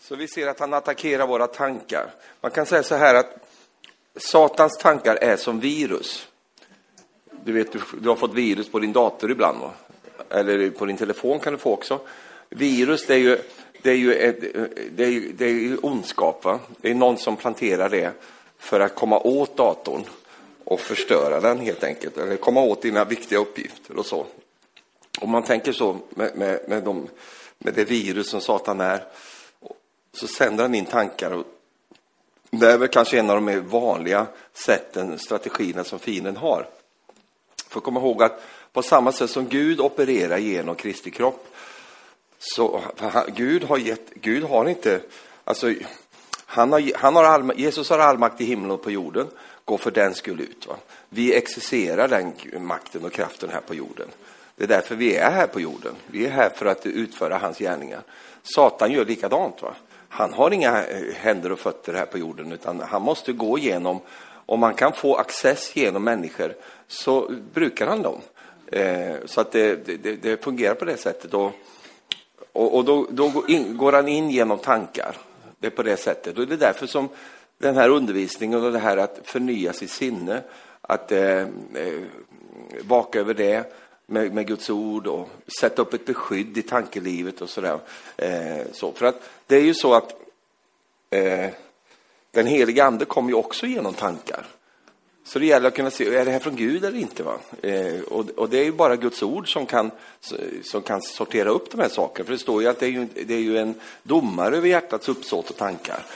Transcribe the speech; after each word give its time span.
Så 0.00 0.16
vi 0.16 0.28
ser 0.28 0.46
att 0.46 0.60
han 0.60 0.74
attackerar 0.74 1.26
våra 1.26 1.46
tankar. 1.46 2.10
Man 2.40 2.50
kan 2.50 2.66
säga 2.66 2.82
så 2.82 2.94
här 2.94 3.14
att 3.14 3.36
Satans 4.16 4.78
tankar 4.78 5.16
är 5.16 5.36
som 5.36 5.60
virus. 5.60 6.28
Du 7.44 7.52
vet, 7.52 7.72
du, 8.00 8.08
har 8.08 8.16
fått 8.16 8.34
virus 8.34 8.68
på 8.68 8.78
din 8.78 8.92
dator 8.92 9.30
ibland, 9.30 9.60
va? 9.60 9.70
eller 10.30 10.70
på 10.70 10.86
din 10.86 10.96
telefon 10.96 11.40
kan 11.40 11.52
du 11.52 11.58
få 11.58 11.72
också. 11.72 12.00
Virus, 12.48 13.06
det 13.06 13.14
är 13.14 13.18
ju, 13.18 13.38
det 13.82 13.90
är 13.90 13.94
ju, 13.94 14.14
ett, 14.14 14.40
det 14.96 15.04
är 15.04 15.10
ju, 15.10 15.32
det 15.32 15.44
är 15.44 15.50
ju 15.50 15.76
ondskap. 15.76 16.44
Va? 16.44 16.58
Det 16.80 16.90
är 16.90 16.94
någon 16.94 17.18
som 17.18 17.36
planterar 17.36 17.88
det 17.88 18.12
för 18.58 18.80
att 18.80 18.94
komma 18.94 19.18
åt 19.18 19.56
datorn 19.56 20.04
och 20.64 20.80
förstöra 20.80 21.40
den 21.40 21.58
helt 21.58 21.84
enkelt, 21.84 22.18
eller 22.18 22.36
komma 22.36 22.62
åt 22.62 22.82
dina 22.82 23.04
viktiga 23.04 23.38
uppgifter 23.38 23.98
och 23.98 24.06
så. 24.06 24.26
Om 25.20 25.30
man 25.30 25.42
tänker 25.42 25.72
så 25.72 25.96
med, 26.10 26.36
med, 26.36 26.60
med, 26.68 26.82
de, 26.82 27.08
med 27.58 27.74
det 27.74 27.84
virus 27.84 28.28
som 28.28 28.40
Satan 28.40 28.80
är, 28.80 29.04
så 30.12 30.26
sänder 30.26 30.64
han 30.64 30.74
in 30.74 30.86
tankar. 30.86 31.30
Och 31.30 31.44
det 32.50 32.72
är 32.72 32.78
väl 32.78 32.88
kanske 32.88 33.18
en 33.18 33.30
av 33.30 33.36
de 33.36 33.44
mer 33.44 33.60
vanliga 33.60 34.26
sätten, 34.52 35.18
strategierna 35.18 35.84
som 35.84 35.98
fienden 35.98 36.36
har. 36.36 36.68
För 37.68 37.80
komma 37.80 38.00
ihåg 38.00 38.22
att 38.22 38.42
på 38.72 38.82
samma 38.82 39.12
sätt 39.12 39.30
som 39.30 39.48
Gud 39.48 39.80
opererar 39.80 40.38
genom 40.38 40.74
Kristi 40.74 41.10
kropp, 41.10 41.46
så 42.38 42.82
Gud 43.34 43.64
har 43.64 43.78
gett, 43.78 44.10
Gud 44.14 44.44
har 44.44 44.68
inte, 44.68 45.00
alltså, 45.44 45.74
han 46.46 46.72
har, 46.72 46.92
han 46.94 47.16
har 47.16 47.24
all, 47.24 47.52
Jesus 47.56 47.90
har 47.90 47.98
all 47.98 48.18
makt 48.18 48.40
i 48.40 48.44
himlen 48.44 48.70
och 48.70 48.82
på 48.82 48.90
jorden, 48.90 49.26
gå 49.64 49.78
för 49.78 49.90
den 49.90 50.14
skull 50.14 50.40
ut. 50.40 50.66
Va? 50.66 50.76
Vi 51.08 51.34
exercerar 51.34 52.08
den 52.08 52.32
makten 52.66 53.04
och 53.04 53.12
kraften 53.12 53.50
här 53.50 53.60
på 53.60 53.74
jorden. 53.74 54.08
Det 54.56 54.64
är 54.64 54.68
därför 54.68 54.94
vi 54.94 55.16
är 55.16 55.30
här 55.30 55.46
på 55.46 55.60
jorden. 55.60 55.94
Vi 56.06 56.26
är 56.26 56.30
här 56.30 56.50
för 56.50 56.66
att 56.66 56.86
utföra 56.86 57.38
hans 57.38 57.58
gärningar. 57.58 58.02
Satan 58.42 58.92
gör 58.92 59.04
likadant. 59.04 59.62
Va? 59.62 59.74
Han 60.12 60.32
har 60.32 60.50
inga 60.50 60.86
eh, 60.86 61.14
händer 61.14 61.52
och 61.52 61.58
fötter 61.58 61.94
här 61.94 62.06
på 62.06 62.18
jorden, 62.18 62.52
utan 62.52 62.80
han 62.80 63.02
måste 63.02 63.32
gå 63.32 63.58
igenom. 63.58 64.00
Om 64.46 64.60
man 64.60 64.74
kan 64.74 64.92
få 64.92 65.16
access 65.16 65.76
genom 65.76 66.04
människor 66.04 66.54
så 66.88 67.32
brukar 67.52 67.86
han 67.86 68.02
dem. 68.02 68.20
Eh, 68.66 69.16
så 69.24 69.40
att 69.40 69.52
det, 69.52 69.86
det, 69.86 70.16
det, 70.16 70.44
fungerar 70.44 70.74
på 70.74 70.84
det 70.84 70.96
sättet. 70.96 71.34
Och, 71.34 71.52
och, 72.52 72.76
och 72.76 72.84
då, 72.84 73.06
då 73.10 73.28
går, 73.28 73.50
in, 73.50 73.76
går, 73.76 73.92
han 73.92 74.08
in 74.08 74.30
genom 74.30 74.58
tankar. 74.58 75.16
Det 75.58 75.66
är 75.66 75.70
på 75.70 75.82
det 75.82 75.96
sättet. 75.96 76.38
Och 76.38 76.46
det 76.46 76.54
är 76.54 76.58
därför 76.58 76.86
som 76.86 77.08
den 77.58 77.76
här 77.76 77.88
undervisningen 77.88 78.64
och 78.64 78.72
det 78.72 78.78
här 78.78 78.96
att 78.96 79.20
förnya 79.24 79.72
sitt 79.72 79.90
sinne, 79.90 80.42
att 80.80 81.12
eh, 81.12 81.40
eh 81.40 81.46
vaka 82.82 83.20
över 83.20 83.34
det, 83.34 83.72
med, 84.10 84.34
med, 84.34 84.46
Guds 84.46 84.70
ord 84.70 85.06
och 85.06 85.28
sätta 85.60 85.82
upp 85.82 85.94
ett 85.94 86.06
beskydd 86.06 86.58
i 86.58 86.62
tankelivet 86.62 87.40
och 87.40 87.50
sådär. 87.50 87.78
Eh, 88.16 88.62
så. 88.72 88.92
För 88.92 89.06
att 89.06 89.22
det 89.46 89.56
är 89.56 89.62
ju 89.62 89.74
så 89.74 89.94
att 89.94 90.14
eh, 91.10 91.50
den 92.30 92.46
heliga 92.46 92.84
ande 92.84 93.04
kommer 93.04 93.28
ju 93.28 93.34
också 93.34 93.66
genom 93.66 93.94
tankar. 93.94 94.46
Så 95.24 95.38
det 95.38 95.46
gäller 95.46 95.68
att 95.68 95.74
kunna 95.74 95.90
se, 95.90 96.16
är 96.16 96.24
det 96.24 96.30
här 96.30 96.38
från 96.38 96.56
Gud 96.56 96.84
eller 96.84 96.98
inte? 96.98 97.22
Va? 97.22 97.38
Eh, 97.62 98.00
och, 98.00 98.30
och, 98.30 98.50
det 98.50 98.58
är 98.58 98.64
ju 98.64 98.72
bara 98.72 98.96
Guds 98.96 99.22
ord 99.22 99.52
som 99.52 99.66
kan, 99.66 99.90
som 100.62 100.82
kan 100.82 101.02
sortera 101.02 101.50
upp 101.50 101.70
de 101.70 101.80
här 101.80 101.88
sakerna. 101.88 102.26
För 102.26 102.32
det 102.32 102.38
står 102.38 102.62
ju 102.62 102.68
att 102.68 102.80
det 102.80 102.86
är 102.86 102.90
ju, 102.90 103.06
det 103.26 103.34
är 103.34 103.40
ju 103.40 103.58
en 103.58 103.74
domare 104.02 104.56
över 104.56 104.68
hjärtats 104.68 105.08
uppsåt 105.08 105.50
och 105.50 105.56
tankar. 105.56 106.06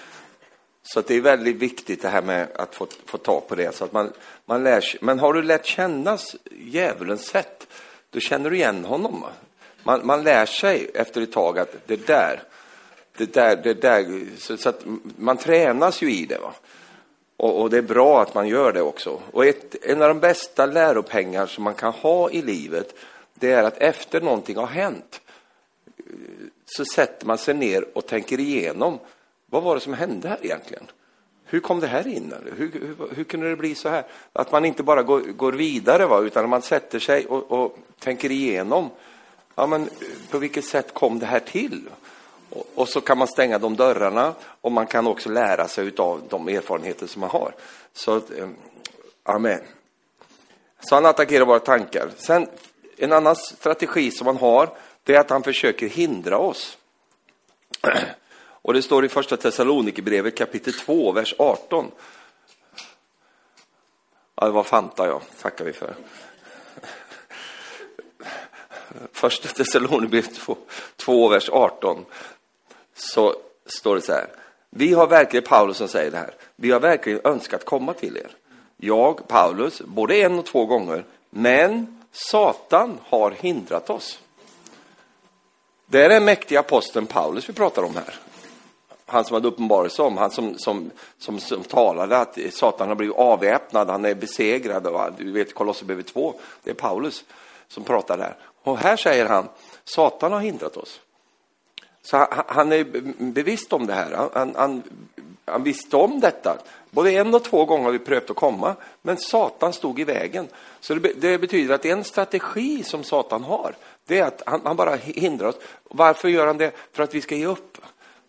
Så 0.86 1.00
det 1.00 1.14
är 1.14 1.20
väldigt 1.20 1.56
viktigt 1.56 2.02
det 2.02 2.08
här 2.08 2.22
med 2.22 2.48
att 2.54 2.74
få, 2.74 2.86
få 3.06 3.18
ta 3.18 3.40
på 3.40 3.54
det. 3.54 3.74
Så 3.74 3.84
att 3.84 3.92
man, 3.92 4.12
man 4.46 4.64
lär 4.64 4.80
sig. 4.80 5.00
Men 5.02 5.18
har 5.18 5.32
du 5.32 5.42
lärt 5.42 5.66
känna 5.66 6.18
djävulens 6.50 7.26
sätt, 7.26 7.66
då 8.10 8.20
känner 8.20 8.50
du 8.50 8.56
igen 8.56 8.84
honom. 8.84 9.24
Man, 9.82 10.06
man 10.06 10.22
lär 10.22 10.46
sig 10.46 10.91
efter 10.94 11.22
ett 11.22 11.32
tag 11.32 11.58
att 11.58 11.76
det 11.86 12.06
där, 12.06 12.42
det 13.16 13.34
där, 13.34 13.56
det 13.56 13.74
där, 13.74 14.26
så, 14.38 14.56
så 14.56 14.68
att 14.68 14.80
man 15.16 15.36
tränas 15.36 16.02
ju 16.02 16.12
i 16.12 16.26
det. 16.26 16.38
Va? 16.38 16.54
Och, 17.36 17.60
och, 17.60 17.70
det 17.70 17.78
är 17.78 17.82
bra 17.82 18.22
att 18.22 18.34
man 18.34 18.48
gör 18.48 18.72
det 18.72 18.82
också. 18.82 19.20
Och 19.30 19.46
ett, 19.46 19.84
en 19.84 20.02
av 20.02 20.08
de 20.08 20.20
bästa 20.20 20.66
läropengar 20.66 21.47
som 21.47 21.64
man 21.64 21.75
kan 21.75 21.92
ha 21.92 22.30
i 22.30 22.42
livet, 22.42 22.94
det 23.34 23.53
är 23.53 23.62
att 23.62 23.78
efter 23.78 24.20
någonting 24.20 24.56
har 24.56 24.66
hänt, 24.66 25.20
eh, 25.98 26.04
så 26.66 26.84
sätter 26.84 27.26
man 27.26 27.38
sig 27.38 27.54
ner 27.54 27.84
och 27.92 28.06
tänker 28.06 28.41
igenom 28.41 28.98
vad 29.47 29.62
var 29.62 29.75
det 29.75 29.81
som 29.81 29.94
hände 29.94 30.28
här 30.28 30.38
egentligen? 30.43 30.87
Hur 31.44 31.60
kom 31.60 31.81
det 31.81 31.87
här 31.87 32.06
in? 32.06 32.34
Hur, 32.56 32.71
hur, 32.72 33.15
hur 33.15 33.25
kunde 33.25 33.49
det 33.49 33.56
bli 33.56 33.75
så 33.75 33.88
här? 33.88 34.05
Att 34.32 34.53
man 34.53 34.65
inte 34.65 34.82
bara 34.82 35.03
går, 35.03 35.21
går 35.21 35.53
vidare, 35.53 36.06
va? 36.06 36.21
utan 36.21 36.49
man 36.49 36.62
sätter 36.62 36.99
sig 36.99 37.27
och, 37.27 37.53
och, 37.53 37.78
tänker 37.99 38.31
igenom. 38.31 38.91
Ja, 39.54 39.66
men 39.66 39.88
på 40.31 40.38
vilket 40.38 40.65
sätt 40.65 40.94
kom 40.94 41.19
det 41.19 41.27
här 41.27 41.41
till? 41.41 41.88
Och, 42.50 42.66
och, 42.75 42.88
så 42.88 43.00
kan 43.00 43.19
man 43.19 43.28
stänga 43.28 43.59
de 43.59 43.77
dörrarna 43.77 44.34
och 44.60 44.72
man 44.72 44.87
kan 44.87 45.06
också 45.06 45.28
lära 45.28 45.69
sig 45.69 45.93
av 45.97 46.22
de 46.28 46.49
erfarenheter 46.49 47.06
som 47.06 47.21
man 47.21 47.31
har. 47.31 47.54
Så, 47.93 48.16
eh, 48.16 48.49
amen. 49.22 49.60
Så 50.81 50.94
han 50.94 51.06
attackerar 51.06 51.44
våra 51.44 51.60
tankar. 51.60 52.10
Sen, 52.16 52.47
en 52.97 53.12
annan 53.12 53.37
strategi 53.37 54.10
som 54.10 54.27
han 54.27 54.37
har, 54.37 54.69
det 55.03 55.15
är 55.15 55.21
att 55.21 55.31
han 55.31 55.43
försöker 55.43 55.88
hindra 55.88 56.38
oss. 56.38 56.78
Och 58.64 58.75
det 58.75 58.82
står 58.82 59.04
i 59.04 59.08
första 59.08 59.36
Thessalonikerbrevet 59.36 60.38
kapitel 60.38 60.72
2, 60.72 61.12
vers 61.12 61.34
18. 61.38 61.91
Ja, 64.34 64.47
det 64.47 64.52
var 64.52 64.62
Fanta, 64.62 65.06
ja. 65.06 65.20
tackar 65.42 65.64
vi 65.64 65.72
för. 65.72 65.94
Första 69.12 69.48
Thessalonikerbrevet 69.48 70.34
2, 70.34 70.56
2, 70.97 71.28
vers 71.28 71.48
18. 71.53 72.04
Så 72.94 73.34
står 73.66 73.94
det 73.94 74.00
så 74.00 74.12
här. 74.12 74.28
Vi 74.70 74.92
har 74.92 75.06
verkligen, 75.06 75.44
Paulus 75.44 75.76
som 75.76 75.88
säger 75.88 76.10
det 76.10 76.19
här, 76.19 76.34
vi 76.56 76.70
har 76.70 76.80
verkligen 76.80 77.20
önskat 77.24 77.64
komma 77.64 77.94
till 77.94 78.16
er. 78.16 78.30
Jag, 78.76 79.28
Paulus, 79.28 79.80
både 79.80 80.16
en 80.16 80.38
och 80.38 80.47
två 80.47 80.66
gånger, 80.66 81.04
men 81.30 82.00
Satan 82.12 82.98
har 83.04 83.30
hindrat 83.30 83.91
oss. 83.91 84.19
Det 85.86 86.04
är 86.04 86.08
den 86.08 86.24
mäktiga 86.24 86.60
aposteln 86.60 87.06
Paulus 87.06 87.48
vi 87.48 87.53
pratar 87.53 87.82
om 87.82 87.97
här 87.97 88.14
han 89.14 89.25
som 89.25 89.34
hade 89.34 89.48
uppenbarelse 89.48 90.02
om, 90.02 90.16
han 90.16 90.30
som, 90.30 90.58
som, 90.58 90.91
som, 91.19 91.38
som 91.38 91.62
talade 91.62 92.19
att 92.19 92.38
Satan 92.50 92.88
har 92.88 92.94
blivit 92.94 93.16
avväpnad, 93.16 93.91
han 93.91 94.04
är 94.04 94.14
besegrad. 94.14 94.86
Och, 94.86 95.12
du 95.19 95.32
vet 95.32 95.54
Kolosserbrevet 95.54 96.06
2, 96.06 96.34
det 96.64 96.70
är 96.70 96.75
Paulus 96.75 97.24
som 97.69 97.84
pratar 97.84 98.19
där. 98.19 98.36
Och 98.62 98.78
här 98.78 98.97
säger 98.97 99.26
han, 99.26 99.48
Satan 99.84 100.32
har 100.32 100.41
hindrat 100.41 100.76
oss. 100.76 101.00
Så 102.03 102.16
han, 102.16 102.44
han 102.47 102.72
är 102.72 102.84
bevisst 103.19 103.72
om 103.72 103.86
det 103.86 103.94
här. 103.94 104.28
Han, 104.34 104.54
han, 104.56 104.82
han, 105.44 105.62
visste 105.62 105.97
om 105.97 106.20
detta. 106.20 106.58
Både 106.91 107.12
en 107.12 107.34
och 107.34 107.44
två 107.44 107.64
gånger 107.64 107.84
har 107.84 107.92
vi 107.92 107.98
prövat 107.98 108.30
att 108.30 108.36
komma, 108.36 108.76
men 109.03 109.16
Satan 109.16 109.72
stod 109.72 110.00
i 110.00 110.04
vägen. 110.04 110.48
Så 110.80 110.94
det, 110.94 111.12
det 111.16 111.38
betyder 111.38 111.74
att 111.74 111.84
en 111.84 112.04
strategi 112.04 112.82
som 112.82 113.04
Satan 113.04 113.44
har, 113.44 113.74
det 114.06 114.19
är 114.19 114.24
att 114.24 114.42
han, 114.47 114.60
han 114.64 114.76
bara 114.76 114.97
hindrar 114.97 115.48
oss. 115.48 115.58
Varför 115.84 116.28
gör 116.28 116.47
han 116.47 116.58
det? 116.58 116.72
För 116.92 117.03
att 117.03 117.14
vi 117.14 117.20
ska 117.20 117.34
ge 117.34 117.47
upp. 117.47 117.78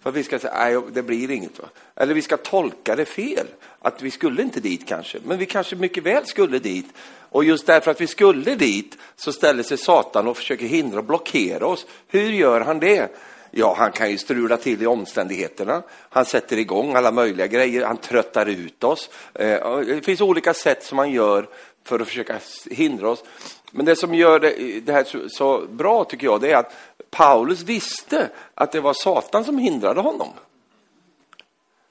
För 0.06 0.12
vi 0.12 0.24
ska 0.24 0.40
säga, 0.40 0.54
nej, 0.54 0.82
det 0.94 1.04
blir 1.04 1.32
inget. 1.32 1.60
Va? 1.60 1.66
Eller 1.96 2.14
vi 2.14 2.22
ska 2.22 2.38
tolka 2.38 2.96
det 2.96 3.06
fel. 3.06 3.48
Att 3.80 4.02
vi 4.02 4.12
skulle 4.12 4.42
inte 4.42 4.60
dit 4.60 4.88
kanske. 4.88 5.18
Men 5.24 5.38
vi 5.38 5.46
kanske 5.46 5.76
mycket 5.76 6.04
väl 6.04 6.26
skulle 6.26 6.60
dit. 6.60 6.86
Och 7.30 7.44
just 7.44 7.66
därför 7.66 7.92
att 7.92 8.02
vi 8.02 8.08
skulle 8.08 8.56
dit 8.56 8.98
så 9.16 9.34
ställer 9.34 9.64
sig 9.64 9.78
Satan 9.78 10.28
och 10.28 10.38
försöker 10.38 10.66
hindra 10.66 11.00
och 11.00 11.06
blockera 11.06 11.68
oss. 11.68 11.86
Hur 12.08 12.32
gör 12.32 12.62
han 12.62 12.80
det? 12.80 13.12
Ja, 13.52 13.76
han 13.78 13.92
kan 13.92 14.12
ju 14.12 14.18
strula 14.18 14.58
till 14.58 14.84
i 14.84 14.86
omständigheterna. 14.86 15.84
Han 16.10 16.26
sätter 16.26 16.58
igång 16.58 16.96
alla 16.96 17.12
möjliga 17.12 17.48
grejer. 17.48 17.86
Han 17.86 17.98
tröttar 17.98 18.46
ut 18.46 18.84
oss. 18.84 19.10
Eh, 19.34 19.80
det 19.80 20.06
finns 20.06 20.22
olika 20.22 20.54
sätt 20.54 20.84
som 20.84 20.98
han 20.98 21.12
gör 21.12 21.48
för 21.86 22.00
att 22.00 22.08
försöka 22.08 22.40
hindra 22.72 23.10
oss. 23.10 23.24
Men 23.72 23.86
det 23.86 23.96
som 23.96 24.14
gör 24.16 24.40
det, 24.40 24.80
det 24.80 24.92
här 24.92 25.04
så, 25.04 25.30
så, 25.30 25.68
bra 25.68 26.04
tycker 26.04 26.28
jag, 26.28 26.42
det 26.42 26.52
är 26.52 26.58
att 26.58 26.74
Paulus 27.10 27.62
visste 27.62 28.30
att 28.54 28.72
det 28.72 28.80
var 28.80 28.94
Satan 28.94 29.46
som 29.46 29.58
hindrade 29.58 30.02
honom. 30.02 30.30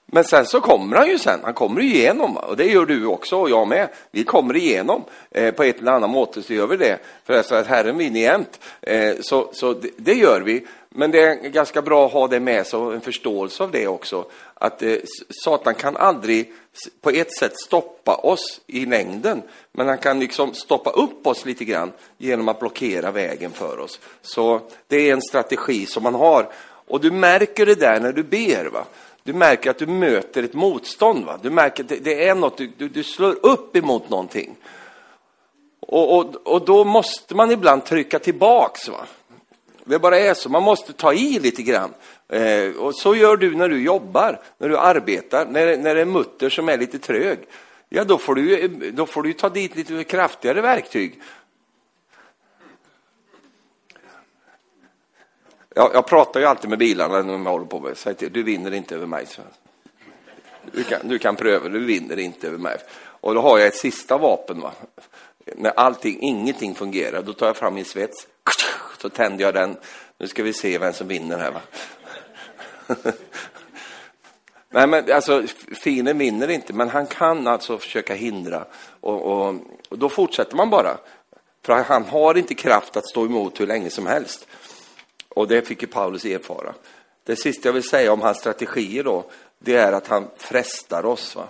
Men 0.07 0.25
sen 0.25 0.47
så 0.47 0.61
kommer 0.61 0.97
han 0.97 1.09
ju 1.09 1.19
sen, 1.19 1.41
han 1.43 1.55
kommer 1.55 1.81
igenom 1.81 2.37
och 2.37 2.57
det 2.57 2.65
gör 2.65 2.87
du 2.87 3.07
också 3.07 3.37
och 3.37 3.51
jag 3.51 3.69
med. 3.69 3.89
Vi 4.11 4.25
kommer 4.25 4.57
igenom 4.57 5.05
eh, 5.31 5.55
på 5.55 5.63
ett 5.63 5.81
eller 5.81 5.93
annat 5.93 6.11
måte 6.11 6.43
så 6.43 6.55
gör 6.55 6.67
vi 6.67 6.77
det. 6.77 6.99
För 7.25 7.35
att 7.35 7.67
Herren 7.67 7.99
vinner 7.99 8.21
jämt. 8.21 8.61
Eh, 8.81 9.15
så 9.21 9.49
så 9.53 9.73
det, 9.73 9.91
det, 9.97 10.15
gör 10.15 10.41
vi. 10.41 10.67
Men 10.89 11.11
det 11.11 11.23
är 11.23 11.35
ganska 11.35 11.83
bra 11.83 12.07
att 12.07 12.13
ha 12.13 12.29
det 12.29 12.41
med 12.41 12.67
sig 12.67 12.79
och 12.79 12.95
en 12.95 13.01
förståelse 13.01 13.63
av 13.63 13.71
det 13.71 13.87
också. 13.87 14.25
Att 14.55 14.83
eh, 14.83 14.97
Satan 15.45 15.75
kan 15.75 15.97
aldrig 15.97 16.53
på 17.01 17.11
ett 17.11 17.39
sätt 17.39 17.61
stoppa 17.61 18.15
oss 18.15 18.61
i 18.67 18.87
längden. 18.87 19.43
Men 19.73 19.89
han 19.89 19.99
kan 19.99 20.21
liksom 20.21 20.55
stoppa 20.55 20.91
upp 20.91 21.27
oss 21.27 21.45
lite 21.45 21.65
grann 21.65 21.93
genom 22.19 22.49
att 22.49 22.61
blockera 22.61 23.11
vägen 23.11 23.51
för 23.51 23.79
oss. 23.79 24.01
Så 24.23 24.61
det 24.89 25.09
är 25.09 25.13
en 25.13 25.23
strategi 25.23 25.87
som 25.87 26.03
man 26.03 26.15
har. 26.15 26.49
Och 26.87 27.01
du 27.01 27.11
märker 27.11 27.67
det 27.67 27.75
där 27.75 28.01
när 28.01 28.13
du 28.13 28.23
ber. 28.23 28.65
Va? 28.65 28.85
Du 29.25 29.33
märker 29.33 29.71
att 29.71 29.79
du 29.79 29.87
möter 29.87 30.43
ett 30.43 30.55
motstånd. 30.55 31.25
Va? 31.25 31.39
Du 31.43 31.51
märker 31.51 31.83
att 31.83 31.89
det, 31.89 31.97
det 31.97 32.29
är 32.29 32.35
något, 32.35 32.59
du, 32.59 32.89
du, 32.89 33.05
slår 33.05 33.47
upp 33.47 33.77
emot 33.77 34.11
någonting. 34.11 34.57
Och, 35.81 36.19
och, 36.19 36.47
och 36.47 36.65
då 36.65 36.85
måste 36.85 37.35
man 37.35 37.51
ibland 37.51 37.85
trycka 37.85 38.19
tillbaks. 38.19 38.89
Va? 38.89 39.07
Det 39.85 39.99
bara 39.99 40.19
är 40.19 40.35
så. 40.35 40.49
Man 40.49 40.63
måste 40.63 40.93
ta 40.93 41.13
i 41.13 41.39
lite 41.39 41.63
grann. 41.63 41.95
Eh, 42.29 42.77
och 42.77 42.95
så 42.95 43.15
gör 43.15 43.37
du 43.37 43.57
när 43.57 43.69
du 43.69 43.83
jobbar, 43.83 44.41
när 44.59 44.69
du 44.69 44.79
arbetar, 44.79 45.47
när, 45.47 45.77
när 45.77 45.95
det 45.95 46.01
är 46.01 46.05
mutter 46.05 46.51
som 46.51 46.69
är 46.69 46.79
lite 46.79 46.99
trög. 46.99 47.39
Ja, 47.89 48.05
då 48.05 48.19
får 48.19 48.35
du, 48.35 48.69
då 48.69 49.07
får 49.07 49.23
du 49.23 49.33
ta 49.33 49.49
dit 49.49 49.77
lite 49.77 50.05
kraftigare 50.05 50.61
verktyg. 50.61 51.21
Jag, 55.75 55.95
jag 55.95 56.07
pratar 56.07 56.41
ju 56.41 56.47
alltid 56.47 56.71
med 56.71 56.79
bilarna 56.79 57.23
när 57.23 57.33
de 57.33 57.47
håller 57.47 57.67
på 57.67 57.81
med. 57.81 57.97
Säg 57.97 58.15
till, 58.15 58.33
du 58.33 58.43
vinner 58.43 58.75
inte 58.75 58.95
över 58.95 59.07
mig. 59.07 59.27
Du 60.73 60.85
kan, 60.85 61.09
du 61.09 61.19
kan 61.19 61.37
pröva, 61.37 61.69
du 61.69 61.85
vinner 61.85 62.19
inte 62.19 62.47
över 62.47 62.59
mig. 62.59 62.79
Och 62.97 63.35
då 63.35 63.41
har 63.41 63.59
jag 63.59 63.69
ett 63.69 63.77
sista 63.77 64.19
vapen. 64.19 64.61
Va? 64.61 64.73
När 65.57 65.71
allting, 65.71 66.19
ingenting 66.21 66.75
fungerar, 66.75 67.23
då 67.23 67.33
tar 67.33 67.47
jag 67.47 67.57
fram 67.57 67.75
min 67.75 67.85
svets. 67.85 68.27
Så 68.99 69.09
tänder 69.09 69.45
jag 69.45 69.55
den. 69.55 69.77
Nu 70.19 70.29
ska 70.29 70.43
vi 70.43 70.53
se 70.53 70.79
vem 70.79 70.93
som 70.93 71.09
vinner 71.09 71.39
här. 71.39 71.51
Va? 71.51 71.61
Nej, 74.71 74.87
men 74.87 75.13
alltså, 75.13 75.43
fienden 75.83 76.19
vinner 76.19 76.49
inte, 76.51 76.73
men 76.73 76.89
han 76.89 77.07
kan 77.07 77.47
alltså 77.47 77.79
försöka 77.79 78.15
hindra. 78.15 78.65
Och, 79.01 79.23
och, 79.23 79.55
och, 79.89 79.99
då 79.99 80.09
fortsätter 80.09 80.57
man 80.57 80.71
bara. 80.71 80.97
För 81.63 81.73
han 81.73 82.05
har 82.05 82.39
inte 82.39 82.55
kraft 82.55 82.97
att 82.97 83.09
stå 83.09 83.25
emot 83.25 83.61
hur 83.61 83.67
länge 83.67 83.91
som 83.91 84.07
helst. 84.07 84.47
Och 85.35 85.49
det 85.49 85.63
fick 85.63 85.83
ju 85.83 85.89
Paulus 85.89 86.25
erfara. 86.25 86.75
Det 87.25 87.37
sista 87.37 87.69
jag 87.69 87.73
vill 87.73 87.89
säga 87.89 88.13
om 88.13 88.21
hans 88.21 88.39
strategier 88.39 89.05
då, 89.05 89.25
det 89.59 89.77
är 89.77 89.93
att 89.93 90.07
han 90.07 90.31
frestar 90.37 91.05
oss. 91.07 91.37
Va? 91.37 91.49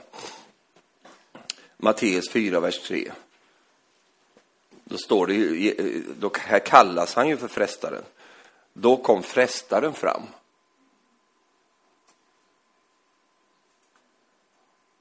Matteus 1.76 2.31
4, 2.31 2.60
vers 2.60 2.81
3. 2.81 3.12
Då 4.84 4.96
står 4.96 5.26
det 5.26 5.34
ju, 5.34 6.04
då, 6.19 6.31
här 6.38 6.58
kallas 6.58 7.14
han 7.14 7.28
ju 7.28 7.36
för 7.36 7.48
frestaren. 7.48 8.04
Då 8.72 8.96
kom 8.96 9.22
frestaren 9.22 9.92
fram. 9.92 10.22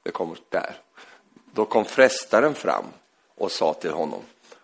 Det 0.03 0.11
kommer 0.11 0.37
där. 0.49 0.77
Då 1.53 1.65
kom 1.65 1.85
frestaren 1.85 2.55
fram 2.55 2.85
och 3.35 3.51
sa 3.51 3.73
till 3.73 3.91
honom, 3.91 4.21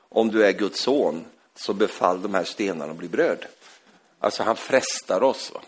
om 0.09 0.29
du 0.31 0.45
är 0.45 0.51
Guds 0.51 0.81
son, 0.81 1.25
så 1.55 1.73
befall 1.73 2.21
de 2.21 2.33
här 2.33 2.43
stenarna 2.43 2.91
att 2.91 2.97
bli 2.97 3.07
bröd. 3.07 3.45
Alltså 4.19 4.43
han 4.43 4.55
frestar 4.55 5.23
oss. 5.23 5.51
Va? 5.53 5.61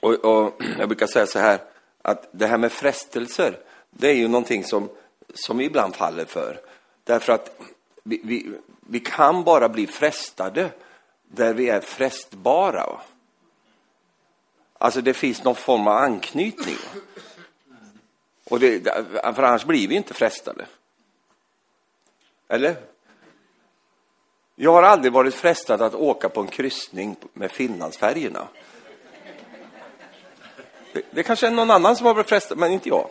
Och, 0.00 0.12
och, 0.12 0.62
jag 0.78 0.88
brukar 0.88 1.06
säga 1.06 1.26
så 1.26 1.38
här, 1.38 1.60
att 2.02 2.28
det 2.32 2.46
här 2.46 2.58
med 2.58 2.72
frestelser, 2.72 3.58
det 3.90 4.08
är 4.08 4.14
ju 4.14 4.28
någonting 4.28 4.64
som, 4.64 4.88
som 5.34 5.58
vi 5.58 5.64
ibland 5.64 5.96
faller 5.96 6.24
för. 6.24 6.60
Därför 7.04 7.32
att 7.32 7.60
vi, 8.02 8.20
vi, 8.24 8.54
vi 8.80 9.00
kan 9.00 9.44
bara 9.44 9.68
bli 9.68 9.86
frestade 9.86 10.70
där 11.22 11.54
vi 11.54 11.68
är 11.68 11.80
frestbara. 11.80 12.86
Va? 12.86 13.02
Alltså 14.78 15.00
det 15.00 15.14
finns 15.14 15.44
någon 15.44 15.54
form 15.54 15.86
av 15.86 15.96
anknytning. 15.96 16.76
Och 18.44 18.60
det, 18.60 18.84
för 19.34 19.42
annars 19.42 19.64
blir 19.64 19.88
vi 19.88 19.94
inte 19.94 20.14
frestade. 20.14 20.66
Eller? 22.48 22.76
Jag 24.56 24.72
har 24.72 24.82
aldrig 24.82 25.12
varit 25.12 25.34
frestad 25.34 25.82
att 25.82 25.94
åka 25.94 26.28
på 26.28 26.40
en 26.40 26.46
kryssning 26.46 27.16
med 27.32 27.50
Finlandsfärjorna. 27.50 28.48
Det, 30.92 31.02
det 31.10 31.22
kanske 31.22 31.46
är 31.46 31.50
någon 31.50 31.70
annan 31.70 31.96
som 31.96 32.06
har 32.06 32.14
varit 32.14 32.28
frestad, 32.28 32.58
men 32.58 32.72
inte 32.72 32.88
jag. 32.88 33.08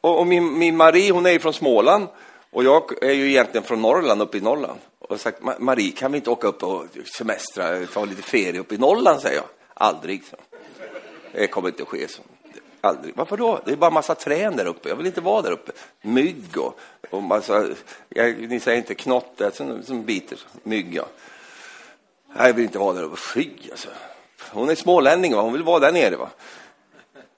Och, 0.00 0.18
och 0.18 0.26
min, 0.26 0.58
min 0.58 0.76
Marie, 0.76 1.12
hon 1.12 1.26
är 1.26 1.30
ju 1.30 1.38
från 1.38 1.52
Småland 1.52 2.08
och 2.50 2.64
jag 2.64 3.04
är 3.04 3.12
ju 3.12 3.28
egentligen 3.30 3.64
från 3.64 3.82
Norrland, 3.82 4.22
uppe 4.22 4.38
i 4.38 4.40
Norrland. 4.40 4.80
Och 4.98 5.20
sagt, 5.20 5.42
Marie, 5.58 5.92
kan 5.92 6.12
vi 6.12 6.18
inte 6.18 6.30
åka 6.30 6.48
upp 6.48 6.62
och 6.62 6.86
semestra, 7.16 7.86
ta 7.86 8.04
lite 8.04 8.22
ferie 8.22 8.60
uppe 8.60 8.74
i 8.74 8.78
Norrland, 8.78 9.20
säger 9.20 9.36
jag. 9.36 9.46
Aldrig, 9.74 10.24
så. 10.24 10.36
Det 11.32 11.46
kommer 11.46 11.68
inte 11.68 11.82
att 11.82 11.88
ske 11.88 12.08
så. 12.08 12.22
Aldrig. 12.80 13.16
Varför 13.16 13.36
då? 13.36 13.60
Det 13.64 13.72
är 13.72 13.76
bara 13.76 13.90
massa 13.90 14.14
trän 14.14 14.56
där 14.56 14.66
uppe. 14.66 14.88
Jag 14.88 14.96
vill 14.96 15.06
inte 15.06 15.20
vara 15.20 15.42
där 15.42 15.50
uppe. 15.50 15.72
Mygg 16.02 16.58
och, 16.58 16.80
och 17.10 17.22
massa, 17.22 17.68
jag, 18.08 18.48
ni 18.48 18.60
säger 18.60 18.78
inte 18.78 18.94
knotte 18.94 19.50
som, 19.50 19.82
som 19.82 20.04
biter. 20.04 20.38
Mygg, 20.62 20.94
ja. 20.94 21.06
Jag 22.36 22.52
vill 22.52 22.64
inte 22.64 22.78
vara 22.78 22.92
där 22.92 23.02
uppe. 23.02 23.16
Fy, 23.34 23.50
alltså. 23.70 23.88
Hon 24.50 24.70
är 24.70 24.74
smålänning, 24.74 25.34
va? 25.34 25.42
hon 25.42 25.52
vill 25.52 25.62
vara 25.62 25.78
där 25.78 25.92
nere. 25.92 26.16
Va? 26.16 26.28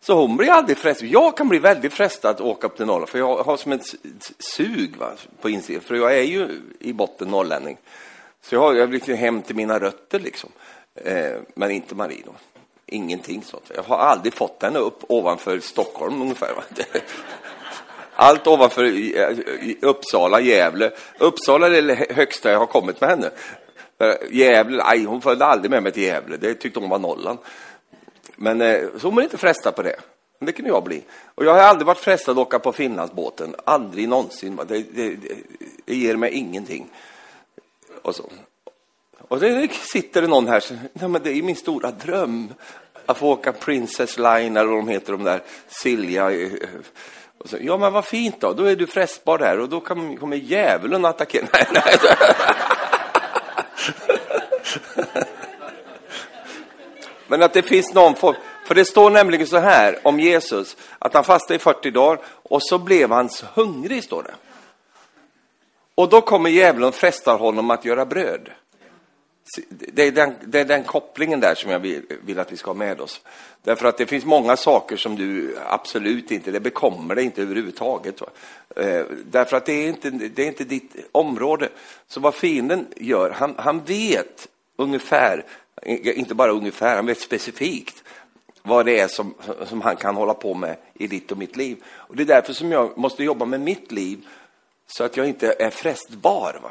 Så 0.01 0.15
hon 0.15 0.37
blir 0.37 0.51
aldrig 0.51 0.79
frestad. 0.79 1.09
Jag 1.09 1.37
kan 1.37 1.49
bli 1.49 1.59
väldigt 1.59 1.93
frestad 1.93 2.31
att 2.31 2.41
åka 2.41 2.67
upp 2.67 2.77
till 2.77 2.87
Norrland, 2.87 3.09
för 3.09 3.19
jag 3.19 3.43
har 3.43 3.57
som 3.57 3.73
ett 3.73 3.87
sug 4.39 4.97
va, 4.97 5.13
på 5.41 5.51
insidan. 5.51 5.83
För 5.83 5.95
jag 5.95 6.19
är 6.19 6.23
ju 6.23 6.61
i 6.81 6.93
botten 6.93 7.29
norrlänning. 7.29 7.77
Så 8.43 8.55
jag, 8.55 8.61
har, 8.61 8.75
jag 8.75 8.87
vill 8.87 8.95
liksom 8.95 9.15
hem 9.15 9.43
till 9.43 9.57
mina 9.57 9.79
rötter, 9.79 10.21
liksom. 10.21 10.51
Eh, 10.95 11.33
men 11.55 11.71
inte 11.71 11.95
Marie. 11.95 12.23
Då 12.25 12.33
ingenting 12.93 13.43
sånt. 13.43 13.71
Jag 13.75 13.83
har 13.83 13.97
aldrig 13.99 14.35
fått 14.35 14.63
henne 14.63 14.79
upp 14.79 15.05
ovanför 15.09 15.61
Stockholm 15.61 16.23
ungefär. 16.23 16.55
Allt 18.15 18.47
ovanför 18.47 18.93
Uppsala, 19.81 20.41
Gävle. 20.41 20.91
Uppsala 21.19 21.67
är 21.67 21.83
det 21.83 22.15
högsta 22.15 22.51
jag 22.51 22.59
har 22.59 22.67
kommit 22.67 23.01
med 23.01 23.11
henne. 23.11 23.31
Äh, 23.99 24.15
Gävle, 24.31 24.85
nej, 24.85 25.05
hon 25.05 25.21
följde 25.21 25.45
aldrig 25.45 25.71
med 25.71 25.83
mig 25.83 25.93
till 25.93 26.03
Gävle. 26.03 26.37
Det 26.37 26.55
tyckte 26.55 26.81
hon 26.81 26.91
var 26.91 26.99
nollan. 26.99 27.39
Men 28.37 28.61
äh, 28.61 28.81
så 28.99 29.07
hon 29.07 29.15
var 29.15 29.23
inte 29.23 29.39
frestad 29.39 29.77
på 29.77 29.83
det. 29.83 29.97
Men 30.39 30.47
det 30.47 30.53
kunde 30.53 30.71
jag 30.71 30.85
bli. 30.85 31.03
Och 31.35 31.45
jag 31.45 31.55
har 31.55 31.61
aldrig 31.61 31.87
varit 31.87 31.99
frestad 31.99 32.33
att 32.33 32.47
åka 32.47 32.59
på 32.59 32.73
Finlandsbåten. 32.73 33.55
Aldrig 33.65 34.09
någonsin. 34.09 34.57
Det, 34.57 34.65
det, 34.65 35.09
det, 35.15 35.37
det 35.85 35.95
ger 35.95 36.17
mig 36.17 36.31
ingenting. 36.31 36.91
Och 38.03 38.17
så. 38.17 38.31
Och 39.29 39.41
det 39.41 39.73
sitter 39.73 40.23
det 40.23 40.29
någon 40.29 40.49
här 40.49 40.61
som, 40.61 40.79
nej 40.93 41.09
men 41.09 41.23
det 41.23 41.31
är 41.31 41.43
min 41.43 41.57
stora 41.57 41.91
dröm 41.91 42.55
att 43.07 43.19
få 43.19 43.29
åka 43.29 43.53
Princess 43.53 44.19
Line 44.19 44.57
eller 44.57 44.71
vad 44.71 44.79
de 44.79 44.89
heter, 44.89 45.13
de 45.13 45.25
där 45.25 45.43
Silja. 45.69 46.31
Eh, 46.31 46.51
så, 47.45 47.57
ja, 47.61 47.77
men 47.77 47.93
vad 47.93 48.05
fint 48.05 48.41
då, 48.41 48.53
då 48.53 48.65
är 48.65 48.77
du 48.77 48.87
frestbar 48.87 49.39
där 49.39 49.61
och 49.61 49.69
då 49.69 49.81
kan, 49.81 50.17
kommer 50.17 50.37
djävulen 50.37 51.05
attackera. 51.05 51.47
Nej, 51.53 51.67
nej. 51.73 51.99
men 57.27 57.43
att 57.43 57.53
det 57.53 57.63
finns 57.63 57.95
någon 57.95 58.15
form, 58.15 58.37
för 58.67 58.75
det 58.75 58.85
står 58.85 59.11
nämligen 59.11 59.47
så 59.47 59.59
här 59.59 59.99
om 60.03 60.21
Jesus, 60.21 60.77
att 60.99 61.15
han 61.15 61.25
fastade 61.25 61.55
i 61.55 61.59
40 61.59 61.91
dagar 61.91 62.21
och 62.43 62.63
så 62.63 62.79
blev 62.79 63.11
han 63.11 63.29
hungrig, 63.55 64.05
står 64.05 64.23
det. 64.23 64.35
Och 65.95 66.09
då 66.09 66.21
kommer 66.21 66.51
djävulen 66.51 66.89
och 66.89 66.95
frestar 66.95 67.39
honom 67.39 67.71
att 67.71 67.85
göra 67.85 68.07
bröd. 68.07 68.51
Det 69.69 70.03
är, 70.03 70.13
den, 70.13 70.35
det 70.45 70.61
är 70.61 70.65
den 70.65 70.85
kopplingen 70.85 71.41
där 71.41 71.55
som 71.55 71.71
jag 71.71 71.79
vill, 71.79 72.03
vill, 72.25 72.39
att 72.39 72.53
vi 72.53 72.57
ska 72.57 72.71
ha 72.71 72.75
med 72.75 73.01
oss. 73.01 73.21
Därför 73.63 73.87
att 73.87 73.99
det 73.99 74.07
finns 74.07 74.25
många 74.25 74.57
saker 74.57 74.97
som 74.97 75.17
du 75.17 75.57
absolut 75.67 76.31
inte, 76.31 76.51
det 76.51 76.61
bekommer 76.61 77.15
dig 77.15 77.25
inte 77.25 77.43
överhuvudtaget. 77.43 78.21
Eh, 78.77 79.05
därför 79.25 79.57
att 79.57 79.67
det 79.67 79.73
är, 79.73 79.89
inte, 79.89 80.11
det 80.11 80.43
är 80.43 80.47
inte 80.47 80.65
ditt 80.65 80.97
område. 81.13 81.69
Så 82.07 82.21
vad 82.21 82.35
fienden 82.35 82.87
gör, 82.97 83.31
han, 83.31 83.55
han 83.59 83.85
vet 83.85 84.49
ungefär, 84.77 85.45
eh, 85.83 86.19
inte 86.19 86.35
bara 86.35 86.53
ungefär, 86.53 86.97
han 86.97 87.07
vet 87.07 87.21
specifikt 87.21 88.05
vad 88.63 88.87
det 88.87 88.99
är 88.99 89.09
som, 89.09 89.35
som 89.67 89.81
han 89.81 89.97
kan 89.97 90.17
hålla 90.17 90.35
på 90.35 90.55
med 90.55 90.77
i 90.95 91.07
ditt 91.07 91.33
och 91.33 91.39
mitt 91.39 91.57
liv. 91.57 91.85
Och 91.87 92.17
det 92.17 92.23
är 92.23 92.27
därför 92.27 92.53
som 92.53 92.73
jag 92.73 92.99
måste 92.99 93.25
jobba 93.25 93.45
med 93.45 93.61
mitt 93.61 93.93
liv 93.93 94.27
så 94.87 95.05
att 95.05 95.17
jag 95.17 95.29
inte 95.29 95.55
är 95.59 95.71
frestbar. 95.71 96.61
Va? 96.63 96.71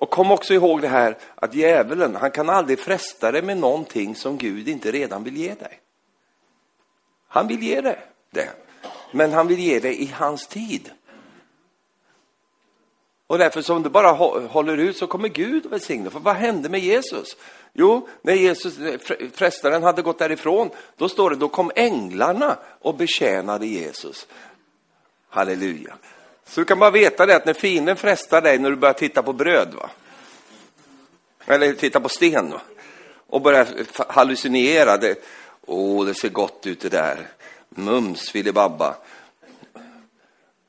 Och 0.00 0.10
kom 0.10 0.30
också 0.30 0.54
ihåg 0.54 0.82
det 0.82 0.88
här 0.88 1.18
att 1.34 1.54
djävulen, 1.54 2.16
han 2.16 2.30
kan 2.30 2.50
aldrig 2.50 2.78
fresta 2.78 3.32
dig 3.32 3.42
med 3.42 3.58
någonting 3.58 4.16
som 4.16 4.38
Gud 4.38 4.68
inte 4.68 4.92
redan 4.92 5.24
vill 5.24 5.36
ge 5.36 5.54
dig. 5.54 5.80
Han 7.28 7.48
vill 7.48 7.62
ge 7.62 7.80
dig 7.80 7.98
det, 8.30 8.48
men 9.12 9.32
han 9.32 9.46
vill 9.46 9.58
ge 9.58 9.80
dig 9.80 10.02
i 10.02 10.06
hans 10.06 10.46
tid. 10.46 10.90
Och 13.26 13.38
därför 13.38 13.62
som 13.62 13.82
du 13.82 13.90
bara 13.90 14.10
håller 14.46 14.76
ut 14.76 14.96
så 14.96 15.06
kommer 15.06 15.28
Gud 15.28 15.66
att 15.66 15.72
välsigna. 15.72 16.10
För 16.10 16.20
vad 16.20 16.36
hände 16.36 16.68
med 16.68 16.80
Jesus? 16.80 17.36
Jo, 17.72 18.08
när 18.22 18.34
Jesus, 18.34 18.78
eh, 18.78 18.98
frestaren 19.34 19.82
hade 19.82 20.02
gått 20.02 20.18
därifrån, 20.18 20.70
då 20.96 21.08
står 21.08 21.30
det, 21.30 21.36
då 21.36 21.48
kom 21.48 21.70
änglarna 21.74 22.58
och 22.80 22.94
betjänade 22.94 23.66
Jesus. 23.66 24.26
Halleluja. 25.28 25.96
Så 26.48 26.60
du 26.60 26.64
kan 26.64 26.78
bara 26.78 26.90
veta 26.90 27.26
det 27.26 27.36
att 27.36 27.46
när 27.46 27.54
fienden 27.54 27.96
frestar 27.96 28.40
dig 28.40 28.58
när 28.58 28.70
du 28.70 28.76
börjar 28.76 28.92
titta 28.92 29.22
på 29.22 29.32
bröd, 29.32 29.74
va? 29.74 29.90
eller 31.46 31.72
titta 31.72 32.00
på 32.00 32.08
sten, 32.08 32.50
va? 32.50 32.60
och 33.26 33.40
börjar 33.40 33.66
hallucinera, 34.08 34.96
det, 34.96 35.24
åh, 35.66 36.06
det 36.06 36.14
ser 36.14 36.28
gott 36.28 36.66
ut 36.66 36.80
det 36.80 36.88
där, 36.88 37.26
mums 37.68 38.30
filibabba. 38.30 38.96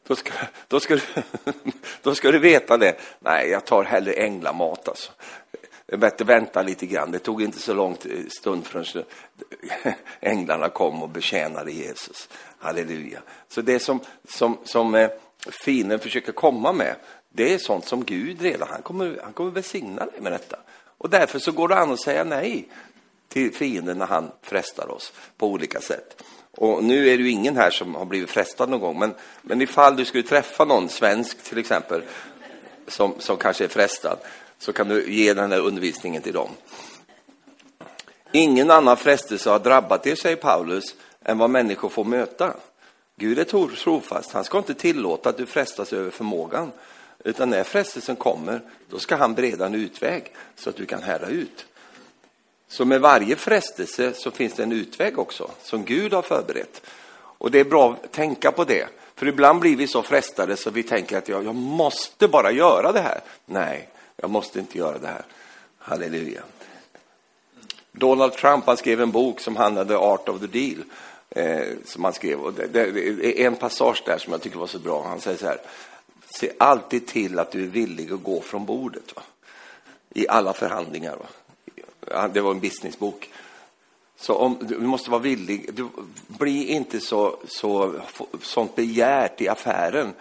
Då 0.07 0.15
ska, 0.15 0.31
då, 0.67 0.79
ska 0.79 0.95
du, 0.95 1.01
då 2.01 2.15
ska 2.15 2.31
du 2.31 2.39
veta 2.39 2.77
det. 2.77 2.95
Nej, 3.19 3.49
jag 3.49 3.65
tar 3.65 3.83
hellre 3.83 4.13
änglamat 4.13 4.87
alltså. 4.87 5.11
Det 5.85 5.95
är 5.95 5.97
bättre 5.97 6.25
vänta 6.25 6.61
lite 6.61 6.85
grann. 6.85 7.11
Det 7.11 7.19
tog 7.19 7.41
inte 7.41 7.59
så 7.59 7.73
lång 7.73 7.97
stund 8.39 8.65
förrän 8.65 9.03
änglarna 10.19 10.69
kom 10.69 11.03
och 11.03 11.09
betjänade 11.09 11.71
Jesus. 11.71 12.29
Halleluja. 12.59 13.21
Så 13.47 13.61
det 13.61 13.79
som, 13.79 13.99
som, 14.27 14.57
som 14.63 14.95
eh, 14.95 15.09
fienden 15.47 15.99
försöker 15.99 16.31
komma 16.31 16.73
med, 16.73 16.95
Det 17.29 17.53
är 17.53 17.57
sånt 17.57 17.85
som 17.85 18.05
Gud 18.05 18.41
redan, 18.41 18.67
han 18.71 18.81
kommer, 18.81 19.19
han 19.23 19.33
kommer 19.33 19.51
välsigna 19.51 20.05
dig 20.05 20.21
med 20.21 20.31
detta. 20.31 20.57
Och 20.97 21.09
därför 21.09 21.39
så 21.39 21.51
går 21.51 21.67
det 21.67 21.75
an 21.75 21.91
att 21.91 22.01
säga 22.01 22.23
nej 22.23 22.69
till 23.27 23.53
fienden 23.53 23.97
när 23.97 24.05
han 24.05 24.31
frestar 24.41 24.91
oss 24.91 25.13
på 25.37 25.47
olika 25.47 25.81
sätt. 25.81 26.23
Och 26.51 26.83
nu 26.83 27.09
är 27.09 27.17
det 27.17 27.23
ju 27.23 27.29
ingen 27.29 27.57
här 27.57 27.71
som 27.71 27.95
har 27.95 28.05
blivit 28.05 28.29
frestad 28.29 28.69
någon 28.69 28.79
gång, 28.79 28.99
men, 28.99 29.13
men 29.41 29.61
ifall 29.61 29.95
du 29.95 30.05
skulle 30.05 30.23
träffa 30.23 30.65
någon 30.65 30.89
svensk 30.89 31.43
till 31.43 31.57
exempel, 31.57 32.01
som, 32.87 33.13
som 33.19 33.37
kanske 33.37 33.63
är 33.63 33.67
frestad, 33.67 34.17
så 34.57 34.73
kan 34.73 34.87
du 34.87 35.13
ge 35.13 35.33
den 35.33 35.51
här 35.51 35.59
undervisningen 35.59 36.21
till 36.21 36.33
dem. 36.33 36.49
Ingen 38.31 38.71
annan 38.71 38.97
frestelse 38.97 39.49
har 39.49 39.59
drabbat 39.59 40.07
er, 40.07 40.15
säger 40.15 40.35
Paulus, 40.35 40.95
än 41.25 41.37
vad 41.37 41.49
människor 41.49 41.89
får 41.89 42.03
möta. 42.03 42.53
Gud 43.19 43.39
är 43.39 43.75
trofast, 43.75 44.31
han 44.31 44.43
ska 44.43 44.57
inte 44.57 44.73
tillåta 44.73 45.29
att 45.29 45.37
du 45.37 45.45
frestas 45.45 45.93
över 45.93 46.09
förmågan, 46.09 46.71
utan 47.23 47.49
när 47.49 47.63
frestelsen 47.63 48.15
kommer, 48.15 48.61
då 48.89 48.99
ska 48.99 49.15
han 49.15 49.33
bereda 49.33 49.65
en 49.65 49.75
utväg 49.75 50.33
så 50.55 50.69
att 50.69 50.75
du 50.75 50.85
kan 50.85 51.03
härda 51.03 51.27
ut. 51.27 51.65
Så 52.67 52.85
med 52.85 53.01
varje 53.01 53.35
frestelse 53.35 54.13
så 54.13 54.31
finns 54.31 54.53
det 54.53 54.63
en 54.63 54.71
utväg 54.71 55.19
också, 55.19 55.51
som 55.63 55.85
Gud 55.85 56.13
har 56.13 56.21
förberett. 56.21 56.81
Och 57.13 57.51
det 57.51 57.59
är 57.59 57.63
bra 57.63 57.91
att 57.91 58.11
tänka 58.11 58.51
på 58.51 58.63
det. 58.63 58.87
För 59.15 59.27
ibland 59.27 59.59
blir 59.59 59.75
vi 59.75 59.87
så 59.87 60.03
frestade 60.03 60.57
så 60.57 60.69
vi 60.69 60.83
tänker 60.83 61.17
att 61.17 61.29
jag, 61.29 61.45
jag 61.45 61.55
måste 61.55 62.27
bara 62.27 62.51
göra 62.51 62.91
det 62.91 63.01
här. 63.01 63.21
Nej, 63.45 63.89
jag 64.15 64.29
måste 64.29 64.59
inte 64.59 64.77
göra 64.77 64.97
det 64.97 65.07
här. 65.07 65.25
Halleluja. 65.77 66.41
Donald 67.91 68.33
Trump 68.33 68.65
han 68.65 68.77
skrev 68.77 69.01
en 69.01 69.11
bok 69.11 69.39
som 69.39 69.55
handlade 69.55 69.97
Art 69.97 70.29
of 70.29 70.39
the 70.39 70.47
Deal. 70.47 70.83
Eh, 71.29 71.67
som 71.85 72.03
han 72.03 72.13
skrev. 72.13 72.39
Och 72.39 72.53
det, 72.53 72.67
det, 72.67 72.91
det, 72.91 73.41
är 73.41 73.47
en 73.47 73.55
passage 73.55 74.03
där 74.05 74.17
som 74.17 74.33
jag 74.33 74.41
tycker 74.41 74.57
var 74.59 74.67
så 74.67 74.79
bra. 74.79 75.07
Han 75.07 75.21
säger 75.21 75.37
så 75.37 75.45
här. 75.45 75.61
Se 76.35 76.51
alltid 76.57 77.07
till 77.07 77.39
att 77.39 77.51
du 77.51 77.63
är 77.63 77.67
villig 77.67 78.11
att 78.11 78.23
gå 78.23 78.41
från 78.41 78.65
bordet. 78.65 79.15
Va? 79.15 79.21
I 80.09 80.27
alla 80.27 80.53
förhandlingar. 80.53 81.17
Va? 81.17 82.27
det 82.27 82.41
var 82.41 82.51
en 82.51 82.59
businessbok. 82.59 83.29
Så 84.15 84.35
om, 84.35 84.57
du 84.61 84.79
måste 84.79 85.11
vara 85.11 85.21
villig. 85.21 85.73
Du, 85.73 85.87
bli 86.27 86.67
inte 86.67 86.99
så, 86.99 87.37
så, 87.47 87.95
sånt 88.41 88.75
begärt 88.75 89.41
i 89.41 89.47
affären 89.47 90.13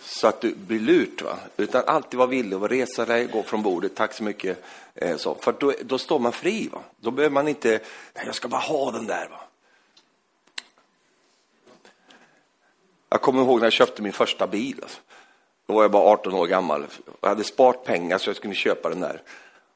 så 0.00 0.26
att 0.26 0.40
du 0.40 0.54
blir 0.54 0.80
lurt. 0.80 1.22
Va? 1.22 1.38
Utan 1.56 1.82
alltid 1.86 2.18
vara 2.18 2.28
villig 2.28 2.56
att 2.56 2.70
resa 2.70 3.04
dig, 3.04 3.26
gå 3.26 3.42
från 3.42 3.62
bordet. 3.62 3.94
Tack 3.94 4.14
så 4.14 4.24
mycket. 4.24 4.64
Eh, 4.94 5.16
så. 5.16 5.34
För 5.34 5.54
då, 5.58 5.72
då 5.82 5.98
står 5.98 6.18
man 6.18 6.32
fri. 6.32 6.68
Va? 6.72 6.80
Då 7.00 7.10
behöver 7.10 7.34
man 7.34 7.48
inte, 7.48 7.80
jag 8.14 8.34
ska 8.34 8.48
bara 8.48 8.60
ha 8.60 8.90
den 8.90 9.06
där. 9.06 9.28
Va? 9.30 9.40
Jag 13.12 13.22
kommer 13.22 13.42
ihåg 13.42 13.58
när 13.58 13.66
jag 13.66 13.72
köpte 13.72 14.02
min 14.02 14.12
första 14.12 14.46
bil. 14.46 14.78
Alltså. 14.82 15.00
Då 15.66 15.74
var 15.74 15.82
jag 15.82 15.90
bara 15.90 16.02
18 16.02 16.34
år 16.34 16.46
gammal. 16.46 16.86
Jag 17.20 17.28
hade 17.28 17.44
sparat 17.44 17.84
pengar 17.84 18.18
så 18.18 18.28
jag 18.28 18.36
skulle 18.36 18.54
köpa 18.54 18.88
den 18.88 19.00
där. 19.00 19.22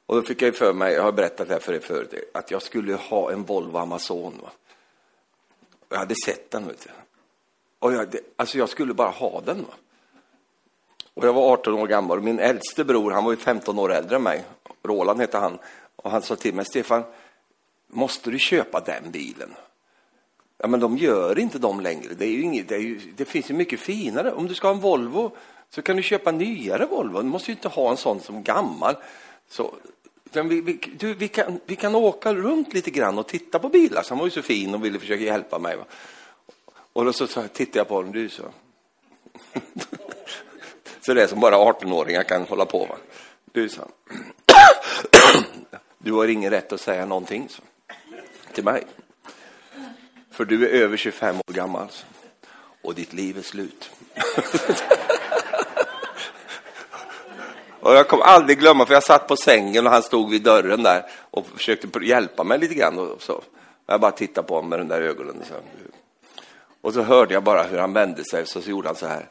Och 0.06 0.16
då 0.16 0.22
fick 0.22 0.42
jag 0.42 0.56
för 0.56 0.72
mig, 0.72 0.94
jag 0.94 1.02
har 1.02 1.12
berättat 1.12 1.48
det 1.48 1.54
här 1.54 1.60
för 1.60 1.72
er 1.72 1.80
förut, 1.80 2.30
att 2.34 2.50
jag 2.50 2.62
skulle 2.62 2.94
ha 2.94 3.32
en 3.32 3.44
Volvo 3.44 3.78
Amazon. 3.78 4.38
Va? 4.42 4.50
Jag 5.88 5.98
hade 5.98 6.14
sett 6.24 6.50
den, 6.50 6.66
vet 6.66 6.80
du. 6.80 6.90
Och 7.78 7.92
jag, 7.92 8.10
det, 8.10 8.20
alltså 8.36 8.58
jag 8.58 8.68
skulle 8.68 8.94
bara 8.94 9.10
ha 9.10 9.40
den. 9.40 9.62
Va? 9.62 9.74
Och 11.14 11.24
jag 11.26 11.32
var 11.32 11.52
18 11.52 11.74
år 11.74 11.86
gammal 11.86 12.18
och 12.18 12.24
min 12.24 12.38
äldste 12.38 12.84
bror, 12.84 13.10
han 13.10 13.24
var 13.24 13.32
ju 13.32 13.36
15 13.36 13.78
år 13.78 13.92
äldre 13.92 14.16
än 14.16 14.22
mig. 14.22 14.44
Roland 14.82 15.20
hette 15.20 15.38
han. 15.38 15.58
Och 15.96 16.10
han 16.10 16.22
sa 16.22 16.36
till 16.36 16.54
mig, 16.54 16.64
Stefan, 16.64 17.02
måste 17.86 18.30
du 18.30 18.38
köpa 18.38 18.80
den 18.80 19.10
bilen? 19.10 19.54
Ja, 20.58 20.68
men 20.68 20.80
de 20.80 20.96
gör 20.96 21.38
inte 21.38 21.58
dem 21.58 21.80
längre. 21.80 22.14
Det, 22.14 22.24
är 22.24 22.30
ju 22.30 22.42
inget, 22.42 22.68
det, 22.68 22.74
är 22.74 22.80
ju, 22.80 23.00
det 23.16 23.24
finns 23.24 23.50
ju 23.50 23.54
mycket 23.54 23.80
finare. 23.80 24.32
Om 24.32 24.46
du 24.46 24.54
ska 24.54 24.68
ha 24.68 24.74
en 24.74 24.80
Volvo 24.80 25.36
så 25.70 25.82
kan 25.82 25.96
du 25.96 26.02
köpa 26.02 26.30
nyare 26.30 26.86
Volvo. 26.86 27.22
Du 27.22 27.28
måste 27.28 27.50
ju 27.50 27.54
inte 27.56 27.68
ha 27.68 27.90
en 27.90 27.96
sån 27.96 28.20
som 28.20 28.42
gammal. 28.42 28.96
Så 29.48 29.74
vi, 30.32 30.60
vi, 30.60 30.80
du, 30.98 31.14
vi, 31.14 31.28
kan, 31.28 31.60
vi 31.66 31.76
kan 31.76 31.94
åka 31.94 32.34
runt 32.34 32.74
lite 32.74 32.90
grann 32.90 33.18
och 33.18 33.26
titta 33.28 33.58
på 33.58 33.68
bilar. 33.68 34.02
Så 34.02 34.08
han 34.08 34.18
var 34.18 34.26
ju 34.26 34.30
så 34.30 34.42
fin 34.42 34.74
och 34.74 34.84
ville 34.84 34.98
försöka 34.98 35.24
hjälpa 35.24 35.58
mig. 35.58 35.76
Va? 35.76 35.84
Och 36.92 37.04
då 37.04 37.12
så, 37.12 37.26
så 37.26 37.42
tittade 37.48 37.78
jag 37.78 37.88
på 37.88 37.94
honom, 37.94 38.12
du 38.12 38.28
så. 38.28 38.42
så 41.00 41.14
det 41.14 41.22
är 41.22 41.26
som 41.26 41.40
bara 41.40 41.56
18-åringar 41.56 42.22
kan 42.22 42.42
hålla 42.42 42.66
på. 42.66 42.78
Va? 42.78 42.96
Du 43.52 43.68
sa, 43.68 43.88
du 45.98 46.12
har 46.12 46.28
ingen 46.28 46.50
rätt 46.50 46.72
att 46.72 46.80
säga 46.80 47.06
någonting 47.06 47.48
så, 47.48 47.62
till 48.52 48.64
mig. 48.64 48.84
För 50.36 50.44
du 50.44 50.68
är 50.68 50.82
över 50.82 50.96
25 50.96 51.36
år 51.36 51.52
gammal 51.52 51.88
så. 51.90 52.06
och 52.82 52.94
ditt 52.94 53.12
liv 53.12 53.38
är 53.38 53.42
slut. 53.42 53.90
Och 57.80 57.94
jag 57.94 58.08
kommer 58.08 58.24
aldrig 58.24 58.58
glömma, 58.58 58.86
för 58.86 58.94
jag 58.94 59.02
satt 59.02 59.28
på 59.28 59.36
sängen 59.36 59.86
och 59.86 59.92
han 59.92 60.02
stod 60.02 60.30
vid 60.30 60.42
dörren 60.42 60.82
där 60.82 61.06
och 61.30 61.46
försökte 61.56 62.04
hjälpa 62.04 62.44
mig 62.44 62.58
lite 62.58 62.74
grann. 62.74 62.98
Och 62.98 63.22
så. 63.22 63.42
Jag 63.86 64.00
bara 64.00 64.10
tittade 64.10 64.48
på 64.48 64.54
honom 64.54 64.70
med 64.70 64.78
de 64.78 64.88
där 64.88 65.00
ögonen. 65.00 65.42
Så. 65.48 65.54
Och 66.80 66.94
så 66.94 67.02
hörde 67.02 67.34
jag 67.34 67.42
bara 67.42 67.62
hur 67.62 67.78
han 67.78 67.92
vände 67.92 68.24
sig, 68.24 68.46
så, 68.46 68.62
så 68.62 68.70
gjorde 68.70 68.88
han 68.88 68.96
så 68.96 69.06
här. 69.06 69.28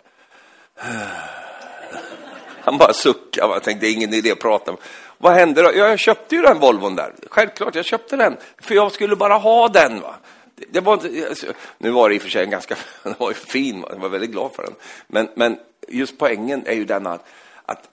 Han 2.61 2.77
bara 2.77 2.93
suckade, 2.93 3.53
jag 3.53 3.63
tänkte 3.63 3.87
ingen 3.87 4.13
idé 4.13 4.31
att 4.31 4.39
prata. 4.39 4.75
Vad 5.17 5.33
hände 5.33 5.61
då? 5.61 5.69
Ja, 5.75 5.87
jag 5.87 5.99
köpte 5.99 6.35
ju 6.35 6.41
den 6.41 6.59
Volvon 6.59 6.95
där. 6.95 7.13
Självklart, 7.29 7.75
jag 7.75 7.85
köpte 7.85 8.15
den. 8.15 8.37
För 8.61 8.75
jag 8.75 8.91
skulle 8.91 9.15
bara 9.15 9.35
ha 9.37 9.67
den. 9.67 10.01
Va? 10.01 10.15
Det 10.55 10.79
var 10.81 10.93
inte, 10.93 11.27
alltså, 11.29 11.47
nu 11.77 11.91
var 11.91 12.09
det 12.09 12.15
i 12.15 12.17
och 12.17 12.21
för 12.21 12.29
sig 12.29 12.43
en 12.43 12.49
ganska 12.49 12.77
den 13.03 13.15
var 13.17 13.29
ju 13.29 13.35
fin, 13.35 13.85
jag 13.89 13.97
var 13.97 14.09
väldigt 14.09 14.31
glad 14.31 14.51
för 14.53 14.63
den. 14.63 14.75
Men, 15.07 15.29
men 15.35 15.59
just 15.87 16.17
poängen 16.17 16.63
är 16.65 16.73
ju 16.73 16.85
den 16.85 17.07
att, 17.07 17.25
att 17.65 17.89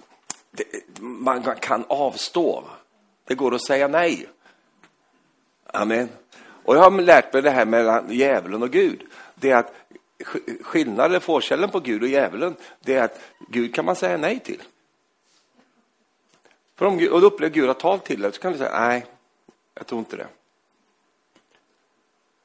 det, 0.50 0.64
man 1.00 1.42
kan 1.60 1.84
avstå. 1.88 2.64
Det 3.24 3.34
går 3.34 3.54
att 3.54 3.66
säga 3.66 3.88
nej. 3.88 4.26
Amen. 5.66 6.08
Och 6.64 6.76
jag 6.76 6.90
har 6.90 7.00
lärt 7.00 7.32
mig 7.32 7.42
det 7.42 7.50
här 7.50 7.64
mellan 7.64 8.12
djävulen 8.12 8.62
och 8.62 8.70
Gud. 8.70 9.02
Det 9.34 9.50
är 9.50 9.56
att 9.56 9.74
skillnaden, 10.60 11.20
forskällen 11.20 11.70
på 11.70 11.80
Gud 11.80 12.02
och 12.02 12.08
djävulen, 12.08 12.56
det 12.80 12.94
är 12.94 13.04
att 13.04 13.20
Gud 13.48 13.74
kan 13.74 13.84
man 13.84 13.96
säga 13.96 14.16
nej 14.16 14.38
till. 14.38 14.62
För 16.76 16.86
om 16.86 17.08
och 17.12 17.20
då 17.20 17.26
upplever 17.26 17.54
Gud 17.54 17.70
att 17.70 17.80
tal 17.80 17.98
till 17.98 18.20
dig, 18.20 18.32
så 18.32 18.40
kan 18.40 18.52
du 18.52 18.58
säga 18.58 18.80
nej, 18.80 19.06
jag 19.74 19.86
tror 19.86 19.98
inte 19.98 20.16
det. 20.16 20.26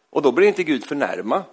Och 0.10 0.22
då 0.22 0.32
blir 0.32 0.48
inte 0.48 0.64
Gud 0.64 0.86
förnärmad. 0.86 1.44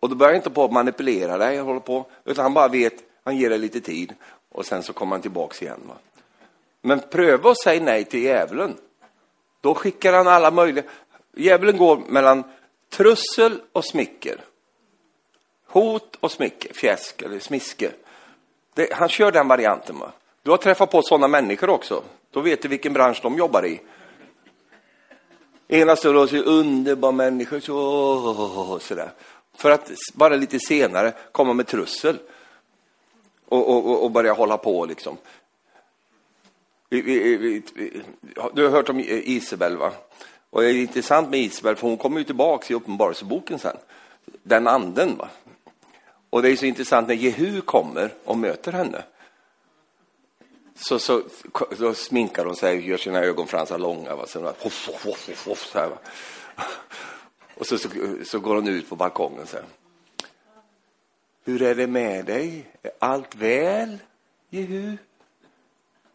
Och 0.00 0.08
då 0.08 0.14
börjar 0.14 0.34
inte 0.34 0.50
på 0.50 0.64
att 0.64 0.72
manipulera 0.72 1.38
dig, 1.38 1.58
håller 1.58 1.80
på, 1.80 2.06
utan 2.24 2.42
han 2.42 2.54
bara 2.54 2.68
vet, 2.68 2.94
han 3.24 3.36
ger 3.36 3.50
dig 3.50 3.58
lite 3.58 3.80
tid 3.80 4.14
och 4.52 4.66
sen 4.66 4.82
så 4.82 4.92
kommer 4.92 5.12
han 5.12 5.22
tillbaks 5.22 5.62
igen. 5.62 5.80
Va? 5.88 5.94
Men 6.80 7.00
pröva 7.00 7.50
att 7.50 7.60
säga 7.60 7.82
nej 7.82 8.04
till 8.04 8.22
djävulen. 8.22 8.76
Då 9.60 9.74
skickar 9.74 10.12
han 10.12 10.28
alla 10.28 10.50
möjliga... 10.50 10.84
Djävulen 11.36 11.76
går 11.76 11.96
mellan 11.96 12.44
trussel 12.90 13.60
och 13.72 13.84
smicker. 13.84 14.36
Hot 15.66 16.16
och 16.20 16.32
smicker, 16.32 16.74
fjäsk 16.74 17.22
eller 17.22 17.38
smiske. 17.38 17.90
Det, 18.74 18.92
han 18.92 19.08
kör 19.08 19.32
den 19.32 19.48
varianten. 19.48 19.98
Va? 19.98 20.12
Du 20.42 20.50
har 20.50 20.58
träffat 20.58 20.90
på 20.90 21.02
sådana 21.02 21.28
människor 21.28 21.70
också. 21.70 22.02
Då 22.30 22.40
vet 22.40 22.62
du 22.62 22.68
vilken 22.68 22.92
bransch 22.92 23.20
de 23.22 23.38
jobbar 23.38 23.66
i. 23.66 23.80
Ena 25.72 25.96
stunden 25.96 26.28
så 26.28 26.36
underbar 26.36 27.12
människa, 27.12 27.60
så, 27.60 28.78
sådär. 28.80 29.10
För 29.54 29.70
att 29.70 29.90
bara 30.14 30.36
lite 30.36 30.58
senare 30.58 31.12
komma 31.32 31.52
med 31.52 31.66
trussel 31.66 32.18
och, 33.48 33.68
och, 33.68 34.04
och 34.04 34.10
börja 34.10 34.32
hålla 34.32 34.58
på 34.58 34.84
liksom. 34.84 35.16
Vi, 36.88 37.02
vi, 37.02 37.36
vi, 37.36 37.62
du 38.54 38.64
har 38.64 38.70
hört 38.70 38.88
om 38.88 39.00
Isabel 39.00 39.76
va? 39.76 39.92
Och 40.50 40.62
det 40.62 40.68
är 40.68 40.74
intressant 40.74 41.30
med 41.30 41.40
Isabel 41.40 41.76
för 41.76 41.88
hon 41.88 41.96
kommer 41.96 42.18
ju 42.18 42.24
tillbaks 42.24 42.70
i 42.70 42.74
Uppenbarelseboken 42.74 43.58
sen. 43.58 43.76
Den 44.42 44.66
anden 44.66 45.16
va. 45.16 45.28
Och 46.30 46.42
det 46.42 46.50
är 46.50 46.56
så 46.56 46.66
intressant 46.66 47.08
när 47.08 47.14
Jehu 47.14 47.60
kommer 47.60 48.14
och 48.24 48.38
möter 48.38 48.72
henne. 48.72 49.02
Så, 50.82 50.98
så, 50.98 51.22
så 51.78 51.94
sminkar 51.94 52.44
hon 52.44 52.56
sig, 52.56 52.88
gör 52.88 52.96
sina 52.96 53.18
ögonfransar 53.18 53.78
långa. 53.78 54.14
Va? 54.14 54.26
Så, 54.26 54.44
hoff, 54.44 54.88
hoff, 54.88 55.04
hoff, 55.04 55.46
hoff, 55.46 55.66
så 55.66 55.78
här, 55.78 55.88
va? 55.88 55.98
Och 57.54 57.66
så, 57.66 57.78
så, 57.78 57.88
så, 58.24 58.38
går 58.38 58.54
hon 58.54 58.68
ut 58.68 58.88
på 58.88 58.96
balkongen. 58.96 59.46
Så 59.46 59.56
här. 59.56 59.66
Hur 61.44 61.62
är 61.62 61.74
det 61.74 61.86
med 61.86 62.24
dig? 62.24 62.66
Är 62.82 62.90
allt 62.98 63.34
väl, 63.34 63.98
Jehu? 64.50 64.96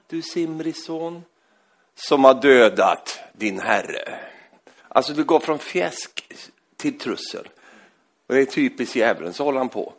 Du 0.08 0.22
Simrisson, 0.22 1.24
som 1.96 2.24
har 2.24 2.34
dödat 2.34 3.20
din 3.34 3.60
herre. 3.60 4.20
Alltså, 4.88 5.14
du 5.14 5.24
går 5.24 5.40
från 5.40 5.60
fjäsk 5.60 6.34
till 6.76 7.00
trussel. 7.00 7.48
Och 8.28 8.36
det 8.36 8.42
är 8.42 8.46
typiskt 8.46 8.96
djävulen, 8.96 9.34
så 9.34 9.44
håller 9.44 9.58
han 9.58 9.70
på. 9.70 9.94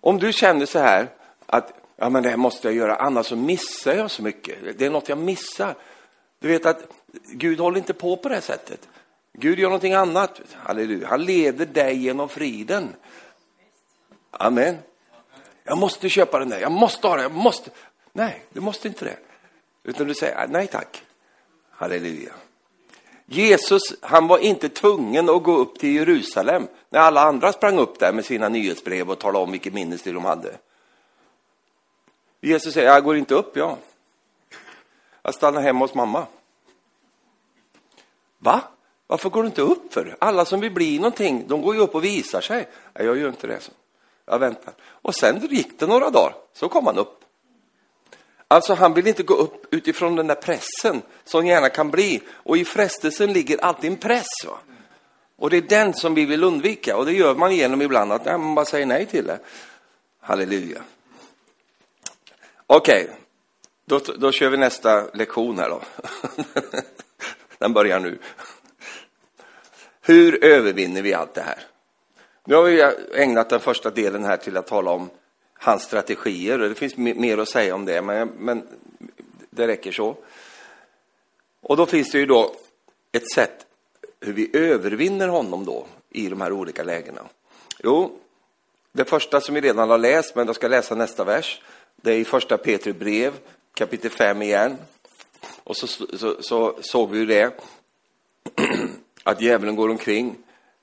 Om 0.00 0.18
du 0.18 0.32
känner 0.32 0.66
så 0.66 0.78
här 0.78 1.08
att 1.46 1.72
ja, 1.96 2.08
men 2.08 2.22
det 2.22 2.28
här 2.28 2.36
måste 2.36 2.68
jag 2.68 2.74
göra, 2.74 2.96
annars 2.96 3.26
så 3.26 3.36
missar 3.36 3.94
jag 3.94 4.10
så 4.10 4.22
mycket. 4.22 4.78
Det 4.78 4.86
är 4.86 4.90
något 4.90 5.08
jag 5.08 5.18
missar. 5.18 5.74
Du 6.38 6.48
vet 6.48 6.66
att 6.66 6.82
Gud 7.32 7.60
håller 7.60 7.78
inte 7.78 7.94
på 7.94 8.16
på 8.16 8.28
det 8.28 8.34
här 8.34 8.42
sättet. 8.42 8.88
Gud 9.32 9.58
gör 9.58 9.68
någonting 9.68 9.94
annat. 9.94 10.40
Halleluja. 10.54 11.08
Han 11.08 11.24
leder 11.24 11.66
dig 11.66 11.96
genom 11.96 12.28
friden. 12.28 12.94
Amen. 14.30 14.76
Jag 15.64 15.78
måste 15.78 16.08
köpa 16.08 16.38
den 16.38 16.48
där, 16.48 16.60
jag 16.60 16.72
måste 16.72 17.06
ha 17.06 17.14
den, 17.14 17.22
jag 17.22 17.32
måste. 17.32 17.70
Nej, 18.12 18.42
du 18.52 18.60
måste 18.60 18.88
inte 18.88 19.04
det. 19.04 19.16
Utan 19.84 20.06
du 20.06 20.14
säger 20.14 20.44
ah, 20.44 20.46
nej 20.48 20.66
tack. 20.66 21.02
Halleluja. 21.70 22.32
Jesus, 23.26 23.82
han 24.00 24.26
var 24.26 24.38
inte 24.38 24.68
tvungen 24.68 25.28
att 25.28 25.42
gå 25.42 25.56
upp 25.56 25.78
till 25.78 25.94
Jerusalem 25.94 26.66
när 26.90 27.00
alla 27.00 27.20
andra 27.20 27.52
sprang 27.52 27.78
upp 27.78 27.98
där 27.98 28.12
med 28.12 28.24
sina 28.24 28.48
nyhetsbrev 28.48 29.10
och 29.10 29.18
talade 29.18 29.44
om 29.44 29.52
vilket 29.52 29.72
minnesliv 29.72 30.14
de 30.14 30.24
hade. 30.24 30.56
Jesus 32.40 32.74
säger, 32.74 32.88
jag 32.88 33.04
går 33.04 33.16
inte 33.16 33.34
upp, 33.34 33.56
ja. 33.56 33.78
Jag 35.22 35.34
stannar 35.34 35.60
hemma 35.60 35.84
hos 35.84 35.94
mamma. 35.94 36.26
Va? 38.38 38.60
Varför 39.06 39.30
går 39.30 39.42
du 39.42 39.48
inte 39.48 39.62
upp 39.62 39.92
för? 39.92 40.16
Alla 40.20 40.44
som 40.44 40.60
vill 40.60 40.72
bli 40.72 40.98
någonting, 40.98 41.44
de 41.48 41.62
går 41.62 41.74
ju 41.74 41.80
upp 41.80 41.94
och 41.94 42.04
visar 42.04 42.40
sig. 42.40 42.68
Nej, 42.94 43.06
jag 43.06 43.18
gör 43.18 43.28
inte 43.28 43.46
det. 43.46 43.60
Så. 43.60 43.72
Jag 44.26 44.38
väntar. 44.38 44.74
Och 44.84 45.14
sen 45.14 45.46
gick 45.50 45.78
det 45.78 45.86
några 45.86 46.10
dagar, 46.10 46.34
så 46.52 46.68
kom 46.68 46.86
han 46.86 46.98
upp. 46.98 47.24
Alltså, 48.48 48.74
han 48.74 48.94
vill 48.94 49.06
inte 49.06 49.22
gå 49.22 49.34
upp 49.34 49.74
utifrån 49.74 50.16
den 50.16 50.26
där 50.26 50.34
pressen 50.34 51.02
som 51.24 51.46
gärna 51.46 51.68
kan 51.68 51.90
bli. 51.90 52.22
Och 52.30 52.56
i 52.56 52.64
frestelsen 52.64 53.32
ligger 53.32 53.64
alltid 53.64 53.90
en 53.90 53.96
press. 53.96 54.26
Va? 54.46 54.58
Och 55.36 55.50
det 55.50 55.56
är 55.56 55.62
den 55.62 55.94
som 55.94 56.14
vi 56.14 56.24
vill 56.24 56.44
undvika. 56.44 56.96
Och 56.96 57.06
det 57.06 57.12
gör 57.12 57.34
man 57.34 57.56
genom 57.56 57.82
ibland 57.82 58.12
att 58.12 58.24
man 58.24 58.54
bara 58.54 58.64
säger 58.64 58.86
nej 58.86 59.06
till 59.06 59.26
det. 59.26 59.38
Halleluja. 60.20 60.82
Okej, 62.66 63.04
okay. 63.04 63.16
då, 63.84 63.98
då 63.98 64.32
kör 64.32 64.50
vi 64.50 64.56
nästa 64.56 65.06
lektion 65.14 65.58
här 65.58 65.68
då. 65.68 65.82
Den 67.58 67.72
börjar 67.72 68.00
nu. 68.00 68.18
Hur 70.00 70.44
övervinner 70.44 71.02
vi 71.02 71.14
allt 71.14 71.34
det 71.34 71.42
här? 71.42 71.58
Nu 72.44 72.54
har 72.54 72.62
vi 72.62 72.82
ägnat 73.14 73.50
den 73.50 73.60
första 73.60 73.90
delen 73.90 74.24
här 74.24 74.36
till 74.36 74.56
att 74.56 74.66
tala 74.66 74.90
om 74.90 75.10
hans 75.54 75.82
strategier. 75.82 76.58
Det 76.58 76.74
finns 76.74 76.96
mer 76.96 77.38
att 77.38 77.48
säga 77.48 77.74
om 77.74 77.84
det, 77.84 78.02
men, 78.02 78.28
men 78.28 78.66
det 79.50 79.66
räcker 79.66 79.92
så. 79.92 80.16
Och 81.60 81.76
då 81.76 81.86
finns 81.86 82.12
det 82.12 82.18
ju 82.18 82.26
då 82.26 82.54
ett 83.12 83.32
sätt 83.34 83.66
hur 84.20 84.32
vi 84.32 84.56
övervinner 84.56 85.28
honom 85.28 85.64
då 85.64 85.86
i 86.10 86.28
de 86.28 86.40
här 86.40 86.52
olika 86.52 86.82
lägena. 86.82 87.22
Jo, 87.78 88.18
det 88.92 89.04
första 89.04 89.40
som 89.40 89.54
vi 89.54 89.60
redan 89.60 89.90
har 89.90 89.98
läst, 89.98 90.36
men 90.36 90.46
jag 90.46 90.56
ska 90.56 90.68
läsa 90.68 90.94
nästa 90.94 91.24
vers, 91.24 91.62
det 92.06 92.12
är 92.12 92.18
i 92.18 92.24
första 92.24 92.58
Petri 92.58 92.92
brev, 92.92 93.38
kapitel 93.74 94.10
5 94.10 94.42
igen. 94.42 94.78
Och 95.64 95.76
så, 95.76 95.86
så, 95.86 96.42
så 96.42 96.78
såg 96.80 97.10
vi 97.10 97.18
ju 97.18 97.26
det, 97.26 97.60
att 99.22 99.40
djävulen 99.40 99.76
går 99.76 99.88
omkring 99.88 100.36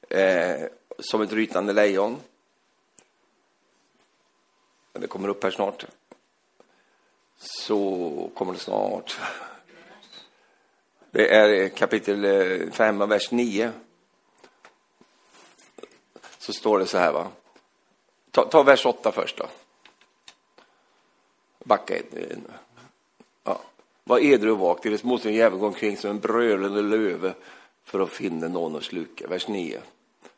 eh, 0.09 0.65
som 0.99 1.21
ett 1.21 1.33
rytande 1.33 1.73
lejon. 1.73 2.17
Det 4.93 5.07
kommer 5.07 5.27
upp 5.27 5.43
här 5.43 5.51
snart. 5.51 5.85
Så 7.37 8.31
kommer 8.35 8.53
det 8.53 8.59
snart. 8.59 9.19
Det 11.11 11.35
är 11.35 11.69
kapitel 11.69 12.25
eh, 12.25 12.71
5, 12.71 13.09
vers 13.09 13.31
9. 13.31 13.71
Så 16.37 16.53
står 16.53 16.79
det 16.79 16.87
så 16.87 16.97
här, 16.97 17.11
va. 17.11 17.27
Ta, 18.31 18.45
ta 18.45 18.63
vers 18.63 18.85
8 18.85 19.11
först 19.11 19.37
då. 19.37 19.45
Backa 21.63 21.95
ett. 21.95 22.13
Ja. 23.43 23.61
Var 24.03 24.19
edru 24.19 24.51
och 24.51 24.59
vak, 24.59 24.83
Deras 24.83 25.03
motståndare 25.03 25.37
djävulen 25.37 25.59
går 25.59 25.67
omkring 25.67 25.97
som 25.97 26.09
en 26.09 26.19
brölande 26.19 26.81
löve 26.81 27.33
för 27.83 27.99
att 27.99 28.09
finna 28.09 28.47
någon 28.47 28.75
att 28.75 28.83
sluka. 28.83 29.27
Vers 29.27 29.47
9. 29.47 29.81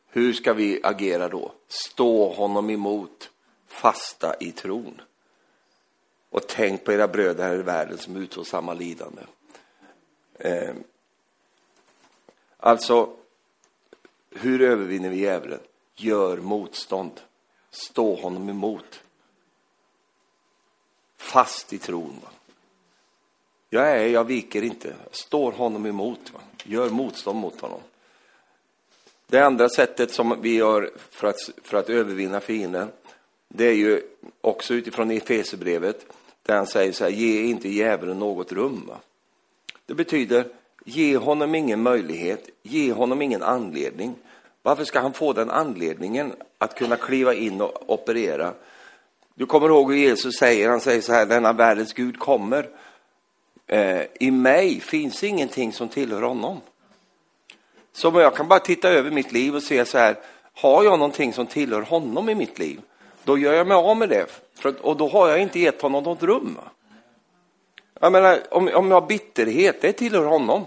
Hur 0.08 0.34
ska 0.34 0.53
vi 0.53 0.79
agera 0.84 1.29
då? 1.29 1.51
Stå 1.67 2.34
honom 2.34 2.70
emot, 2.70 3.29
fasta 3.67 4.36
i 4.39 4.51
tron. 4.51 5.01
Och 6.29 6.48
tänk 6.48 6.84
på 6.84 6.94
era 6.94 7.08
bröder 7.08 7.44
här 7.44 7.55
i 7.55 7.62
världen 7.62 7.98
som 7.98 8.15
utgår 8.15 8.44
samma 8.44 8.74
lidande. 8.74 9.22
Eh, 10.39 10.75
alltså, 12.58 13.10
hur 14.29 14.62
övervinner 14.62 15.10
vi 15.10 15.17
djävulen? 15.17 15.60
Gör 15.96 16.38
motstånd. 16.38 17.22
Stå 17.72 18.16
honom 18.16 18.50
emot. 18.50 19.01
Fast 21.25 21.74
i 21.74 21.77
tron. 21.77 22.20
Va? 22.24 22.29
Jag 23.70 23.92
är, 23.92 24.07
jag 24.07 24.24
viker 24.24 24.61
inte. 24.61 24.94
Står 25.11 25.51
honom 25.51 25.85
emot. 25.85 26.20
Va? 26.33 26.40
Gör 26.64 26.90
motstånd 26.90 27.40
mot 27.40 27.61
honom. 27.61 27.79
Det 29.27 29.40
andra 29.40 29.70
sättet 29.70 30.11
som 30.11 30.42
vi 30.42 30.55
gör 30.55 30.92
för 31.09 31.27
att, 31.27 31.35
för 31.64 31.77
att 31.77 31.90
övervinna 31.90 32.40
fienden, 32.40 32.88
det 33.48 33.66
är 33.66 33.74
ju 33.74 34.01
också 34.42 34.74
utifrån 34.74 35.11
Efesierbrevet, 35.11 36.05
där 36.44 36.55
han 36.55 36.68
säger 36.68 36.92
så 36.92 37.03
här, 37.03 37.11
ge 37.11 37.44
inte 37.44 37.70
djävulen 37.70 38.20
något 38.20 38.51
rum. 38.51 38.83
Va? 38.88 39.00
Det 39.85 39.94
betyder, 39.94 40.48
ge 40.85 41.18
honom 41.18 41.55
ingen 41.55 41.81
möjlighet, 41.81 42.50
ge 42.61 42.92
honom 42.92 43.22
ingen 43.22 43.44
anledning. 43.44 44.16
Varför 44.61 44.83
ska 44.83 45.00
han 45.00 45.14
få 45.14 45.33
den 45.33 45.50
anledningen 45.50 46.33
att 46.57 46.75
kunna 46.75 46.96
kliva 46.96 47.33
in 47.33 47.61
och 47.61 47.94
operera? 47.94 48.53
Du 49.37 49.45
kommer 49.45 49.69
ihåg 49.69 49.91
hur 49.91 50.00
Jesus 50.00 50.35
säger, 50.35 50.69
han 50.69 50.81
säger 50.81 51.01
så 51.01 51.13
här, 51.13 51.25
denna 51.25 51.53
världens 51.53 51.93
Gud 51.93 52.19
kommer. 52.19 52.69
Eh, 53.67 54.01
I 54.19 54.31
mig 54.31 54.79
finns 54.79 55.24
ingenting 55.24 55.74
som 55.74 55.89
tillhör 55.89 56.21
honom. 56.21 56.61
Så 57.93 58.21
jag 58.21 58.35
kan 58.35 58.48
bara 58.48 58.59
titta 58.59 58.89
över 58.89 59.11
mitt 59.11 59.31
liv 59.31 59.55
och 59.55 59.63
se 59.63 59.85
så 59.85 59.98
här, 59.98 60.15
har 60.53 60.83
jag 60.83 61.00
någonting 61.00 61.33
som 61.33 61.48
tillhör 61.48 61.81
honom 61.81 62.29
i 62.29 62.35
mitt 62.35 62.59
liv, 62.59 62.81
då 63.24 63.37
gör 63.37 63.53
jag 63.53 63.67
mig 63.67 63.77
av 63.77 63.98
med 63.98 64.09
det. 64.09 64.25
För, 64.55 64.85
och 64.85 64.98
då 64.98 65.07
har 65.07 65.29
jag 65.29 65.41
inte 65.41 65.59
gett 65.59 65.81
honom 65.81 66.03
något 66.03 66.24
rum. 66.24 66.57
Jag 68.00 68.11
menar, 68.11 68.39
om, 68.51 68.69
om 68.74 68.87
jag 68.87 69.01
har 69.01 69.07
bitterhet, 69.07 69.81
det 69.81 69.93
tillhör 69.93 70.25
honom. 70.25 70.65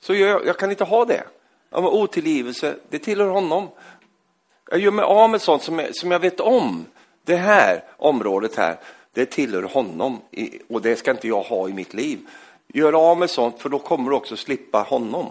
Så 0.00 0.14
jag, 0.14 0.46
jag 0.46 0.58
kan 0.58 0.70
inte 0.70 0.84
ha 0.84 1.04
det. 1.04 1.24
Om 1.70 1.86
otillgivelse, 1.86 2.76
det 2.88 2.98
tillhör 2.98 3.28
honom. 3.28 3.68
Jag 4.70 4.80
gör 4.80 4.90
mig 4.90 5.04
av 5.04 5.30
med 5.30 5.42
sånt 5.42 5.62
som 5.62 5.78
jag, 5.78 5.96
som 5.96 6.10
jag 6.10 6.18
vet 6.18 6.40
om. 6.40 6.86
Det 7.24 7.36
här 7.36 7.84
området 7.96 8.56
här, 8.56 8.76
det 9.12 9.26
tillhör 9.26 9.62
honom 9.62 10.20
och 10.68 10.82
det 10.82 10.96
ska 10.96 11.10
inte 11.10 11.28
jag 11.28 11.42
ha 11.42 11.68
i 11.68 11.72
mitt 11.72 11.94
liv. 11.94 12.18
Gör 12.74 12.92
av 12.92 13.18
med 13.18 13.30
sånt, 13.30 13.62
för 13.62 13.68
då 13.68 13.78
kommer 13.78 14.10
du 14.10 14.16
också 14.16 14.36
slippa 14.36 14.78
honom. 14.78 15.26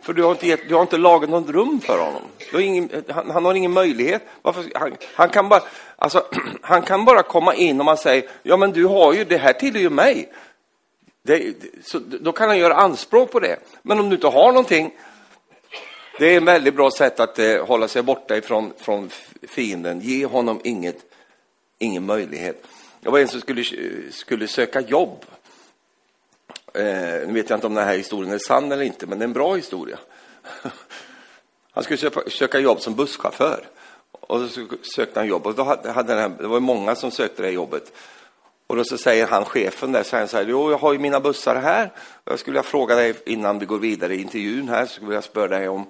För 0.00 0.12
du 0.12 0.22
har 0.22 0.30
inte, 0.30 0.46
gett, 0.46 0.68
du 0.68 0.74
har 0.74 0.82
inte 0.82 0.98
lagat 0.98 1.30
något 1.30 1.50
rum 1.50 1.80
för 1.80 1.98
honom. 1.98 2.22
Har 2.52 2.60
ingen, 2.60 3.04
han, 3.08 3.30
han, 3.30 3.44
har 3.44 3.54
ingen 3.54 3.72
möjlighet. 3.72 4.22
Varför, 4.42 4.64
han, 4.74 4.96
han, 5.14 5.28
kan 5.28 5.48
bara, 5.48 5.62
alltså, 5.96 6.24
han 6.60 6.82
kan 6.82 7.04
bara 7.04 7.22
komma 7.22 7.54
in 7.54 7.80
och 7.80 7.84
man 7.84 7.96
säger, 7.96 8.28
ja 8.42 8.56
men 8.56 8.72
du 8.72 8.86
har 8.86 9.12
ju, 9.12 9.24
det 9.24 9.36
här 9.36 9.52
tillhör 9.52 9.80
ju 9.80 9.90
mig. 9.90 10.32
Det, 11.22 11.54
så, 11.84 11.98
då 11.98 12.32
kan 12.32 12.48
han 12.48 12.58
göra 12.58 12.74
anspråk 12.74 13.30
på 13.30 13.40
det. 13.40 13.56
Men 13.82 14.00
om 14.00 14.08
du 14.08 14.14
inte 14.14 14.26
har 14.26 14.52
någonting, 14.52 14.94
det 16.18 16.26
är 16.26 16.36
ett 16.36 16.42
väldigt 16.42 16.74
bra 16.74 16.90
sätt 16.90 17.20
att 17.20 17.38
eh, 17.38 17.66
hålla 17.66 17.88
sig 17.88 18.02
borta 18.02 18.36
ifrån 18.36 18.72
från 18.76 19.10
fienden. 19.42 20.00
Ge 20.00 20.26
honom 20.26 20.60
inget, 20.64 20.98
ingen 21.78 22.06
möjlighet. 22.06 22.66
Det 23.00 23.10
var 23.10 23.18
en 23.18 23.28
som 23.28 23.40
skulle, 23.40 23.64
skulle 24.10 24.48
söka 24.48 24.80
jobb. 24.80 25.24
Eh, 26.74 26.84
nu 27.26 27.32
vet 27.32 27.50
jag 27.50 27.56
inte 27.56 27.66
om 27.66 27.74
den 27.74 27.84
här 27.84 27.96
historien 27.96 28.32
är 28.32 28.38
sann 28.38 28.72
eller 28.72 28.84
inte, 28.84 29.06
men 29.06 29.18
det 29.18 29.22
är 29.22 29.26
en 29.26 29.32
bra 29.32 29.54
historia. 29.54 29.98
Han 31.72 31.84
skulle 31.84 31.98
söka, 31.98 32.30
söka 32.30 32.58
jobb 32.58 32.80
som 32.80 32.94
busschaufför. 32.94 33.66
Och 34.12 34.50
så 34.50 34.66
sökte 34.96 35.20
han 35.20 35.28
jobb 35.28 35.46
och 35.46 35.54
då 35.54 35.62
hade, 35.62 35.90
hade 35.90 36.14
den, 36.14 36.36
det 36.36 36.46
var 36.46 36.60
många 36.60 36.94
som 36.94 37.10
sökte 37.10 37.42
det 37.42 37.50
jobbet. 37.50 37.92
Och 38.72 38.78
då 38.78 38.84
så 38.84 38.98
säger 38.98 39.26
han, 39.26 39.44
chefen 39.44 39.92
där, 39.92 40.02
så 40.02 40.26
så 40.26 40.36
här, 40.36 40.44
jo, 40.48 40.70
jag 40.70 40.78
har 40.78 40.92
ju 40.92 40.98
mina 40.98 41.20
bussar 41.20 41.56
här. 41.56 41.90
Jag 42.24 42.38
skulle 42.38 42.52
vilja 42.52 42.70
fråga 42.70 42.94
dig 42.94 43.14
innan 43.26 43.58
vi 43.58 43.66
går 43.66 43.78
vidare 43.78 44.14
i 44.14 44.20
intervjun 44.22 44.68
här, 44.68 44.86
så 44.86 44.92
skulle 44.92 45.14
jag 45.14 45.24
spöra 45.24 45.48
dig 45.48 45.68
om, 45.68 45.86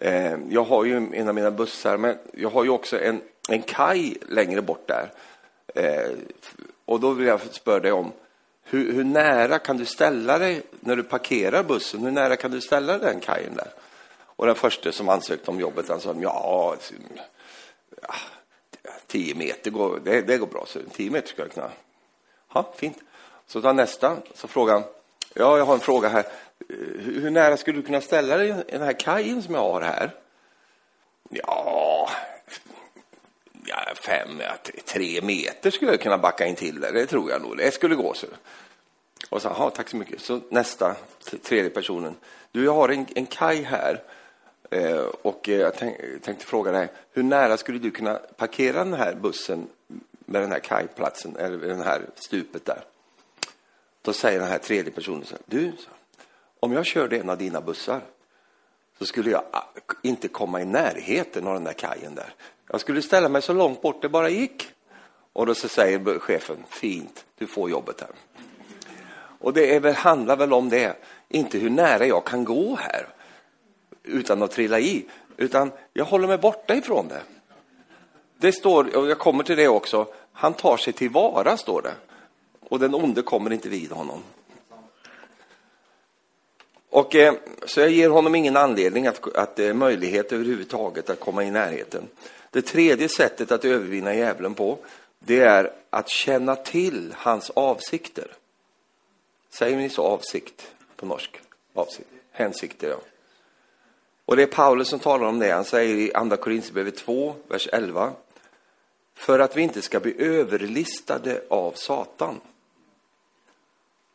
eh, 0.00 0.36
jag 0.48 0.64
har 0.64 0.84
ju 0.84 0.96
en 1.12 1.28
av 1.28 1.34
mina 1.34 1.50
bussar, 1.50 1.96
men 1.96 2.18
jag 2.32 2.50
har 2.50 2.64
ju 2.64 2.70
också 2.70 3.00
en, 3.00 3.20
en 3.48 3.62
kaj 3.62 4.16
längre 4.28 4.62
bort 4.62 4.88
där. 4.88 5.12
Eh, 5.74 6.10
och 6.84 7.00
då 7.00 7.10
vill 7.10 7.26
jag 7.26 7.40
spöra 7.40 7.80
dig 7.80 7.92
om, 7.92 8.12
hur, 8.64 8.92
hur, 8.92 9.04
nära 9.04 9.58
kan 9.58 9.76
du 9.76 9.84
ställa 9.84 10.38
dig 10.38 10.62
när 10.80 10.96
du 10.96 11.02
parkerar 11.02 11.62
bussen? 11.62 12.00
Hur 12.00 12.10
nära 12.10 12.36
kan 12.36 12.50
du 12.50 12.60
ställa 12.60 12.98
den 12.98 13.20
kajen 13.20 13.54
där? 13.54 13.68
Och 14.18 14.46
den 14.46 14.54
första 14.54 14.92
som 14.92 15.08
ansökte 15.08 15.50
om 15.50 15.60
jobbet, 15.60 15.88
han 15.88 16.00
sa 16.00 16.14
ja, 16.20 16.76
ja 18.02 18.14
tio 19.06 19.34
meter 19.34 19.70
går, 19.70 20.00
det, 20.04 20.20
det 20.20 20.38
går 20.38 20.46
bra, 20.46 20.64
så 20.66 20.78
tio 20.92 21.10
meter 21.10 21.28
ska 21.28 21.42
jag 21.42 21.52
kunna 21.52 21.70
Ja, 22.56 22.72
fint. 22.76 22.98
Så 23.46 23.62
tar 23.62 23.72
nästa, 23.72 24.16
så 24.34 24.48
frågar 24.48 24.74
han, 24.74 24.82
ja, 25.34 25.58
jag 25.58 25.64
har 25.64 25.74
en 25.74 25.80
fråga 25.80 26.08
här. 26.08 26.24
Hur, 26.98 27.30
nära 27.30 27.56
skulle 27.56 27.78
du 27.78 27.82
kunna 27.82 28.00
ställa 28.00 28.36
dig 28.36 28.64
den 28.68 28.82
här 28.82 28.92
kajen 28.92 29.42
som 29.42 29.54
jag 29.54 29.60
har 29.60 29.80
här? 29.80 30.10
Ja, 31.30 32.10
ja 33.66 33.76
fem, 33.94 34.40
ja, 34.40 34.56
tre 34.84 35.20
meter 35.22 35.70
skulle 35.70 35.90
jag 35.90 36.00
kunna 36.00 36.18
backa 36.18 36.46
in 36.46 36.54
till 36.54 36.80
det. 36.80 36.92
Det 36.92 37.06
tror 37.06 37.30
jag 37.30 37.42
nog. 37.42 37.56
Det 37.56 37.74
skulle 37.74 37.94
gå. 37.94 38.14
så. 38.14 38.26
Och 39.28 39.42
så, 39.42 39.70
tack 39.70 39.88
så 39.88 39.96
mycket. 39.96 40.20
Så 40.20 40.40
nästa, 40.48 40.96
tredje 41.42 41.70
personen. 41.70 42.16
Du, 42.52 42.64
jag 42.64 42.74
har 42.74 42.88
en, 42.88 43.06
en 43.14 43.26
kaj 43.26 43.62
här. 43.62 44.02
Eh, 44.70 45.06
och 45.22 45.48
eh, 45.48 45.56
jag 45.56 45.76
tänkte 46.22 46.46
fråga 46.46 46.72
dig, 46.72 46.88
hur 47.12 47.22
nära 47.22 47.56
skulle 47.56 47.78
du 47.78 47.90
kunna 47.90 48.14
parkera 48.14 48.84
den 48.84 48.94
här 48.94 49.14
bussen 49.14 49.68
med 50.26 50.42
den 50.42 50.52
här 50.52 50.58
kajplatsen, 50.58 51.36
eller 51.36 51.58
den 51.58 51.80
här 51.80 52.02
stupet 52.14 52.64
där? 52.64 52.84
Då 54.02 54.12
säger 54.12 54.38
den 54.38 54.48
här 54.48 54.58
tredje 54.58 54.92
personen 54.92 55.24
så 55.24 55.34
här, 55.34 55.42
du, 55.46 55.72
om 56.60 56.72
jag 56.72 56.86
körde 56.86 57.18
en 57.18 57.30
av 57.30 57.38
dina 57.38 57.60
bussar 57.60 58.00
så 58.98 59.06
skulle 59.06 59.30
jag 59.30 59.42
ah, 59.50 59.64
inte 60.02 60.28
komma 60.28 60.60
i 60.60 60.64
närheten 60.64 61.46
av 61.46 61.54
den 61.54 61.64
där 61.64 61.72
kajen 61.72 62.14
där. 62.14 62.34
Jag 62.68 62.80
skulle 62.80 63.02
ställa 63.02 63.28
mig 63.28 63.42
så 63.42 63.52
långt 63.52 63.82
bort 63.82 64.02
det 64.02 64.08
bara 64.08 64.28
gick. 64.28 64.68
Och 65.32 65.46
då 65.46 65.54
så 65.54 65.68
säger 65.68 66.18
chefen, 66.18 66.56
fint, 66.68 67.24
du 67.38 67.46
får 67.46 67.70
jobbet 67.70 68.00
här. 68.00 68.10
Och 69.38 69.52
det 69.52 69.74
är 69.74 69.80
väl, 69.80 69.94
handlar 69.94 70.36
väl 70.36 70.52
om 70.52 70.68
det, 70.68 70.96
inte 71.28 71.58
hur 71.58 71.70
nära 71.70 72.06
jag 72.06 72.26
kan 72.26 72.44
gå 72.44 72.76
här 72.76 73.06
utan 74.02 74.42
att 74.42 74.50
trilla 74.50 74.80
i, 74.80 75.06
utan 75.36 75.72
jag 75.92 76.04
håller 76.04 76.28
mig 76.28 76.38
borta 76.38 76.74
ifrån 76.74 77.08
det. 77.08 77.22
Det 78.38 78.52
står, 78.52 78.96
och 78.96 79.08
jag 79.08 79.18
kommer 79.18 79.44
till 79.44 79.56
det 79.56 79.68
också, 79.68 80.06
han 80.32 80.54
tar 80.54 80.76
sig 80.76 80.92
tillvara, 80.92 81.56
står 81.56 81.82
det. 81.82 81.94
Och 82.60 82.78
den 82.78 82.94
onde 82.94 83.22
kommer 83.22 83.52
inte 83.52 83.68
vid 83.68 83.92
honom. 83.92 84.22
Och, 86.90 87.14
eh, 87.14 87.34
så 87.66 87.80
jag 87.80 87.90
ger 87.90 88.08
honom 88.08 88.34
ingen 88.34 88.56
anledning 88.56 89.06
att, 89.06 89.36
att 89.36 89.58
eh, 89.58 89.74
möjlighet 89.74 90.32
överhuvudtaget 90.32 91.10
att 91.10 91.20
komma 91.20 91.44
i 91.44 91.50
närheten. 91.50 92.08
Det 92.50 92.62
tredje 92.62 93.08
sättet 93.08 93.52
att 93.52 93.64
övervinna 93.64 94.14
djävulen 94.14 94.54
på, 94.54 94.78
det 95.18 95.40
är 95.40 95.72
att 95.90 96.08
känna 96.08 96.56
till 96.56 97.14
hans 97.16 97.50
avsikter. 97.50 98.26
Säger 99.50 99.76
ni 99.76 99.88
så, 99.88 100.02
avsikt 100.02 100.72
på 100.96 101.06
norsk? 101.06 101.40
Avsikt. 101.74 102.08
Hänsikter, 102.32 102.88
ja. 102.88 102.96
Och 104.24 104.36
det 104.36 104.42
är 104.42 104.46
Paulus 104.46 104.88
som 104.88 104.98
talar 104.98 105.26
om 105.26 105.38
det. 105.38 105.50
Han 105.50 105.64
säger 105.64 105.96
i 105.96 106.14
Andra 106.14 106.36
Korinthierbrevet 106.36 106.96
2, 106.96 107.34
vers 107.48 107.68
11. 107.72 108.12
För 109.16 109.38
att 109.38 109.56
vi 109.56 109.62
inte 109.62 109.82
ska 109.82 110.00
bli 110.00 110.14
överlistade 110.22 111.42
av 111.48 111.72
Satan. 111.72 112.40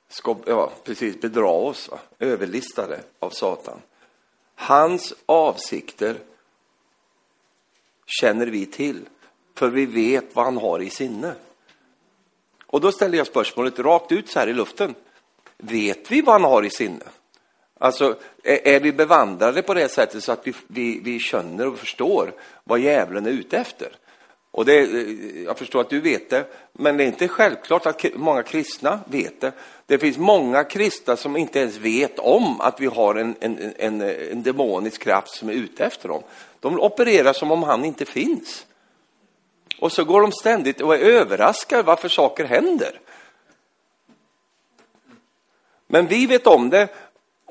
Ska, 0.10 0.38
ja, 0.46 0.72
precis, 0.84 1.22
bedra 1.22 1.50
oss, 1.50 1.90
va? 1.90 2.00
överlistade 2.20 3.04
av 3.20 3.30
Satan. 3.30 3.82
Hans 4.56 5.14
avsikter 5.26 6.18
känner 8.06 8.48
vi 8.48 8.66
till, 8.66 9.06
för 9.56 9.70
vi 9.70 9.86
vet 9.86 10.36
vad 10.36 10.46
han 10.46 10.58
har 10.58 10.82
i 10.82 10.90
sinne. 10.90 11.36
Och 12.66 12.82
då 12.82 12.92
ställer 12.92 13.18
jag 13.18 13.28
spörsmålet 13.28 13.80
rakt 13.80 14.12
ut 14.12 14.30
så 14.30 14.40
här 14.40 14.48
i 14.48 14.54
luften. 14.54 14.96
Vet 15.58 16.12
vi 16.12 16.22
vad 16.22 16.34
han 16.42 16.52
har 16.52 16.66
i 16.66 16.70
sinne? 16.70 17.06
Alltså, 17.78 18.18
är, 18.44 18.68
är 18.68 18.80
vi 18.80 18.92
bevandrade 18.92 19.62
på 19.62 19.74
det 19.74 19.90
sättet 19.90 20.24
så 20.24 20.32
att 20.32 20.48
vi, 20.48 20.54
vi, 20.68 21.00
vi 21.00 21.20
känner 21.20 21.68
och 21.68 21.78
förstår 21.78 22.34
vad 22.64 22.80
djävulen 22.80 23.26
är 23.26 23.32
ute 23.32 23.58
efter? 23.58 23.96
Och 24.52 24.66
det, 24.66 24.80
eh, 24.80 25.44
jag 25.44 25.58
förstår 25.58 25.82
att 25.82 25.90
du 25.90 26.00
vet 26.00 26.30
det, 26.30 26.46
men 26.74 26.98
det 26.98 27.04
är 27.04 27.08
inte 27.08 27.28
självklart 27.28 27.86
att 27.86 28.06
många 28.16 28.44
kristna 28.44 29.00
vet 29.06 29.42
det. 29.42 29.52
Det 29.86 29.98
finns 29.98 30.18
många 30.18 30.64
kristna 30.64 31.18
som 31.18 31.38
inte 31.38 31.60
ens 31.60 31.78
vet 31.78 32.20
om 32.20 32.62
att 32.62 32.82
vi 32.82 32.86
har 32.86 33.16
en, 33.16 33.36
en, 33.40 33.74
en, 33.78 34.02
en 34.02 34.44
demonisk 34.44 35.02
kraft 35.02 35.32
som 35.36 35.50
är 35.50 35.54
ute 35.54 35.86
efter 35.86 36.10
dem. 36.10 36.24
De 36.60 36.80
opererar 36.80 37.34
som 37.34 37.52
om 37.52 37.64
han 37.64 37.86
inte 37.86 38.06
finns. 38.06 38.66
Och 39.80 39.92
så 39.92 40.04
går 40.04 40.22
de 40.22 40.32
ständigt 40.32 40.82
och 40.82 40.96
är 40.96 41.00
överraskade 41.00 41.84
varför 41.84 42.10
saker 42.10 42.46
händer. 42.46 43.00
Men 45.88 46.08
vi 46.08 46.26
vet 46.26 46.48
om 46.48 46.70
det 46.70 46.88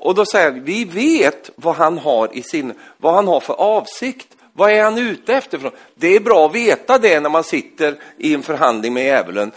och 0.01 0.15
då 0.15 0.25
säger 0.25 0.51
vi, 0.51 0.61
vi 0.61 0.85
vet 0.85 1.49
vad 1.55 1.75
han 1.75 1.97
har 1.97 2.37
i 2.37 2.43
sin, 2.43 2.73
vad 2.97 3.13
han 3.13 3.27
har 3.27 3.39
för 3.39 3.53
avsikt. 3.53 4.27
Vad 4.53 4.71
är 4.71 4.83
han 4.83 4.97
ute 4.97 5.33
efter? 5.33 5.71
Det 5.95 6.15
är 6.15 6.19
bra 6.19 6.45
att 6.45 6.55
veta 6.55 6.97
det 6.97 7.19
när 7.19 7.29
man 7.29 7.43
sitter 7.43 7.95
i 8.17 8.33
en 8.33 8.43
förhandling 8.43 8.93
med 8.93 9.05
djävulen. 9.05 9.51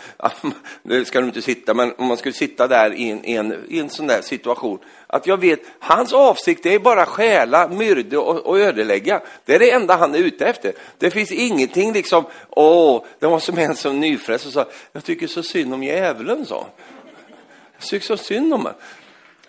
Nu 0.83 1.05
ska 1.05 1.21
du 1.21 1.27
inte 1.27 1.43
sitta, 1.43 1.75
men 1.75 1.95
om 1.99 2.07
man 2.07 2.17
skulle 2.17 2.33
sitta 2.33 2.69
där 2.69 2.95
i 2.95 3.11
en, 3.11 3.25
i 3.25 3.33
en, 3.33 3.65
i 3.69 3.79
en 3.79 3.91
sån 3.91 4.07
där 4.07 4.23
situation. 4.23 4.79
Att 5.07 5.27
jag 5.27 5.37
vet, 5.37 5.61
hans 5.79 6.13
avsikt 6.13 6.67
är 6.67 6.79
bara 6.79 7.07
stjäla, 7.07 7.69
myrda 7.69 8.21
och, 8.21 8.47
och 8.47 8.61
ödelägga. 8.61 9.21
Det 9.45 9.55
är 9.55 9.59
det 9.59 9.71
enda 9.71 9.97
han 9.97 10.15
är 10.15 10.19
ute 10.19 10.47
efter. 10.47 10.73
Det 10.99 11.11
finns 11.11 11.33
ingenting 11.33 11.93
liksom, 11.93 12.25
åh, 12.51 13.05
det 13.19 13.27
var 13.27 13.39
som 13.39 13.59
en 13.59 13.77
som 13.77 14.01
nyfrälst 14.01 14.47
och 14.47 14.53
sa, 14.53 14.67
jag 14.93 15.05
tycker 15.05 15.27
så 15.27 15.43
synd 15.43 15.75
om 15.75 15.83
djävulen, 15.83 16.47
sa. 16.47 16.67
Jag 17.79 17.87
tycker 17.89 18.07
så 18.07 18.17
synd 18.17 18.55
om 18.55 18.61
honom. 18.61 18.79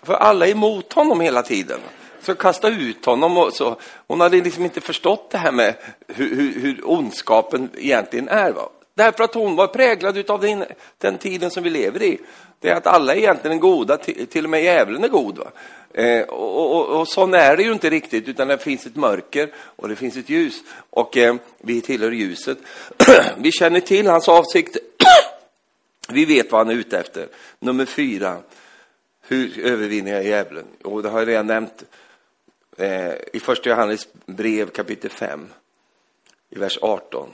För 0.02 0.14
alla 0.14 0.46
är 0.46 0.50
emot 0.50 0.92
honom 0.92 1.20
hela 1.20 1.42
tiden. 1.42 1.80
Så 2.26 2.34
kasta 2.34 2.68
ut 2.68 3.04
honom 3.04 3.38
och 3.38 3.52
så. 3.52 3.76
Hon 4.06 4.20
hade 4.20 4.36
liksom 4.36 4.64
inte 4.64 4.80
förstått 4.80 5.30
det 5.30 5.38
här 5.38 5.52
med 5.52 5.74
hur, 6.08 6.36
hur, 6.36 6.60
hur 6.60 6.80
ondskapen 6.84 7.70
egentligen 7.76 8.28
är. 8.28 8.52
Va? 8.52 8.68
Därför 8.94 9.24
att 9.24 9.34
hon 9.34 9.56
var 9.56 9.66
präglad 9.66 10.30
av 10.30 10.40
den, 10.40 10.64
den 10.98 11.18
tiden 11.18 11.50
som 11.50 11.62
vi 11.62 11.70
lever 11.70 12.02
i. 12.02 12.18
Det 12.60 12.68
är 12.68 12.74
att 12.74 12.86
alla 12.86 13.14
är 13.14 13.18
egentligen 13.18 13.60
goda, 13.60 13.96
till 13.96 14.44
och 14.44 14.50
med 14.50 14.64
djävulen 14.64 15.04
är 15.04 15.08
god. 15.08 15.38
Va? 15.38 15.50
Eh, 15.94 16.22
och, 16.22 16.76
och, 16.76 17.00
och 17.00 17.08
så 17.08 17.34
är 17.34 17.56
det 17.56 17.62
ju 17.62 17.72
inte 17.72 17.90
riktigt, 17.90 18.28
utan 18.28 18.48
det 18.48 18.58
finns 18.58 18.86
ett 18.86 18.96
mörker 18.96 19.52
och 19.56 19.88
det 19.88 19.96
finns 19.96 20.16
ett 20.16 20.28
ljus. 20.28 20.62
Och 20.90 21.16
eh, 21.16 21.34
vi 21.58 21.80
tillhör 21.80 22.10
ljuset. 22.10 22.58
vi 23.36 23.52
känner 23.52 23.80
till 23.80 24.06
hans 24.06 24.28
avsikt. 24.28 24.76
vi 26.08 26.24
vet 26.24 26.52
vad 26.52 26.66
han 26.66 26.76
är 26.76 26.80
ute 26.80 26.98
efter. 26.98 27.28
Nummer 27.58 27.84
fyra. 27.84 28.36
Hur 29.28 29.64
övervinner 29.64 30.12
jag 30.12 30.24
djävulen? 30.24 30.66
Och 30.84 31.02
det 31.02 31.08
har 31.08 31.18
jag 31.18 31.28
redan 31.28 31.46
nämnt 31.46 31.84
eh, 32.76 33.14
i 33.32 33.40
första 33.40 33.70
Johannes 33.70 34.08
brev 34.26 34.70
kapitel 34.70 35.10
5, 35.10 35.48
i 36.50 36.58
vers 36.58 36.78
18. 36.82 37.28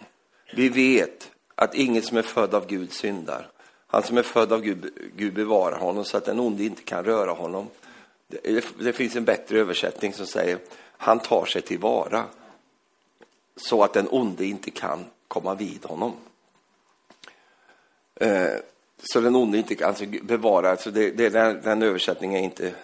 Vi 0.54 0.68
vet 0.68 1.30
att 1.54 1.74
ingen 1.74 2.02
som 2.02 2.16
är 2.16 2.22
född 2.22 2.54
av 2.54 2.66
Gud 2.66 2.92
syndar. 2.92 3.48
Han 3.86 4.02
som 4.02 4.18
är 4.18 4.22
född 4.22 4.52
av 4.52 4.60
Gud, 4.60 5.10
Gud 5.16 5.34
bevarar 5.34 5.78
honom 5.78 6.04
så 6.04 6.16
att 6.16 6.24
den 6.24 6.40
onde 6.40 6.64
inte 6.64 6.82
kan 6.82 7.04
röra 7.04 7.32
honom. 7.32 7.68
Det, 8.26 8.64
det 8.78 8.92
finns 8.92 9.16
en 9.16 9.24
bättre 9.24 9.58
översättning 9.58 10.12
som 10.12 10.26
säger 10.26 10.58
han 10.96 11.18
tar 11.18 11.44
sig 11.44 11.62
tillvara 11.62 12.24
så 13.56 13.82
att 13.82 13.92
den 13.92 14.08
onde 14.10 14.44
inte 14.44 14.70
kan 14.70 15.04
komma 15.28 15.54
vid 15.54 15.84
honom. 15.84 16.12
Eh, 18.14 18.54
så 18.98 19.20
den 19.20 19.36
onde 19.36 19.58
inte 19.58 19.74
kan 19.74 19.88
alltså 19.88 20.04
bevara, 20.22 20.70
alltså 20.70 20.90
det, 20.90 21.10
det, 21.10 21.28
den, 21.28 21.60
den 21.62 21.82
översättningen 21.82 22.40
är 22.40 22.44
inte, 22.44 22.74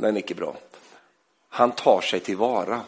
den 0.00 0.16
är 0.16 0.20
inte 0.20 0.34
bra. 0.34 0.56
Han 1.48 1.72
tar 1.72 2.00
sig 2.00 2.20
tillvara. 2.20 2.80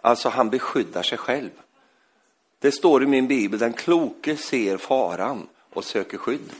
Alltså 0.00 0.28
han 0.28 0.50
beskyddar 0.50 1.02
sig 1.02 1.18
själv. 1.18 1.50
Det 2.58 2.72
står 2.72 3.02
i 3.02 3.06
min 3.06 3.26
bibel, 3.26 3.58
den 3.58 3.72
kloke 3.72 4.36
ser 4.36 4.76
faran 4.76 5.48
och 5.72 5.84
söker 5.84 6.18
skydd. 6.18 6.52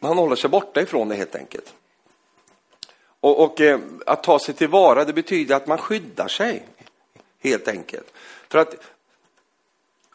Han 0.00 0.18
håller 0.18 0.36
sig 0.36 0.50
borta 0.50 0.82
ifrån 0.82 1.08
det 1.08 1.14
helt 1.14 1.34
enkelt. 1.34 1.74
Och, 3.20 3.44
och 3.44 3.60
eh, 3.60 3.80
att 4.06 4.22
ta 4.22 4.38
sig 4.38 4.54
tillvara, 4.54 5.04
det 5.04 5.12
betyder 5.12 5.56
att 5.56 5.66
man 5.66 5.78
skyddar 5.78 6.28
sig, 6.28 6.66
helt 7.38 7.68
enkelt. 7.68 8.12
För 8.48 8.58
att 8.58 8.74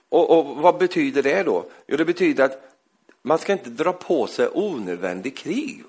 och, 0.10 0.38
och, 0.38 0.56
vad 0.56 0.78
betyder 0.78 1.24
det 1.24 1.44
då? 1.44 1.66
Jo, 1.88 1.98
det 1.98 2.06
betyder 2.06 2.44
att 2.44 2.76
man 3.22 3.40
ska 3.40 3.54
inte 3.54 3.70
dra 3.70 3.94
på 3.94 4.28
sig 4.28 4.50
onödvändig 4.54 5.38
krig. 5.38 5.84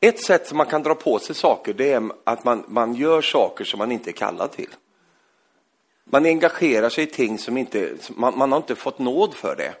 Ett 0.00 0.24
sätt 0.24 0.46
som 0.46 0.56
man 0.56 0.66
kan 0.66 0.82
dra 0.82 0.94
på 0.94 1.18
sig 1.18 1.34
saker, 1.34 1.74
det 1.74 1.92
är 1.92 2.10
att 2.24 2.44
man, 2.44 2.64
man 2.68 2.94
gör 2.94 3.22
saker 3.22 3.64
som 3.64 3.78
man 3.78 3.92
inte 3.92 4.10
är 4.10 4.12
kallad 4.12 4.52
till. 4.52 4.70
Man 6.04 6.26
engagerar 6.26 6.88
sig 6.88 7.04
i 7.04 7.06
ting 7.06 7.38
som 7.38 7.56
inte, 7.56 7.90
man, 8.08 8.38
man 8.38 8.52
har 8.52 8.56
inte 8.56 8.74
fått 8.74 8.98
nåd 8.98 9.34
för 9.34 9.56
det. 9.56 9.74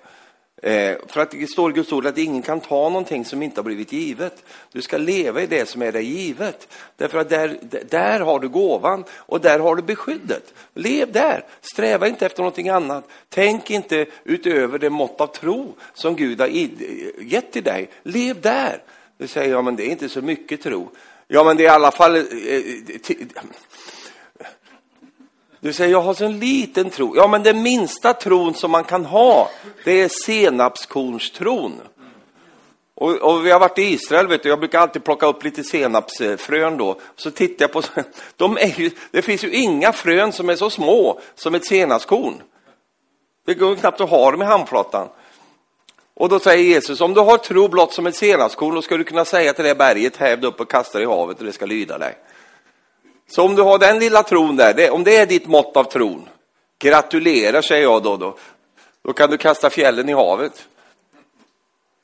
Eh, 0.62 0.98
för 1.06 1.20
att 1.20 1.30
det 1.30 1.50
står 1.50 1.70
i 1.70 1.74
Guds 1.74 1.92
ord 1.92 2.06
att 2.06 2.18
ingen 2.18 2.42
kan 2.42 2.60
ta 2.60 2.88
någonting 2.88 3.24
som 3.24 3.42
inte 3.42 3.60
har 3.60 3.64
blivit 3.64 3.92
givet. 3.92 4.44
Du 4.72 4.82
ska 4.82 4.98
leva 4.98 5.42
i 5.42 5.46
det 5.46 5.68
som 5.68 5.82
är 5.82 5.92
dig 5.92 6.04
givet. 6.04 6.68
Därför 6.96 7.18
att 7.18 7.28
där, 7.28 7.58
där 7.90 8.20
har 8.20 8.40
du 8.40 8.48
gåvan 8.48 9.04
och 9.10 9.40
där 9.40 9.58
har 9.58 9.76
du 9.76 9.82
beskyddet. 9.82 10.54
Lev 10.74 11.12
där, 11.12 11.44
sträva 11.60 12.08
inte 12.08 12.26
efter 12.26 12.42
någonting 12.42 12.68
annat. 12.68 13.08
Tänk 13.28 13.70
inte 13.70 14.06
utöver 14.24 14.78
det 14.78 14.90
mått 14.90 15.20
av 15.20 15.26
tro 15.26 15.74
som 15.94 16.16
Gud 16.16 16.40
har 16.40 16.48
gett 17.22 17.52
till 17.52 17.64
dig. 17.64 17.90
Lev 18.02 18.40
där. 18.40 18.82
Du 19.18 19.28
säger, 19.28 19.50
ja 19.50 19.62
men 19.62 19.76
det 19.76 19.86
är 19.86 19.90
inte 19.90 20.08
så 20.08 20.22
mycket 20.22 20.62
tro. 20.62 20.90
Ja 21.28 21.44
men 21.44 21.56
det 21.56 21.62
är 21.62 21.66
i 21.66 21.74
alla 21.74 21.90
fall... 21.90 22.16
Eh, 22.16 22.22
eh, 22.22 23.44
du 25.60 25.72
säger, 25.72 25.92
jag 25.92 26.00
har 26.00 26.14
så 26.14 26.24
en 26.24 26.38
liten 26.38 26.90
tro. 26.90 27.16
Ja, 27.16 27.28
men 27.28 27.42
den 27.42 27.62
minsta 27.62 28.12
tron 28.12 28.54
som 28.54 28.70
man 28.70 28.84
kan 28.84 29.04
ha, 29.04 29.50
det 29.84 29.92
är 29.92 30.08
senapskornstron. 30.08 31.80
Och, 32.94 33.14
och, 33.14 33.46
vi 33.46 33.50
har 33.50 33.60
varit 33.60 33.78
i 33.78 33.82
Israel, 33.82 34.26
vet 34.26 34.42
du, 34.42 34.48
jag 34.48 34.58
brukar 34.58 34.80
alltid 34.80 35.04
plocka 35.04 35.26
upp 35.26 35.44
lite 35.44 35.64
senapsfrön 35.64 36.76
då. 36.76 37.00
Så 37.16 37.30
tittar 37.30 37.64
jag 37.64 37.72
på, 37.72 37.82
de 38.36 38.56
är 38.56 38.80
ju, 38.80 38.90
det 39.10 39.22
finns 39.22 39.44
ju 39.44 39.50
inga 39.50 39.92
frön 39.92 40.32
som 40.32 40.48
är 40.48 40.56
så 40.56 40.70
små 40.70 41.20
som 41.34 41.54
ett 41.54 41.66
senapskorn. 41.66 42.42
Det 43.46 43.54
går 43.54 43.76
knappt 43.76 44.00
att 44.00 44.10
ha 44.10 44.30
dem 44.30 44.42
i 44.42 44.44
handflatan. 44.44 45.08
Och 46.18 46.28
då 46.28 46.38
säger 46.38 46.64
Jesus, 46.64 47.00
om 47.00 47.14
du 47.14 47.20
har 47.20 47.38
tro 47.38 47.68
blott 47.68 47.92
som 47.92 48.06
ett 48.06 48.16
senapskorn, 48.16 48.74
då 48.74 48.82
ska 48.82 48.96
du 48.96 49.04
kunna 49.04 49.24
säga 49.24 49.52
till 49.52 49.64
det 49.64 49.74
berget, 49.74 50.16
häv 50.16 50.44
upp 50.44 50.60
och 50.60 50.70
kasta 50.70 50.98
det 50.98 51.04
i 51.04 51.06
havet 51.06 51.38
och 51.38 51.44
det 51.44 51.52
ska 51.52 51.66
lyda 51.66 51.98
dig. 51.98 52.14
Så 53.30 53.42
om 53.42 53.54
du 53.54 53.62
har 53.62 53.78
den 53.78 53.98
lilla 53.98 54.22
tron 54.22 54.56
där, 54.56 54.74
det, 54.74 54.90
om 54.90 55.04
det 55.04 55.16
är 55.16 55.26
ditt 55.26 55.46
mått 55.46 55.76
av 55.76 55.84
tron, 55.84 56.28
gratulerar 56.78 57.62
säger 57.62 57.82
jag 57.82 58.02
då, 58.02 58.16
då, 58.16 58.36
då 59.04 59.12
kan 59.12 59.30
du 59.30 59.36
kasta 59.36 59.70
fjällen 59.70 60.08
i 60.08 60.12
havet. 60.12 60.66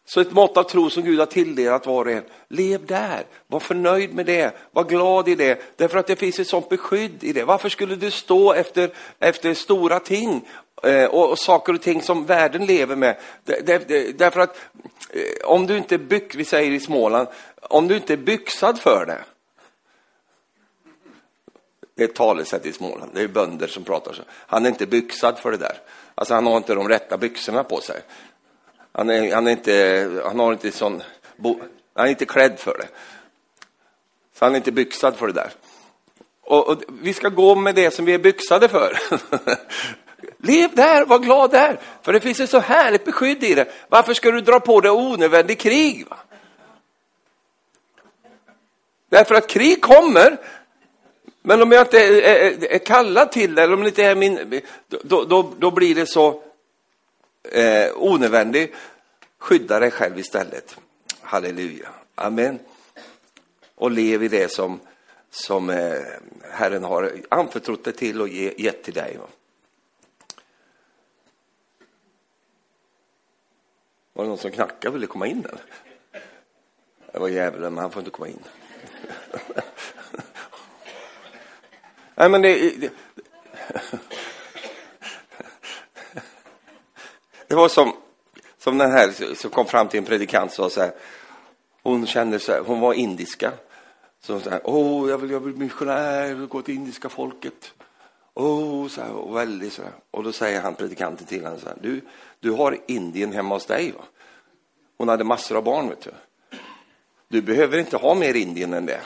Så 0.07 0.21
ett 0.21 0.33
mått 0.33 0.57
av 0.57 0.63
tro 0.63 0.91
som 0.91 1.03
Gud 1.03 1.19
har 1.19 1.27
tilldelat 1.27 1.87
var 1.87 2.05
och 2.05 2.11
en. 2.11 2.25
Lev 2.49 2.87
där, 2.87 3.25
var 3.47 3.61
förnöjd 3.61 4.15
med 4.15 4.27
det, 4.27 4.57
var 4.71 4.85
glad 4.85 5.29
i 5.29 5.35
det, 5.35 5.63
därför 5.77 5.99
att 5.99 6.07
det 6.07 6.17
finns 6.17 6.39
ett 6.39 6.49
sånt 6.49 6.69
beskydd 6.69 7.25
i 7.25 7.33
det. 7.33 7.45
Varför 7.45 7.69
skulle 7.69 7.97
du 7.97 8.11
stå 8.11 8.53
efter, 8.53 8.91
efter 9.19 9.55
stora 9.55 10.01
ting 10.01 10.49
eh, 10.83 11.05
och, 11.05 11.31
och, 11.31 11.39
saker 11.39 11.73
och 11.73 11.83
ting 11.83 12.03
som 12.03 12.27
världen 12.27 12.67
lever 12.67 12.97
med? 12.97 13.17
Det, 13.45 13.89
det, 13.89 14.19
därför 14.19 14.41
att 14.41 14.57
eh, 15.11 15.21
om 15.45 15.67
du 15.67 15.77
inte 15.77 15.95
är 15.95 15.99
byx, 15.99 16.35
vi 16.35 16.45
säger 16.45 16.73
i 16.73 16.81
Småland, 16.81 17.29
om 17.61 17.89
du 17.89 17.97
inte 17.97 18.13
är 18.13 18.17
byxad 18.17 18.79
för 18.79 19.07
det. 19.07 19.25
Det 21.97 22.05
är 22.05 22.09
ett 22.09 22.15
talesätt 22.15 22.67
i 22.67 22.73
Småland, 22.73 23.11
det 23.15 23.21
är 23.21 23.29
bönder 23.29 23.67
som 23.67 23.85
pratar 23.85 24.13
så. 24.13 24.23
Han 24.31 24.65
är 24.65 24.69
inte 24.69 24.87
byxad 24.87 25.39
för 25.39 25.51
det 25.51 25.57
där. 25.57 25.77
Alltså 26.15 26.35
han 26.35 26.47
har 26.47 26.57
inte 26.57 26.75
de 26.75 26.89
rätta 26.89 27.19
byxorna 27.19 27.65
på 27.65 27.81
sig. 27.81 28.01
Han, 28.97 29.11
är, 29.11 29.35
han, 29.35 29.47
är 29.47 29.51
inte, 29.51 30.23
han 30.25 30.39
har 30.41 30.53
inte 30.53 30.73
sån, 30.73 31.03
han 31.95 32.07
är 32.07 32.11
inte 32.11 32.27
klädd 32.27 32.59
för 32.59 32.79
det. 32.79 32.89
Så 34.39 34.45
han 34.45 34.53
är 34.53 34.57
inte 34.57 34.73
byxad 34.73 35.17
för 35.17 35.27
det 35.27 35.33
där. 35.33 35.51
Och, 36.43 36.69
och 36.69 36.83
vi 36.89 37.13
ska 37.13 37.29
gå 37.29 37.55
med 37.55 37.75
det 37.75 37.91
som 37.91 38.05
vi 38.05 38.15
är 38.15 38.19
byxade 38.19 38.69
för. 38.69 38.99
Lev 40.39 40.75
där, 40.75 41.05
var 41.05 41.19
glad 41.19 41.51
där, 41.51 41.81
för 42.03 42.13
det 42.13 42.21
finns 42.21 42.41
ett 42.41 42.51
så 42.51 42.59
härligt 42.59 43.05
beskydd 43.05 43.45
i 43.45 43.55
det. 43.55 43.69
Varför 43.89 44.15
ska 44.15 44.31
du 44.31 44.41
dra 44.41 44.61
på 44.61 44.81
dig 44.81 44.91
onödig 44.91 45.59
krig? 45.59 46.07
Va? 46.11 46.17
Därför 49.09 49.35
att 49.35 49.47
krig 49.47 49.83
kommer, 49.83 50.37
men 51.43 51.63
om 51.63 51.73
jag 51.73 51.83
inte 51.83 51.99
är, 51.99 52.23
är, 52.23 52.73
är 52.75 52.79
kallad 52.79 53.33
till 53.33 53.55
det, 53.55 53.63
eller 53.63 53.75
om 53.75 53.81
det 53.81 53.89
inte 53.89 54.05
är 54.05 54.15
min, 54.15 54.63
då, 54.89 55.25
då, 55.25 55.53
då 55.59 55.71
blir 55.71 55.95
det 55.95 56.07
så 56.07 56.43
eh, 57.53 57.93
onödvändig. 57.97 58.75
Skydda 59.39 59.81
dig 59.81 59.91
själv 59.91 60.19
istället. 60.19 60.77
Halleluja. 61.21 61.89
Amen. 62.15 62.59
Och 63.75 63.91
lev 63.91 64.23
i 64.23 64.29
det 64.29 64.53
som, 64.53 64.81
som 65.31 65.71
eh, 65.71 66.01
Herren 66.51 66.85
har 66.85 67.13
anförtrott 67.29 67.85
dig 67.85 67.93
till 67.93 68.21
och 68.21 68.29
ge, 68.29 68.55
gett 68.57 68.83
till 68.83 68.95
dig. 68.95 69.19
Var 74.13 74.25
det 74.25 74.29
någon 74.29 74.39
som 74.39 74.51
knackade 74.51 74.89
och 74.89 74.95
ville 74.95 75.07
komma 75.07 75.27
in? 75.27 75.45
Eller? 75.45 75.61
Det 77.13 77.19
var 77.19 77.29
djävulen, 77.29 77.75
men 77.75 77.83
han 77.83 77.91
får 77.91 78.01
inte 78.01 78.11
komma 78.11 78.29
in. 78.29 78.45
Nej, 82.15 82.29
men 82.29 82.43
det, 82.43 82.71
det, 82.71 82.91
det 87.55 87.59
var 87.59 87.69
som, 87.69 87.93
som 88.59 88.79
den 88.79 88.91
här 88.91 89.35
som 89.35 89.51
kom 89.51 89.67
fram 89.67 89.89
till 89.89 89.99
en 89.99 90.05
predikant 90.05 90.51
och 90.51 90.55
sa 90.55 90.71
så 90.71 90.81
här. 90.81 90.93
Hon 91.83 92.07
kände 92.07 92.39
sig, 92.39 92.61
hon 92.67 92.81
var 92.81 92.95
indiska. 92.95 93.53
Så 94.21 94.33
hon 94.33 94.43
sa, 94.43 94.61
åh, 94.65 95.11
jag 95.11 95.19
vill, 95.19 95.31
jag 95.31 95.41
vill 95.41 95.57
missionär, 95.57 96.25
jag 96.25 96.35
vill 96.35 96.47
gå 96.47 96.63
till 96.63 96.75
indiska 96.75 97.09
folket. 97.09 97.75
Oh, 98.35 98.89
så 98.89 99.01
här, 99.01 99.13
och 99.13 99.37
väldigt 99.37 99.73
så 99.73 99.83
här. 99.83 99.93
Och 100.11 100.23
då 100.23 100.33
säger 100.33 100.61
han, 100.61 100.75
predikanten 100.75 101.27
till 101.27 101.45
henne 101.45 101.59
så 101.59 101.67
här, 101.67 101.77
du, 101.81 102.01
du 102.41 102.51
har 102.51 102.79
Indien 102.87 103.33
hemma 103.33 103.55
hos 103.55 103.67
dig 103.67 103.93
va? 103.93 104.05
Hon 104.99 105.09
hade 105.09 105.25
massor 105.25 105.57
av 105.57 105.65
barn 105.65 105.89
vet 105.89 106.01
du. 106.01 106.11
Du 107.29 107.43
behöver 107.43 107.79
inte 107.79 107.97
ha 107.97 108.15
mer 108.15 108.35
Indien 108.35 108.73
än 108.73 108.87
det. 108.87 109.01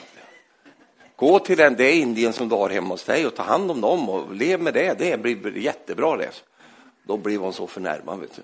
Gå 1.17 1.39
till 1.39 1.57
den, 1.57 1.75
det 1.75 1.93
Indien 1.93 2.33
som 2.33 2.49
du 2.49 2.55
har 2.55 2.71
hemma 2.71 2.89
hos 2.89 3.05
dig 3.05 3.27
och 3.27 3.35
ta 3.35 3.43
hand 3.43 3.71
om 3.71 3.81
dem 3.81 4.09
och 4.09 4.35
lev 4.35 4.63
med 4.63 4.75
det. 4.75 4.99
Det 4.99 5.17
blir 5.19 5.57
jättebra 5.57 6.17
det. 6.17 6.43
Då 7.09 7.17
blev 7.17 7.41
hon 7.41 7.53
så 7.53 7.67
förnärmad. 7.67 8.21
Vet 8.21 8.37
du. 8.37 8.43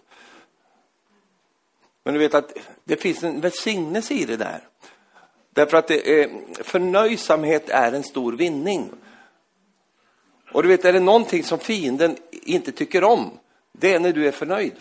Men 2.05 2.15
du 2.15 2.21
vet 2.21 2.35
att 2.35 2.53
det 2.85 2.97
finns 2.97 3.23
en 3.23 3.41
välsignelse 3.41 4.15
i 4.15 4.25
det 4.25 4.37
där. 4.37 4.61
Därför 5.51 5.77
att 5.77 5.89
det 5.89 6.23
är, 6.23 6.31
förnöjsamhet 6.63 7.69
är 7.69 7.93
en 7.93 8.03
stor 8.03 8.33
vinning. 8.33 8.91
Och 10.53 10.63
du 10.63 10.69
vet, 10.69 10.85
är 10.85 10.93
det 10.93 11.01
någonting 11.01 11.45
som 11.45 11.59
fienden 11.59 12.17
inte 12.31 12.73
tycker 12.73 13.05
om, 13.05 13.31
det 13.73 13.95
är 13.95 14.01
när 14.01 14.13
du 14.13 14.29
är 14.29 14.33
förnöjd. 14.33 14.75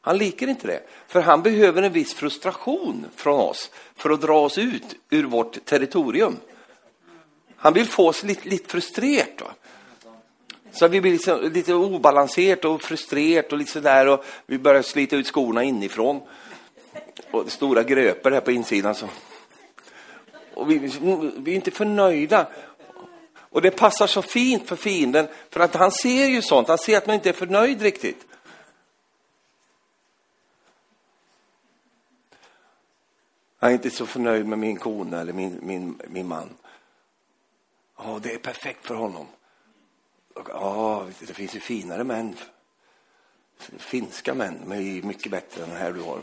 Han 0.00 0.18
liker 0.18 0.46
inte 0.46 0.66
det, 0.66 0.82
för 1.06 1.20
han 1.20 1.42
behöver 1.42 1.82
en 1.82 1.92
viss 1.92 2.14
frustration 2.14 3.06
från 3.16 3.40
oss 3.40 3.70
för 3.94 4.10
att 4.10 4.20
dra 4.20 4.40
oss 4.40 4.58
ut 4.58 4.96
ur 5.10 5.24
vårt 5.24 5.64
territorium. 5.64 6.36
Han 7.56 7.72
vill 7.72 7.86
få 7.86 8.08
oss 8.08 8.22
lite, 8.22 8.48
lite 8.48 8.68
frustrerat. 8.70 9.40
Va? 9.40 9.54
Så 10.74 10.88
vi 10.88 11.00
blir 11.00 11.12
liksom 11.12 11.52
lite 11.52 11.74
obalanserat 11.74 12.64
och 12.64 12.82
frustrerat 12.82 13.52
och 13.52 13.58
liksom 13.58 13.80
lite 13.80 13.88
sådär 13.88 14.08
och 14.08 14.24
vi 14.46 14.58
börjar 14.58 14.82
slita 14.82 15.16
ut 15.16 15.26
skorna 15.26 15.64
inifrån. 15.64 16.22
Och 17.30 17.52
stora 17.52 17.82
gröper 17.82 18.30
här 18.30 18.40
på 18.40 18.52
insidan. 18.52 18.94
Så. 18.94 19.08
Och 20.54 20.70
vi, 20.70 20.78
vi 21.36 21.52
är 21.52 21.54
inte 21.54 21.70
förnöjda. 21.70 22.46
Och 23.36 23.62
det 23.62 23.70
passar 23.70 24.06
så 24.06 24.22
fint 24.22 24.68
för 24.68 24.76
fienden, 24.76 25.28
för 25.50 25.60
att 25.60 25.74
han 25.74 25.90
ser 25.90 26.26
ju 26.26 26.42
sånt. 26.42 26.68
Han 26.68 26.78
ser 26.78 26.96
att 26.96 27.06
man 27.06 27.14
inte 27.14 27.28
är 27.28 27.32
förnöjd 27.32 27.82
riktigt. 27.82 28.26
Jag 33.58 33.70
är 33.70 33.74
inte 33.74 33.90
så 33.90 34.06
förnöjd 34.06 34.46
med 34.46 34.58
min 34.58 34.76
kona 34.76 35.20
eller 35.20 35.32
min, 35.32 35.58
min, 35.62 36.00
min 36.08 36.28
man. 36.28 36.48
Ja, 37.98 38.20
det 38.22 38.32
är 38.32 38.38
perfekt 38.38 38.86
för 38.86 38.94
honom. 38.94 39.26
Ja, 40.34 41.06
det 41.20 41.34
finns 41.34 41.56
ju 41.56 41.60
finare 41.60 42.04
män. 42.04 42.36
Finska 43.78 44.34
män, 44.34 44.60
men 44.66 44.78
är 44.78 45.02
mycket 45.02 45.32
bättre 45.32 45.62
än 45.62 45.68
den 45.68 45.78
här 45.78 45.92
du 45.92 46.00
har. 46.00 46.18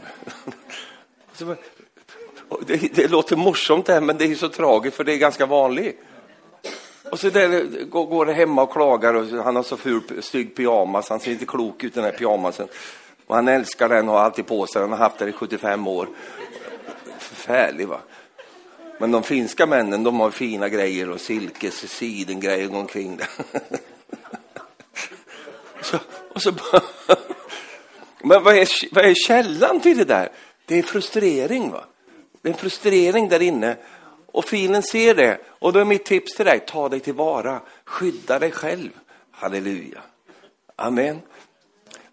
Det, 2.68 2.96
det 2.96 3.08
låter 3.08 3.36
morsomt 3.36 3.86
det 3.86 3.94
här, 3.94 4.02
men 4.02 4.18
det 4.18 4.26
är 4.26 4.36
så 4.36 4.50
tragiskt 4.50 4.98
för 4.98 5.04
det 5.04 5.14
är 5.14 5.18
ganska 5.18 5.46
vanligt. 5.46 6.00
Och 7.12 7.20
så 7.20 7.30
där, 7.30 7.86
går 7.86 8.26
det 8.26 8.34
hemma 8.34 8.62
och 8.64 8.72
klagar 8.72 9.14
och 9.14 9.44
han 9.44 9.56
har 9.56 9.64
så 9.64 9.78
ful, 9.78 10.24
stygg 10.24 10.56
pyjamas, 10.56 11.10
han 11.10 11.20
ser 11.20 11.32
inte 11.32 11.46
klok 11.46 11.84
ut 11.84 11.94
den 11.94 12.04
här 12.04 12.12
pyjamasen. 12.12 12.68
Och 13.28 13.36
han 13.36 13.48
älskar 13.48 13.90
den 13.90 14.10
och 14.10 14.16
har 14.16 14.22
alltid 14.22 14.48
på 14.48 14.68
sig 14.68 14.82
han 14.82 14.92
har 14.92 14.98
haft 14.98 15.18
den 15.18 15.30
i 15.30 15.32
75 15.32 15.88
år. 15.88 16.10
Förfärlig 17.20 17.88
va. 17.88 18.00
Men 19.00 19.12
de 19.12 19.24
finska 19.24 19.66
männen, 19.66 20.04
de 20.04 20.20
har 20.20 20.32
fina 20.32 20.70
grejer 20.70 21.10
och 21.10 21.22
silkes 21.22 21.90
sidengrejer 21.90 22.76
omkring 22.76 23.18
det. 23.18 23.28
så, 25.82 25.98
och 26.34 26.42
så 26.42 26.52
Men 28.24 28.44
vad 28.44 28.58
är, 28.58 28.94
vad 28.96 29.06
är 29.06 29.14
källan 29.14 29.80
till 29.80 29.98
det 29.98 30.06
där? 30.06 30.30
Det 30.66 30.80
är 30.80 30.84
frustrering. 30.84 31.72
va? 31.72 31.84
Det 32.42 32.50
är 32.50 32.54
en 32.54 32.60
frustrering 32.60 33.30
där 33.30 33.42
inne. 33.42 33.78
Och 34.26 34.46
filen 34.46 34.84
ser 34.84 35.16
det. 35.16 35.38
Och 35.48 35.74
då 35.74 35.80
är 35.80 35.86
mitt 35.86 36.06
tips 36.06 36.36
till 36.36 36.46
dig, 36.46 36.60
ta 36.60 36.90
dig 36.90 37.00
tillvara. 37.00 37.62
Skydda 37.86 38.40
dig 38.40 38.52
själv. 38.52 38.90
Halleluja. 39.32 40.02
Amen. 40.76 41.22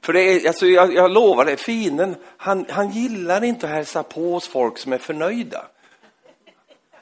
För 0.00 0.12
det 0.12 0.20
är, 0.20 0.48
alltså 0.48 0.66
jag, 0.66 0.94
jag 0.94 1.11
lovar 1.11 1.44
dig, 1.44 1.57
fienden, 1.57 2.16
han, 2.37 2.66
han 2.68 2.90
gillar 2.90 3.44
inte 3.44 3.66
att 3.66 3.72
hälsa 3.72 4.02
på 4.02 4.33
hos 4.33 4.48
folk 4.48 4.78
som 4.78 4.92
är 4.92 4.98
förnöjda. 4.98 5.66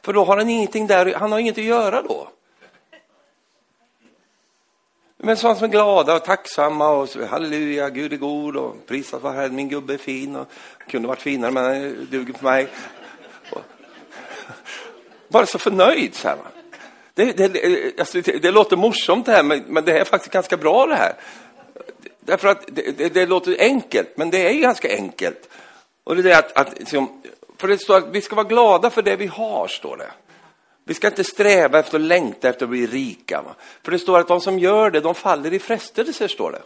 För 0.02 0.12
då 0.12 0.24
har 0.24 0.36
han 0.36 0.50
ingenting 0.50 0.86
där, 0.86 1.14
han 1.14 1.32
har 1.32 1.38
inget 1.38 1.58
att 1.58 1.64
göra 1.64 2.02
då. 2.02 2.28
Men 5.26 5.36
sådana 5.36 5.58
som 5.58 5.64
är 5.64 5.68
glada 5.68 6.16
och 6.16 6.24
tacksamma 6.24 6.88
och 6.88 7.08
halleluja, 7.28 7.90
Gud 7.90 8.12
är 8.12 8.16
god 8.16 8.56
och 8.56 8.86
prisat 8.86 9.22
vare 9.22 9.34
Herren, 9.34 9.54
min 9.54 9.68
gubbe 9.68 9.94
är 9.94 9.98
fin 9.98 10.36
och 10.36 10.48
kunde 10.90 11.08
varit 11.08 11.22
finare 11.22 11.50
men 11.50 11.64
han 11.64 12.06
duger 12.10 12.34
för 12.34 12.44
mig. 12.44 12.68
Bara 15.28 15.46
så 15.46 15.58
förnöjd 15.58 16.14
så 16.14 16.28
här. 16.28 16.38
Det, 17.14 17.32
det, 17.32 18.00
alltså, 18.00 18.20
det, 18.20 18.38
det 18.38 18.50
låter 18.50 18.76
morsomt 18.76 19.26
det 19.26 19.32
här 19.32 19.42
men, 19.42 19.64
men, 19.68 19.84
det 19.84 19.98
är 19.98 20.04
faktiskt 20.04 20.32
ganska 20.32 20.56
bra 20.56 20.86
det 20.86 20.94
här. 20.94 21.12
Därför 22.20 22.48
att 22.48 22.64
det, 22.66 23.14
det, 23.14 23.26
låter 23.26 23.56
enkelt 23.58 24.16
men 24.16 24.30
det 24.30 24.48
är 24.48 24.52
ju 24.52 24.60
ganska 24.60 24.88
enkelt. 24.96 25.48
Och 26.04 26.16
det 26.16 26.32
är 26.32 26.38
att, 26.38 26.56
att 26.56 26.78
liksom, 26.78 27.22
för 27.56 27.68
det 27.68 27.78
står 27.78 27.96
att 27.96 28.08
vi 28.10 28.22
ska 28.22 28.36
vara 28.36 28.48
glada 28.48 28.90
för 28.90 29.02
det 29.02 29.16
vi 29.16 29.26
har, 29.26 29.68
står 29.68 29.96
det. 29.96 30.10
Vi 30.88 30.94
ska 30.94 31.06
inte 31.06 31.24
sträva 31.24 31.78
efter 31.78 31.94
och 31.94 32.00
längta 32.00 32.48
efter 32.48 32.66
att 32.66 32.70
bli 32.70 32.86
rika. 32.86 33.42
Va? 33.42 33.54
För 33.82 33.92
det 33.92 33.98
står 33.98 34.18
att 34.18 34.28
de 34.28 34.40
som 34.40 34.58
gör 34.58 34.90
det, 34.90 35.00
de 35.00 35.14
faller 35.14 35.52
i 35.52 35.58
frestelser, 35.58 36.28
står 36.28 36.52
det. 36.52 36.62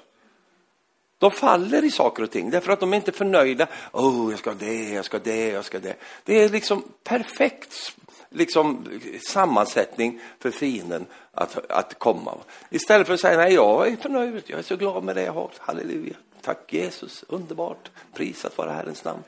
De 1.18 1.30
faller 1.30 1.84
i 1.84 1.90
saker 1.90 2.22
och 2.22 2.30
ting 2.30 2.50
därför 2.50 2.72
att 2.72 2.80
de 2.80 2.92
är 2.92 2.96
inte 2.96 3.12
förnöjda. 3.12 3.66
Oh, 3.92 4.30
jag 4.30 4.38
ska 4.38 4.54
det, 4.54 4.88
jag 4.88 5.04
ska 5.04 5.18
det, 5.18 5.48
jag 5.48 5.64
ska 5.64 5.78
det. 5.78 5.94
Det 6.24 6.42
är 6.42 6.48
liksom 6.48 6.84
perfekt 7.04 7.96
liksom, 8.30 8.86
sammansättning 9.28 10.20
för 10.38 10.50
fienden 10.50 11.06
att, 11.32 11.70
att 11.70 11.98
komma. 11.98 12.34
Istället 12.70 13.06
för 13.06 13.14
att 13.14 13.20
säga 13.20 13.36
nej, 13.36 13.54
jag 13.54 13.88
är 13.88 13.96
förnöjd, 13.96 14.42
jag 14.46 14.58
är 14.58 14.62
så 14.62 14.76
glad 14.76 15.04
med 15.04 15.16
det 15.16 15.22
jag 15.22 15.32
har, 15.32 15.50
halleluja, 15.58 16.14
Tack 16.42 16.72
Jesus, 16.72 17.24
underbart. 17.28 17.90
Prisat 18.14 18.58
vara 18.58 18.72
Herrens 18.72 19.04
namn. 19.04 19.22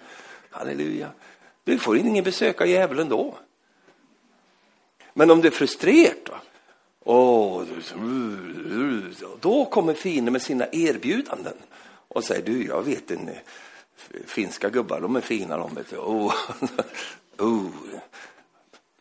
Halleluja. 0.51 1.09
Du 1.65 1.79
får 1.79 1.97
ingen 1.97 2.27
av 2.61 2.67
djävulen 2.67 3.09
då. 3.09 3.35
Men 5.15 5.31
om 5.31 5.41
det 5.41 5.49
är 5.49 5.53
frustrerat, 5.53 6.29
va? 6.31 6.41
Oh, 7.05 7.65
då 9.41 9.65
kommer 9.65 9.95
fienden 9.95 10.33
med 10.33 10.43
sina 10.43 10.67
erbjudanden 10.73 11.57
och 12.09 12.25
säger 12.25 12.43
du, 12.43 12.67
jag 12.67 12.83
vet 12.83 13.11
en 13.11 13.31
finska 14.27 14.71
gubbar, 14.71 15.01
de 15.01 15.17
är 15.17 15.21
fina 15.21 15.57
de. 15.57 15.75
Vet 15.75 15.91
du. 15.91 15.97
Oh, 15.97 16.35
oh. 17.39 17.71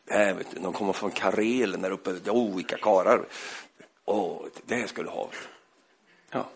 Nej, 0.05 0.33
vet 0.33 0.51
du, 0.51 0.59
de 0.59 0.73
kommer 0.73 0.93
från 0.93 1.11
Karelen 1.11 1.81
där 1.81 1.91
uppe. 1.91 2.11
Oh, 2.11 2.55
vilka 2.55 2.77
karlar. 2.77 3.25
Oh, 4.05 4.45
det 4.65 4.87
ska 4.87 5.03
du 5.03 5.09
ha. 5.09 5.29
Ja. 6.31 6.49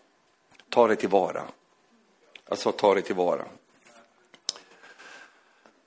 Ta 0.70 0.88
det 0.88 0.96
tillvara. 0.96 1.44
Alltså, 2.50 2.72
ta 2.72 2.96
det 2.96 3.02
tillvara. 3.02 3.46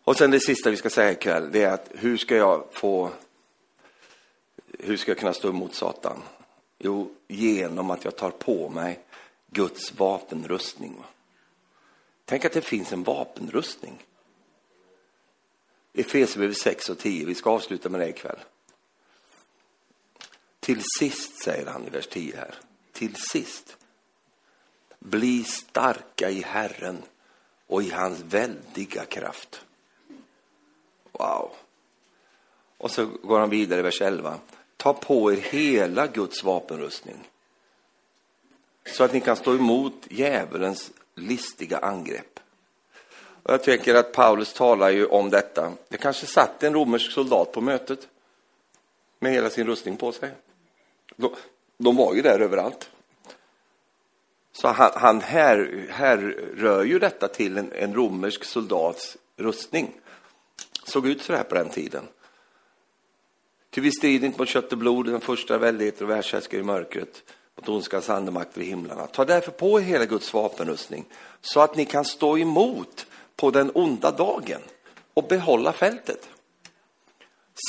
Och 0.04 0.16
sen 0.16 0.30
det 0.30 0.40
sista 0.40 0.70
vi 0.70 0.76
ska 0.76 0.90
säga 0.90 1.12
ikväll, 1.12 1.52
det 1.52 1.62
är 1.62 1.72
att 1.72 1.90
hur 1.94 2.16
ska 2.16 2.36
jag 2.36 2.64
få, 2.72 3.10
hur 4.78 4.96
ska 4.96 5.10
jag 5.10 5.18
kunna 5.18 5.32
stå 5.32 5.48
emot 5.48 5.74
Satan? 5.74 6.22
Jo, 6.78 7.14
genom 7.28 7.90
att 7.90 8.04
jag 8.04 8.16
tar 8.16 8.30
på 8.30 8.68
mig 8.68 9.00
Guds 9.46 9.94
vapenrustning. 9.94 10.96
Tänk 12.24 12.44
att 12.44 12.52
det 12.52 12.60
finns 12.60 12.92
en 12.92 13.02
vapenrustning. 13.02 14.06
Efesierbrevet 15.92 16.56
6 16.56 16.88
och 16.88 16.98
10, 16.98 17.26
vi 17.26 17.34
ska 17.34 17.50
avsluta 17.50 17.88
med 17.88 18.00
det 18.00 18.08
ikväll. 18.08 18.38
Till 20.60 20.82
sist, 20.98 21.42
säger 21.42 21.66
han 21.66 21.86
i 21.86 21.90
vers 21.90 22.06
10 22.06 22.36
här, 22.36 22.54
till 22.92 23.14
sist. 23.16 23.76
Bli 24.98 25.44
starka 25.44 26.30
i 26.30 26.42
Herren 26.42 27.02
och 27.66 27.82
i 27.82 27.90
hans 27.90 28.20
väldiga 28.20 29.04
kraft. 29.04 29.64
Wow. 31.12 31.50
Och 32.78 32.90
så 32.90 33.06
går 33.06 33.40
han 33.40 33.50
vidare 33.50 33.80
i 33.80 33.82
vers 33.82 34.02
11. 34.02 34.38
Ta 34.78 34.92
på 34.92 35.32
er 35.32 35.36
hela 35.36 36.06
Guds 36.06 36.44
vapenrustning 36.44 37.28
så 38.92 39.04
att 39.04 39.12
ni 39.12 39.20
kan 39.20 39.36
stå 39.36 39.54
emot 39.54 40.06
djävulens 40.10 40.90
listiga 41.14 41.78
angrepp. 41.78 42.40
Och 43.42 43.52
jag 43.52 43.62
tänker 43.62 43.94
att 43.94 44.12
Paulus 44.12 44.52
talar 44.52 44.90
ju 44.90 45.06
om 45.06 45.30
detta. 45.30 45.72
Det 45.88 45.96
kanske 45.96 46.26
satt 46.26 46.62
en 46.62 46.74
romersk 46.74 47.12
soldat 47.12 47.52
på 47.52 47.60
mötet 47.60 48.08
med 49.18 49.32
hela 49.32 49.50
sin 49.50 49.66
rustning 49.66 49.96
på 49.96 50.12
sig. 50.12 50.30
De, 51.16 51.34
de 51.76 51.96
var 51.96 52.14
ju 52.14 52.22
där 52.22 52.40
överallt. 52.40 52.90
Så 54.52 54.68
han, 54.68 54.90
han 54.94 55.20
här, 55.20 55.86
här 55.90 56.16
rör 56.56 56.84
ju 56.84 56.98
detta 56.98 57.28
till 57.28 57.58
en, 57.58 57.72
en 57.72 57.94
romersk 57.94 58.44
soldats 58.44 59.16
rustning. 59.36 59.92
Såg 60.84 61.06
ut 61.06 61.22
så 61.22 61.32
här 61.32 61.44
på 61.44 61.54
den 61.54 61.68
tiden. 61.68 62.08
Ty 63.78 63.82
vi 63.82 63.92
strider 63.92 64.26
inte 64.26 64.38
mot 64.38 64.48
kött 64.48 64.72
och 64.72 64.78
blod, 64.78 65.06
den 65.06 65.20
första 65.20 65.58
väldigheter 65.58 66.04
och 66.04 66.10
världshärskare 66.10 66.60
i 66.60 66.64
mörkret, 66.64 67.22
mot 67.56 67.68
ondskans 67.68 68.10
andemakter 68.10 68.60
i 68.60 68.64
himlarna. 68.64 69.06
Ta 69.06 69.24
därför 69.24 69.50
på 69.50 69.80
er 69.80 69.84
hela 69.84 70.06
Guds 70.06 70.34
vapenrustning, 70.34 71.04
så 71.40 71.60
att 71.60 71.76
ni 71.76 71.84
kan 71.84 72.04
stå 72.04 72.38
emot 72.38 73.06
på 73.36 73.50
den 73.50 73.70
onda 73.74 74.10
dagen 74.10 74.60
och 75.14 75.24
behålla 75.28 75.72
fältet. 75.72 76.28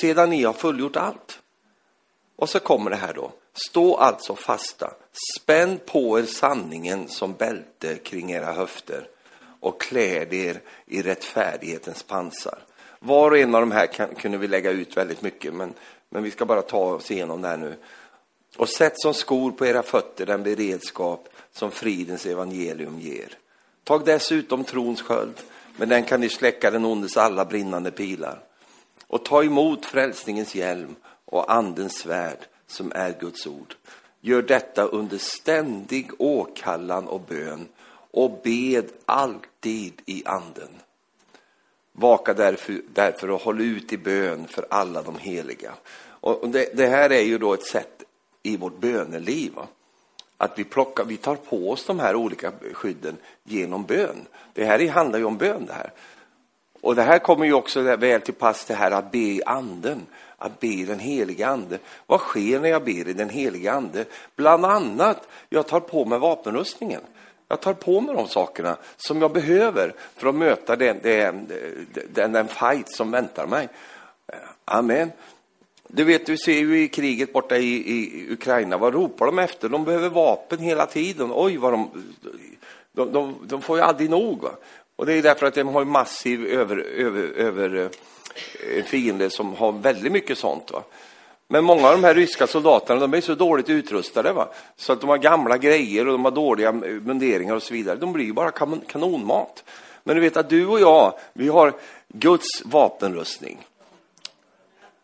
Sedan 0.02 0.30
ni 0.30 0.43
har 0.43 0.54
fullgjort 0.54 0.95
allt. 0.95 1.39
Och 2.36 2.50
så 2.50 2.60
kommer 2.60 2.89
det 2.89 2.98
här 2.98 3.13
då. 3.13 3.32
Stå 3.69 3.95
alltså 3.95 4.36
fasta, 4.36 4.93
spänn 5.39 5.80
på 5.86 6.19
er 6.19 6.24
sanningen 6.24 7.08
som 7.08 7.34
bälte 7.34 7.95
kring 7.95 8.32
era 8.32 8.52
höfter 8.52 9.08
och 9.60 9.82
kläd 9.82 10.34
er 10.34 10.62
i 10.86 11.02
rättfärdighetens 11.02 12.04
pansar. 12.04 12.60
Var 13.00 13.32
och 13.32 13.38
en 13.38 13.56
av 13.56 13.62
de 13.62 13.72
här 13.72 13.88
kan, 13.88 14.15
kunde 14.15 14.38
vi 14.38 14.48
lägga 14.48 14.72
ut 14.72 14.98
väldigt 14.98 15.22
mycket, 15.22 15.54
men, 15.54 15.74
men 16.10 16.24
vi 16.24 16.32
ska 16.32 16.45
bara 16.45 16.62
ta 16.62 16.95
oss 16.95 17.12
igenom 17.12 17.41
det 17.41 17.48
här 17.48 17.58
nu. 17.58 17.76
Och 18.58 18.69
sätt 18.69 18.93
som 18.95 19.13
skor 19.13 19.52
på 19.52 19.65
era 19.65 19.84
fötter 19.84 20.26
den 20.26 20.43
beredskap 20.43 21.30
som 21.52 21.72
fridens 21.72 22.26
evangelium 22.26 23.00
ger. 23.00 23.38
Tag 23.84 24.06
dessutom 24.06 24.63
trons 24.63 25.02
sköld, 25.02 25.36
med 25.78 25.89
den 25.89 26.04
kan 26.04 26.22
ni 26.22 26.30
släcka 26.30 26.72
den 26.72 26.86
ondes 26.86 27.17
alla 27.17 27.45
brinnande 27.45 27.91
pilar. 27.91 28.43
Och 29.08 29.26
ta 29.26 29.43
emot 29.43 29.86
frälsningens 29.86 30.56
hjälm 30.56 30.95
och 31.26 31.54
andens 31.54 31.98
svärd 31.98 32.39
som 32.67 32.91
är 32.95 33.19
Guds 33.19 33.48
ord. 33.48 33.76
Gör 34.22 34.41
detta 34.41 34.84
under 34.84 35.17
ständig 35.17 36.12
åkallan 36.17 37.08
och 37.08 37.22
bön 37.22 37.67
och 38.12 38.39
bed 38.43 38.86
alltid 39.06 40.02
i 40.06 40.24
anden. 40.26 40.69
Vaka 42.00 42.34
därför, 42.34 42.82
därför 42.94 43.30
och 43.30 43.42
håll 43.42 43.62
ut 43.62 43.94
i 43.94 43.98
bön 43.98 44.48
för 44.48 44.66
alla 44.70 45.02
de 45.02 45.18
heliga. 45.18 45.74
Och 46.22 46.50
det, 46.50 46.78
det 46.78 46.88
här 46.88 47.12
är 47.12 47.22
ju 47.22 47.38
då 47.38 47.54
ett 47.54 47.66
sätt 47.66 48.04
i 48.44 48.58
vårt 48.58 48.80
böneliv. 48.80 49.54
Va? 49.54 49.68
Att 50.38 50.60
vi, 50.60 50.64
plockar, 50.64 51.06
vi 51.06 51.18
tar 51.18 51.36
på 51.36 51.72
oss 51.72 51.86
de 51.86 52.00
här 52.00 52.16
olika 52.16 52.52
skydden 52.74 53.18
genom 53.44 53.84
bön. 53.84 54.26
Det 54.54 54.66
här 54.66 54.88
handlar 54.88 55.20
ju 55.20 55.26
om 55.26 55.38
bön 55.38 55.66
det 55.66 55.74
här. 55.74 55.92
Och 56.82 56.96
det 56.96 57.04
här 57.04 57.20
kommer 57.20 57.46
ju 57.46 57.54
också 57.54 57.82
väl 57.82 58.22
till 58.22 58.34
pass 58.34 58.66
det 58.66 58.74
här 58.74 58.92
att 58.92 59.12
be 59.12 59.18
i 59.18 59.42
anden, 59.46 60.06
att 60.38 60.60
be 60.60 60.68
i 60.68 60.86
den 60.86 61.00
heliga 61.00 61.48
ande. 61.48 61.80
Vad 62.06 62.20
sker 62.20 62.60
när 62.60 62.70
jag 62.70 62.84
ber 62.84 63.08
i 63.08 63.14
den 63.14 63.30
heliga 63.30 63.74
ande? 63.74 64.06
Bland 64.36 64.66
annat, 64.66 65.28
jag 65.50 65.68
tar 65.68 65.80
på 65.80 66.06
mig 66.06 66.20
vapenrustningen. 66.20 67.02
Jag 67.52 67.62
tar 67.62 67.74
på 67.74 68.02
mig 68.02 68.16
de 68.16 68.28
sakerna 68.28 68.78
som 68.98 69.22
jag 69.22 69.32
behöver 69.32 69.94
för 70.16 70.30
att 70.30 70.36
möta 70.36 70.76
den, 70.76 71.00
den, 71.04 71.52
den, 72.14 72.32
den 72.32 72.48
fight 72.48 72.92
som 72.96 73.12
väntar 73.12 73.48
mig. 73.48 73.68
Amen. 74.66 75.12
Du 75.88 76.04
vet, 76.04 76.26
du 76.26 76.38
ser 76.38 76.60
ju 76.60 76.84
i 76.84 76.88
kriget 76.88 77.34
borta 77.34 77.58
i, 77.58 77.92
i 77.92 78.28
Ukraina, 78.34 78.78
vad 78.78 78.94
ropar 78.94 79.26
de 79.26 79.40
efter? 79.40 79.70
De 79.70 79.86
behöver 79.86 80.10
vapen 80.10 80.60
hela 80.60 80.86
tiden. 80.86 81.32
Oj, 81.34 81.58
vad 81.58 81.74
de... 81.74 81.90
De, 82.92 83.12
de, 83.12 83.36
de 83.44 83.62
får 83.62 83.78
ju 83.78 83.84
aldrig 83.84 84.10
nog. 84.10 84.42
Va? 84.42 84.52
Och 84.96 85.06
det 85.06 85.14
är 85.14 85.22
därför 85.22 85.46
att 85.46 85.54
de 85.54 85.68
har 85.68 85.82
en 85.82 85.92
massiv 85.92 86.46
över, 86.46 86.78
över, 86.78 87.24
över 87.24 87.90
eh, 88.76 88.84
fiende 88.84 89.30
som 89.30 89.54
har 89.54 89.72
väldigt 89.72 90.12
mycket 90.12 90.38
sånt. 90.38 90.72
Va? 90.72 90.84
Men 91.52 91.64
många 91.64 91.88
av 91.88 91.94
de 91.94 92.04
här 92.04 92.16
ryska 92.16 92.48
soldaterna, 92.48 93.00
de 93.00 93.14
är 93.14 93.22
så 93.22 93.36
dåligt 93.36 93.70
utrustade, 93.70 94.34
va? 94.34 94.48
så 94.76 94.94
att 94.94 95.02
de 95.02 95.10
har 95.10 95.18
gamla 95.18 95.58
grejer 95.58 96.08
och 96.08 96.12
de 96.12 96.26
har 96.26 96.32
dåliga 96.32 96.72
munderingar 96.72 97.56
och 97.56 97.64
så 97.64 97.74
vidare. 97.74 97.96
De 97.96 98.14
blir 98.14 98.26
ju 98.26 98.34
bara 98.34 98.52
kanonmat. 98.88 99.64
Men 100.04 100.16
du 100.16 100.22
vet 100.22 100.38
att 100.38 100.50
du 100.50 100.68
och 100.68 100.80
jag, 100.80 101.14
vi 101.34 101.48
har 101.48 101.74
Guds 102.08 102.66
vapenrustning. 102.66 103.58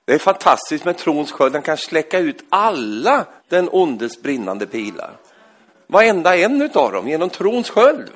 Det 0.06 0.14
är 0.14 0.18
fantastiskt 0.18 0.86
med 0.86 0.98
trons 0.98 1.32
sköld. 1.32 1.54
Den 1.54 1.62
kan 1.62 1.78
släcka 1.78 2.20
ut 2.20 2.46
alla 2.50 3.26
den 3.50 3.70
ondes 3.72 4.22
brinnande 4.22 4.66
pilar. 4.66 5.12
Varenda 5.88 6.38
en 6.38 6.70
av 6.74 6.92
dem 6.92 7.08
genom 7.08 7.30
trons 7.30 7.70
sköld. 7.70 8.12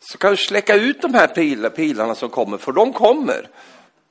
Så 0.00 0.18
kan 0.18 0.30
du 0.30 0.36
släcka 0.36 0.74
ut 0.74 1.02
de 1.02 1.14
här 1.14 1.70
pilarna 1.70 2.14
som 2.14 2.30
kommer, 2.30 2.58
för 2.58 2.72
de 2.72 2.92
kommer. 2.92 3.48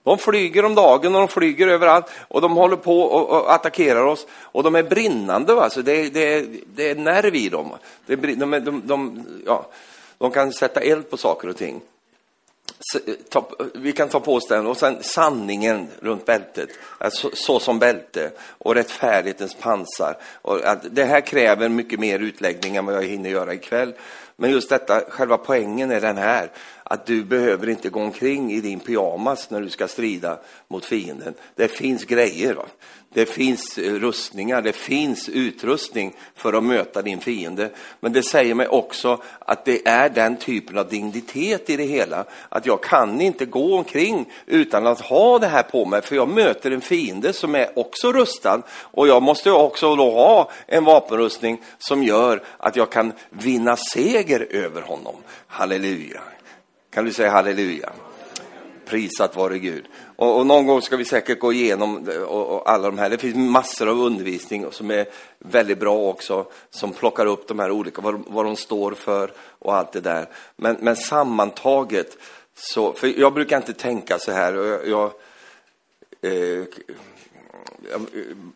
De 0.03 0.17
flyger 0.17 0.65
om 0.65 0.75
dagen 0.75 1.15
och 1.15 1.21
de 1.21 1.27
flyger 1.27 1.67
överallt 1.67 2.05
och 2.27 2.41
de 2.41 2.51
håller 2.51 2.75
på 2.75 3.01
och, 3.01 3.53
attackerar 3.53 4.05
oss. 4.05 4.27
Och 4.41 4.63
de 4.63 4.75
är 4.75 4.83
brinnande, 4.83 5.53
va? 5.53 5.69
Så 5.69 5.81
det, 5.81 6.09
det, 6.09 6.45
det 6.75 6.89
är 6.89 6.95
nerv 6.95 7.35
i 7.35 7.49
dem. 7.49 7.71
Det, 8.05 8.15
de, 8.15 8.51
de, 8.51 8.81
de, 8.85 9.25
ja, 9.45 9.65
de 10.17 10.31
kan 10.31 10.53
sätta 10.53 10.79
eld 10.79 11.09
på 11.09 11.17
saker 11.17 11.49
och 11.49 11.57
ting 11.57 11.81
ta, 13.29 13.49
vi 13.73 13.91
kan 13.91 14.09
ta 14.09 14.19
på 14.19 14.33
oss 14.33 14.47
den 14.47 14.67
och 14.67 14.77
sen 14.77 15.03
sanningen 15.03 15.87
runt 15.99 16.25
bältet, 16.25 16.69
alltså, 16.97 17.29
så 17.33 17.59
som 17.59 17.79
bälte 17.79 18.31
och 18.57 18.75
rättfärdighetens 18.75 19.53
pansar. 19.53 20.17
Och 20.41 20.63
att 20.63 20.95
det 20.95 21.05
här 21.05 21.21
kräver 21.21 21.69
mycket 21.69 21.99
mer 21.99 22.19
utläggning 22.19 22.75
än 22.75 22.85
vad 22.85 22.95
jag 22.95 23.03
hinner 23.03 23.29
göra 23.29 23.53
ikväll. 23.53 23.93
Men 24.35 24.51
just 24.51 24.69
detta, 24.69 25.01
själva 25.09 25.37
poängen 25.37 25.91
är 25.91 26.01
den 26.01 26.17
här, 26.17 26.51
att 26.83 27.05
du 27.05 27.23
behöver 27.23 27.69
inte 27.69 27.89
gå 27.89 27.99
omkring 27.99 28.51
i 28.53 28.61
din 28.61 28.79
pyjamas 28.79 29.49
när 29.49 29.61
du 29.61 29.69
ska 29.69 29.87
strida 29.87 30.39
mot 30.67 30.85
fienden. 30.85 31.33
Det 31.55 31.67
finns 31.67 32.05
grejer. 32.05 32.53
Va? 32.53 32.65
Det 33.13 33.25
finns 33.25 33.77
eh, 33.77 33.93
rustningar, 33.93 34.61
det 34.61 34.73
finns 34.73 35.29
utrustning 35.29 36.15
för 36.35 36.53
att 36.53 36.63
möta 36.63 37.01
din 37.01 37.19
fiende. 37.19 37.69
Men 37.99 38.13
det 38.13 38.23
säger 38.23 38.55
mig 38.55 38.67
också 38.67 39.21
att 39.39 39.65
det 39.65 39.87
är 39.87 40.09
den 40.09 40.37
typen 40.37 40.77
av 40.77 40.89
dignitet 40.89 41.69
i 41.69 41.77
det 41.77 41.83
hela. 41.83 42.25
Att 42.49 42.65
jag 42.65 42.83
kan 42.83 43.21
inte 43.21 43.45
gå 43.45 43.77
omkring 43.77 44.25
utan 44.45 44.87
att 44.87 45.01
ha 45.01 45.39
det 45.39 45.47
här 45.47 45.63
på 45.63 45.85
mig. 45.85 46.01
För 46.01 46.15
jag 46.15 46.29
möter 46.29 46.71
en 46.71 46.81
fiende 46.81 47.33
som 47.33 47.55
är 47.55 47.79
också 47.79 48.11
rustad. 48.11 48.61
Och 48.69 49.07
jag 49.07 49.23
måste 49.23 49.51
också 49.51 49.95
då 49.95 50.11
ha 50.11 50.51
en 50.67 50.83
vapenrustning 50.83 51.61
som 51.77 52.03
gör 52.03 52.43
att 52.57 52.75
jag 52.75 52.91
kan 52.91 53.13
vinna 53.29 53.75
seger 53.75 54.47
över 54.51 54.81
honom. 54.81 55.15
Halleluja. 55.47 56.21
Kan 56.93 57.05
du 57.05 57.13
säga 57.13 57.31
halleluja? 57.31 57.89
Prisat 58.85 59.35
vare 59.35 59.59
Gud. 59.59 59.85
Och, 60.15 60.37
och, 60.37 60.45
någon 60.45 60.67
gång 60.67 60.81
ska 60.81 60.97
vi 60.97 61.05
säkert 61.05 61.39
gå 61.39 61.53
igenom 61.53 62.09
och, 62.27 62.55
och 62.55 62.69
alla 62.69 62.87
de 62.87 62.97
här. 62.97 63.09
Det 63.09 63.17
finns 63.17 63.35
massor 63.35 63.89
av 63.89 63.99
undervisning 63.99 64.65
som 64.71 64.91
är 64.91 65.05
väldigt 65.39 65.79
bra 65.79 65.97
också, 65.97 66.45
som 66.69 66.93
plockar 66.93 67.25
upp 67.25 67.47
de 67.47 67.59
här 67.59 67.71
olika, 67.71 68.01
vad, 68.01 68.23
vad 68.27 68.45
de 68.45 68.55
står 68.55 68.91
för 68.91 69.31
och 69.37 69.75
allt 69.75 69.91
det 69.91 70.01
där. 70.01 70.29
Men, 70.55 70.77
men 70.79 70.95
sammantaget, 70.95 72.17
så, 72.55 72.93
för 72.93 73.19
jag 73.19 73.33
brukar 73.33 73.57
inte 73.57 73.73
tänka 73.73 74.19
så 74.19 74.31
här. 74.31 74.53
Jag, 74.53 74.87
jag 74.87 75.11
eh, 76.31 76.65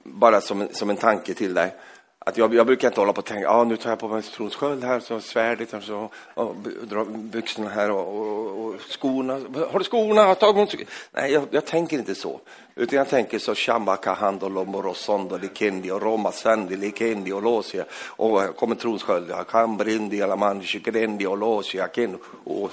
bara 0.03 0.41
som, 0.41 0.67
som 0.71 0.89
en 0.89 0.97
tanke 0.97 1.33
till 1.33 1.53
dig 1.53 1.73
att 2.27 2.37
jag, 2.37 2.55
jag 2.55 2.65
brukar 2.65 2.87
inte 2.87 3.01
hålla 3.01 3.13
på 3.13 3.19
och 3.19 3.25
tänka, 3.25 3.49
ah, 3.49 3.63
nu 3.63 3.77
tar 3.77 3.89
jag 3.89 3.99
på 3.99 4.07
mig 4.07 4.21
tronsköld 4.21 4.83
här, 4.83 4.99
så 4.99 5.19
svärdet, 5.19 5.73
och 5.73 5.83
så, 5.83 6.09
och 6.33 6.55
drar 6.83 7.05
byxorna 7.05 7.69
här 7.69 7.91
och, 7.91 8.19
och, 8.19 8.65
och, 8.65 8.81
skorna. 8.81 9.33
Har 9.71 9.79
du 9.79 9.85
skorna? 9.85 10.35
Tag 10.35 10.55
mot... 10.55 10.75
Nej, 11.11 11.31
jag, 11.31 11.43
jag, 11.51 11.65
tänker 11.65 11.97
inte 11.97 12.15
så. 12.15 12.39
Utan 12.75 12.97
jag 12.97 13.09
tänker 13.09 13.39
så, 13.39 13.55
shamaka 13.55 14.13
handolo 14.13 14.65
morosondo 14.65 15.37
likendi 15.37 15.91
och 15.91 16.01
roma 16.01 16.31
sandi 16.31 16.75
likendi 16.75 17.31
och 17.31 17.43
losia. 17.43 17.85
Och 17.91 18.55
kommer 18.55 18.75
tronsköld, 18.75 19.33
kambrindi 19.49 20.21
alaman 20.21 20.63
shikerendi 20.63 21.25
och 21.25 21.37
losia 21.37 21.87
ken 21.87 22.17
och 22.43 22.71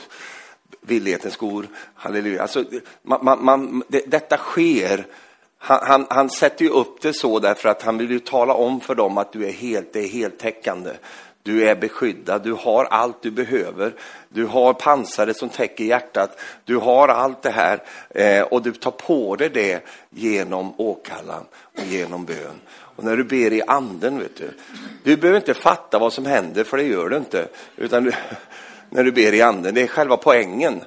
villighetens 0.80 1.34
skor. 1.34 1.66
Halleluja. 1.94 2.42
Alltså, 2.42 2.64
man, 3.02 3.24
man, 3.24 3.44
man, 3.44 3.82
det, 3.88 4.02
detta 4.06 4.36
sker 4.36 5.06
han, 5.66 5.78
han, 5.82 6.06
han, 6.10 6.30
sätter 6.30 6.64
ju 6.64 6.70
upp 6.70 7.00
det 7.00 7.12
så 7.12 7.38
därför 7.38 7.68
att 7.68 7.82
han 7.82 7.98
vill 7.98 8.10
ju 8.10 8.18
tala 8.18 8.54
om 8.54 8.80
för 8.80 8.94
dem 8.94 9.18
att 9.18 9.32
du 9.32 9.46
är 9.46 9.52
helt, 9.52 9.92
det 9.92 10.00
är 10.00 10.08
heltäckande. 10.08 10.90
Du 11.42 11.68
är 11.68 11.74
beskyddad, 11.74 12.42
du 12.42 12.52
har 12.52 12.84
allt 12.84 13.22
du 13.22 13.30
behöver. 13.30 13.94
Du 14.28 14.46
har 14.46 14.72
pansaret 14.72 15.36
som 15.36 15.48
täcker 15.48 15.84
hjärtat. 15.84 16.38
Du 16.64 16.76
har 16.76 17.08
allt 17.08 17.42
det 17.42 17.50
här 17.50 17.82
eh, 18.10 18.42
och 18.42 18.62
du 18.62 18.72
tar 18.72 18.90
på 18.90 19.36
dig 19.36 19.48
det 19.48 19.84
genom 20.10 20.80
åkallan 20.80 21.44
och 21.78 21.84
genom 21.84 22.24
bön. 22.24 22.60
Och 22.70 23.04
när 23.04 23.16
du 23.16 23.24
ber 23.24 23.52
i 23.52 23.62
anden, 23.66 24.18
vet 24.18 24.36
du, 24.36 24.50
du 25.04 25.16
behöver 25.16 25.40
inte 25.40 25.54
fatta 25.54 25.98
vad 25.98 26.12
som 26.12 26.26
händer, 26.26 26.64
för 26.64 26.76
det 26.76 26.82
gör 26.82 27.08
du 27.08 27.16
inte. 27.16 27.48
Utan 27.76 28.04
du, 28.04 28.12
när 28.90 29.04
du 29.04 29.12
ber 29.12 29.32
i 29.32 29.42
anden, 29.42 29.74
det 29.74 29.82
är 29.82 29.86
själva 29.86 30.16
poängen 30.16 30.84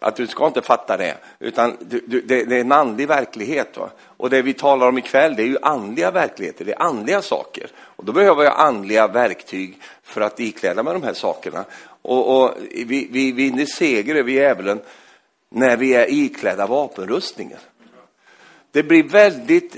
att 0.00 0.16
du 0.16 0.26
ska 0.26 0.46
inte 0.46 0.62
fatta 0.62 0.96
det, 0.96 1.16
utan 1.38 1.76
du, 1.80 2.04
du, 2.06 2.20
det, 2.20 2.44
det, 2.44 2.56
är 2.56 2.60
en 2.60 2.72
andlig 2.72 3.08
verklighet. 3.08 3.76
Va? 3.76 3.90
Och 4.16 4.30
det 4.30 4.42
vi 4.42 4.54
talar 4.54 4.88
om 4.88 4.98
ikväll, 4.98 5.36
det 5.36 5.42
är 5.42 5.46
ju 5.46 5.58
andliga 5.62 6.10
verkligheter, 6.10 6.64
det 6.64 6.72
är 6.72 6.82
andliga 6.82 7.22
saker. 7.22 7.70
Och 7.76 8.04
då 8.04 8.12
behöver 8.12 8.44
jag 8.44 8.60
andliga 8.60 9.08
verktyg 9.08 9.78
för 10.02 10.20
att 10.20 10.40
ikläda 10.40 10.82
mig 10.82 10.92
de 10.92 11.02
här 11.02 11.14
sakerna. 11.14 11.64
Och, 12.02 12.42
och 12.42 12.54
vi, 12.70 13.08
vi 13.10 13.32
vinner 13.32 13.64
seger 13.64 14.14
över 14.14 14.30
djävulen 14.30 14.80
när 15.48 15.76
vi 15.76 15.94
är 15.94 16.06
iklädda 16.10 16.66
vapenrustningen. 16.66 17.58
Det 18.70 18.82
blir 18.82 19.02
väldigt, 19.02 19.76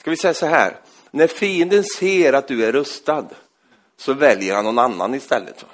ska 0.00 0.10
vi 0.10 0.16
säga 0.16 0.34
så 0.34 0.46
här, 0.46 0.76
när 1.10 1.26
fienden 1.26 1.84
ser 1.98 2.32
att 2.32 2.48
du 2.48 2.64
är 2.64 2.72
rustad 2.72 3.26
så 3.96 4.12
väljer 4.12 4.54
han 4.54 4.64
någon 4.64 4.78
annan 4.78 5.14
istället. 5.14 5.62
Va? 5.62 5.68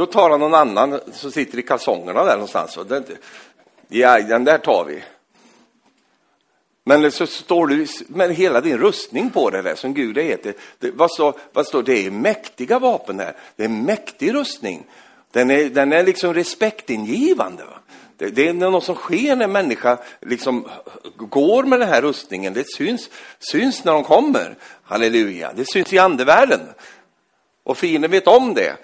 Då 0.00 0.06
tar 0.06 0.30
han 0.30 0.40
någon 0.40 0.54
annan 0.54 1.00
som 1.12 1.32
sitter 1.32 1.58
i 1.58 1.62
kalsongerna 1.62 2.24
där 2.24 2.32
någonstans. 2.32 2.76
Och 2.76 2.86
den, 2.86 3.04
ja, 3.88 4.20
den 4.20 4.44
där 4.44 4.58
tar 4.58 4.84
vi. 4.84 5.02
Men 6.84 7.12
så 7.12 7.26
står 7.26 7.66
du 7.66 7.86
med 8.08 8.34
hela 8.34 8.60
din 8.60 8.78
rustning 8.78 9.30
på 9.30 9.50
det 9.50 9.62
där 9.62 9.74
som 9.74 9.94
Gud 9.94 10.18
heter. 10.18 10.54
Det, 10.78 10.90
vad, 10.90 11.10
så, 11.10 11.34
vad 11.52 11.66
står 11.66 11.82
det? 11.82 12.06
är 12.06 12.10
mäktiga 12.10 12.78
vapen 12.78 13.18
här. 13.18 13.36
Det 13.56 13.64
är 13.64 13.68
mäktig 13.68 14.34
rustning. 14.34 14.86
Den 15.30 15.50
är, 15.50 15.64
den 15.64 15.92
är 15.92 16.04
liksom 16.04 16.34
respektingivande. 16.34 17.64
Va? 17.64 17.78
Det, 18.16 18.30
det 18.30 18.48
är 18.48 18.52
något 18.52 18.84
som 18.84 18.94
sker 18.94 19.36
när 19.36 19.46
människa 19.46 19.98
liksom 20.20 20.68
går 21.16 21.62
med 21.62 21.80
den 21.80 21.88
här 21.88 22.02
rustningen. 22.02 22.52
Det 22.52 22.70
syns, 22.76 23.10
syns 23.38 23.84
när 23.84 23.92
de 23.92 24.04
kommer. 24.04 24.56
Halleluja. 24.82 25.52
Det 25.56 25.64
syns 25.68 25.92
i 25.92 25.98
andevärlden. 25.98 26.60
Och 27.62 27.78
fienden 27.78 28.10
vet 28.10 28.26
om 28.26 28.54
det. 28.54 28.76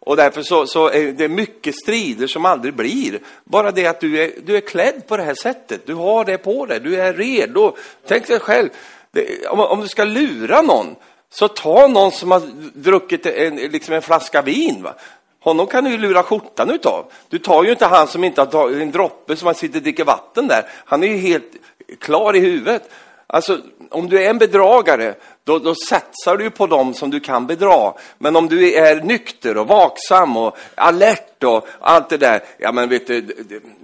Och 0.00 0.16
därför 0.16 0.42
så, 0.42 0.66
så, 0.66 0.90
är 0.90 1.12
det 1.12 1.28
mycket 1.28 1.74
strider 1.74 2.26
som 2.26 2.44
aldrig 2.44 2.74
blir. 2.74 3.18
Bara 3.44 3.70
det 3.70 3.86
att 3.86 4.00
du 4.00 4.22
är, 4.22 4.32
du 4.44 4.56
är 4.56 4.60
klädd 4.60 5.06
på 5.06 5.16
det 5.16 5.22
här 5.22 5.34
sättet, 5.34 5.86
du 5.86 5.94
har 5.94 6.24
det 6.24 6.38
på 6.38 6.66
dig, 6.66 6.80
du 6.80 7.00
är 7.00 7.12
redo. 7.12 7.76
Tänk 8.06 8.26
dig 8.26 8.40
själv, 8.40 8.68
det, 9.10 9.46
om, 9.46 9.60
om, 9.60 9.80
du 9.80 9.88
ska 9.88 10.04
lura 10.04 10.62
någon, 10.62 10.96
så 11.30 11.48
ta 11.48 11.86
någon 11.86 12.12
som 12.12 12.30
har 12.30 12.42
druckit 12.74 13.26
en, 13.26 13.56
liksom 13.56 13.94
en 13.94 14.02
flaska 14.02 14.42
vin. 14.42 14.82
Va? 14.82 14.94
Honom 15.40 15.66
kan 15.66 15.84
du 15.84 15.90
ju 15.90 15.98
lura 15.98 16.22
skjortan 16.22 16.70
utav. 16.70 17.12
Du 17.28 17.38
tar 17.38 17.64
ju 17.64 17.70
inte 17.70 17.86
han 17.86 18.08
som 18.08 18.24
inte 18.24 18.40
har 18.40 18.46
tagit 18.46 18.82
en 18.82 18.90
droppe 18.90 19.36
som 19.36 19.46
han 19.46 19.54
sitter 19.54 19.78
och 19.78 19.82
dricker 19.82 20.04
vatten 20.04 20.48
där. 20.48 20.68
Han 20.84 21.02
är 21.02 21.08
ju 21.08 21.16
helt 21.16 21.52
klar 21.98 22.36
i 22.36 22.40
huvudet. 22.40 22.90
Alltså, 23.32 23.60
om 23.90 24.08
du 24.08 24.22
är 24.22 24.30
en 24.30 24.38
bedragare, 24.38 25.14
då, 25.44 25.58
då 25.58 25.74
satsar 25.74 26.36
du 26.36 26.50
på 26.50 26.66
dem 26.66 26.94
som 26.94 27.10
du 27.10 27.20
kan 27.20 27.46
bedra. 27.46 27.92
Men 28.18 28.36
om 28.36 28.48
du 28.48 28.72
är 28.72 29.00
nykter 29.00 29.56
och 29.56 29.68
vaksam 29.68 30.36
och 30.36 30.56
alert 30.74 31.44
och 31.44 31.66
allt 31.80 32.08
det 32.08 32.16
där, 32.16 32.44
ja 32.58 32.72
men 32.72 32.88
vet 32.88 33.06
du, 33.06 33.26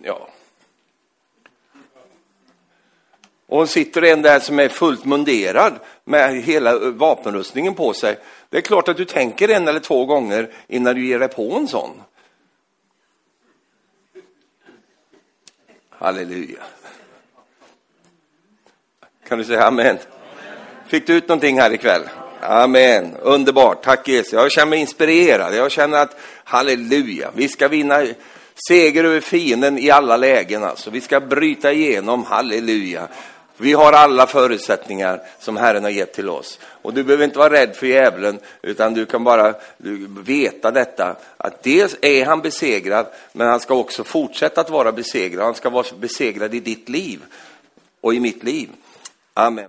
ja. 0.02 0.28
Och 3.46 3.70
sitter 3.70 4.04
en 4.04 4.22
där 4.22 4.40
som 4.40 4.58
är 4.58 4.68
fullt 4.68 5.04
munderad 5.04 5.72
med 6.04 6.42
hela 6.42 6.72
eh, 6.72 6.80
vapenrustningen 6.80 7.74
på 7.74 7.92
sig. 7.92 8.18
Det 8.50 8.56
är 8.56 8.62
klart 8.62 8.88
att 8.88 8.96
du 8.96 9.04
tänker 9.04 9.48
en 9.48 9.68
eller 9.68 9.80
två 9.80 10.06
gånger 10.06 10.50
innan 10.66 10.94
du 10.94 11.06
ger 11.06 11.18
dig 11.18 11.28
på 11.28 11.52
en 11.52 11.68
sån. 11.68 11.90
Halleluja. 15.90 16.62
Kan 19.28 19.38
du 19.38 19.44
säga 19.44 19.64
amen? 19.64 19.98
Fick 20.86 21.06
du 21.06 21.14
ut 21.14 21.28
någonting 21.28 21.60
här 21.60 21.72
ikväll? 21.72 22.02
Amen. 22.40 23.16
Underbart. 23.22 23.84
Tack 23.84 24.08
Jesus. 24.08 24.32
Jag 24.32 24.52
känner 24.52 24.70
mig 24.70 24.80
inspirerad. 24.80 25.54
Jag 25.54 25.70
känner 25.70 25.98
att 25.98 26.16
halleluja, 26.44 27.30
vi 27.34 27.48
ska 27.48 27.68
vinna 27.68 28.06
seger 28.68 29.04
över 29.04 29.20
fienden 29.20 29.78
i 29.78 29.90
alla 29.90 30.16
lägen. 30.16 30.64
Alltså. 30.64 30.90
Vi 30.90 31.00
ska 31.00 31.20
bryta 31.20 31.72
igenom, 31.72 32.24
halleluja. 32.24 33.08
Vi 33.56 33.72
har 33.72 33.92
alla 33.92 34.26
förutsättningar 34.26 35.22
som 35.38 35.56
Herren 35.56 35.82
har 35.82 35.90
gett 35.90 36.12
till 36.12 36.28
oss. 36.28 36.58
Och 36.82 36.94
du 36.94 37.04
behöver 37.04 37.24
inte 37.24 37.38
vara 37.38 37.52
rädd 37.52 37.76
för 37.76 37.86
djävulen, 37.86 38.38
utan 38.62 38.94
du 38.94 39.06
kan 39.06 39.24
bara 39.24 39.54
veta 40.24 40.70
detta, 40.70 41.16
att 41.36 41.62
dels 41.62 41.96
är 42.02 42.24
han 42.24 42.40
besegrad, 42.40 43.06
men 43.32 43.46
han 43.46 43.60
ska 43.60 43.74
också 43.74 44.04
fortsätta 44.04 44.60
att 44.60 44.70
vara 44.70 44.92
besegrad. 44.92 45.44
Han 45.44 45.54
ska 45.54 45.70
vara 45.70 45.86
besegrad 46.00 46.54
i 46.54 46.60
ditt 46.60 46.88
liv 46.88 47.20
och 48.00 48.14
i 48.14 48.20
mitt 48.20 48.44
liv. 48.44 48.68
Amen. 49.36 49.64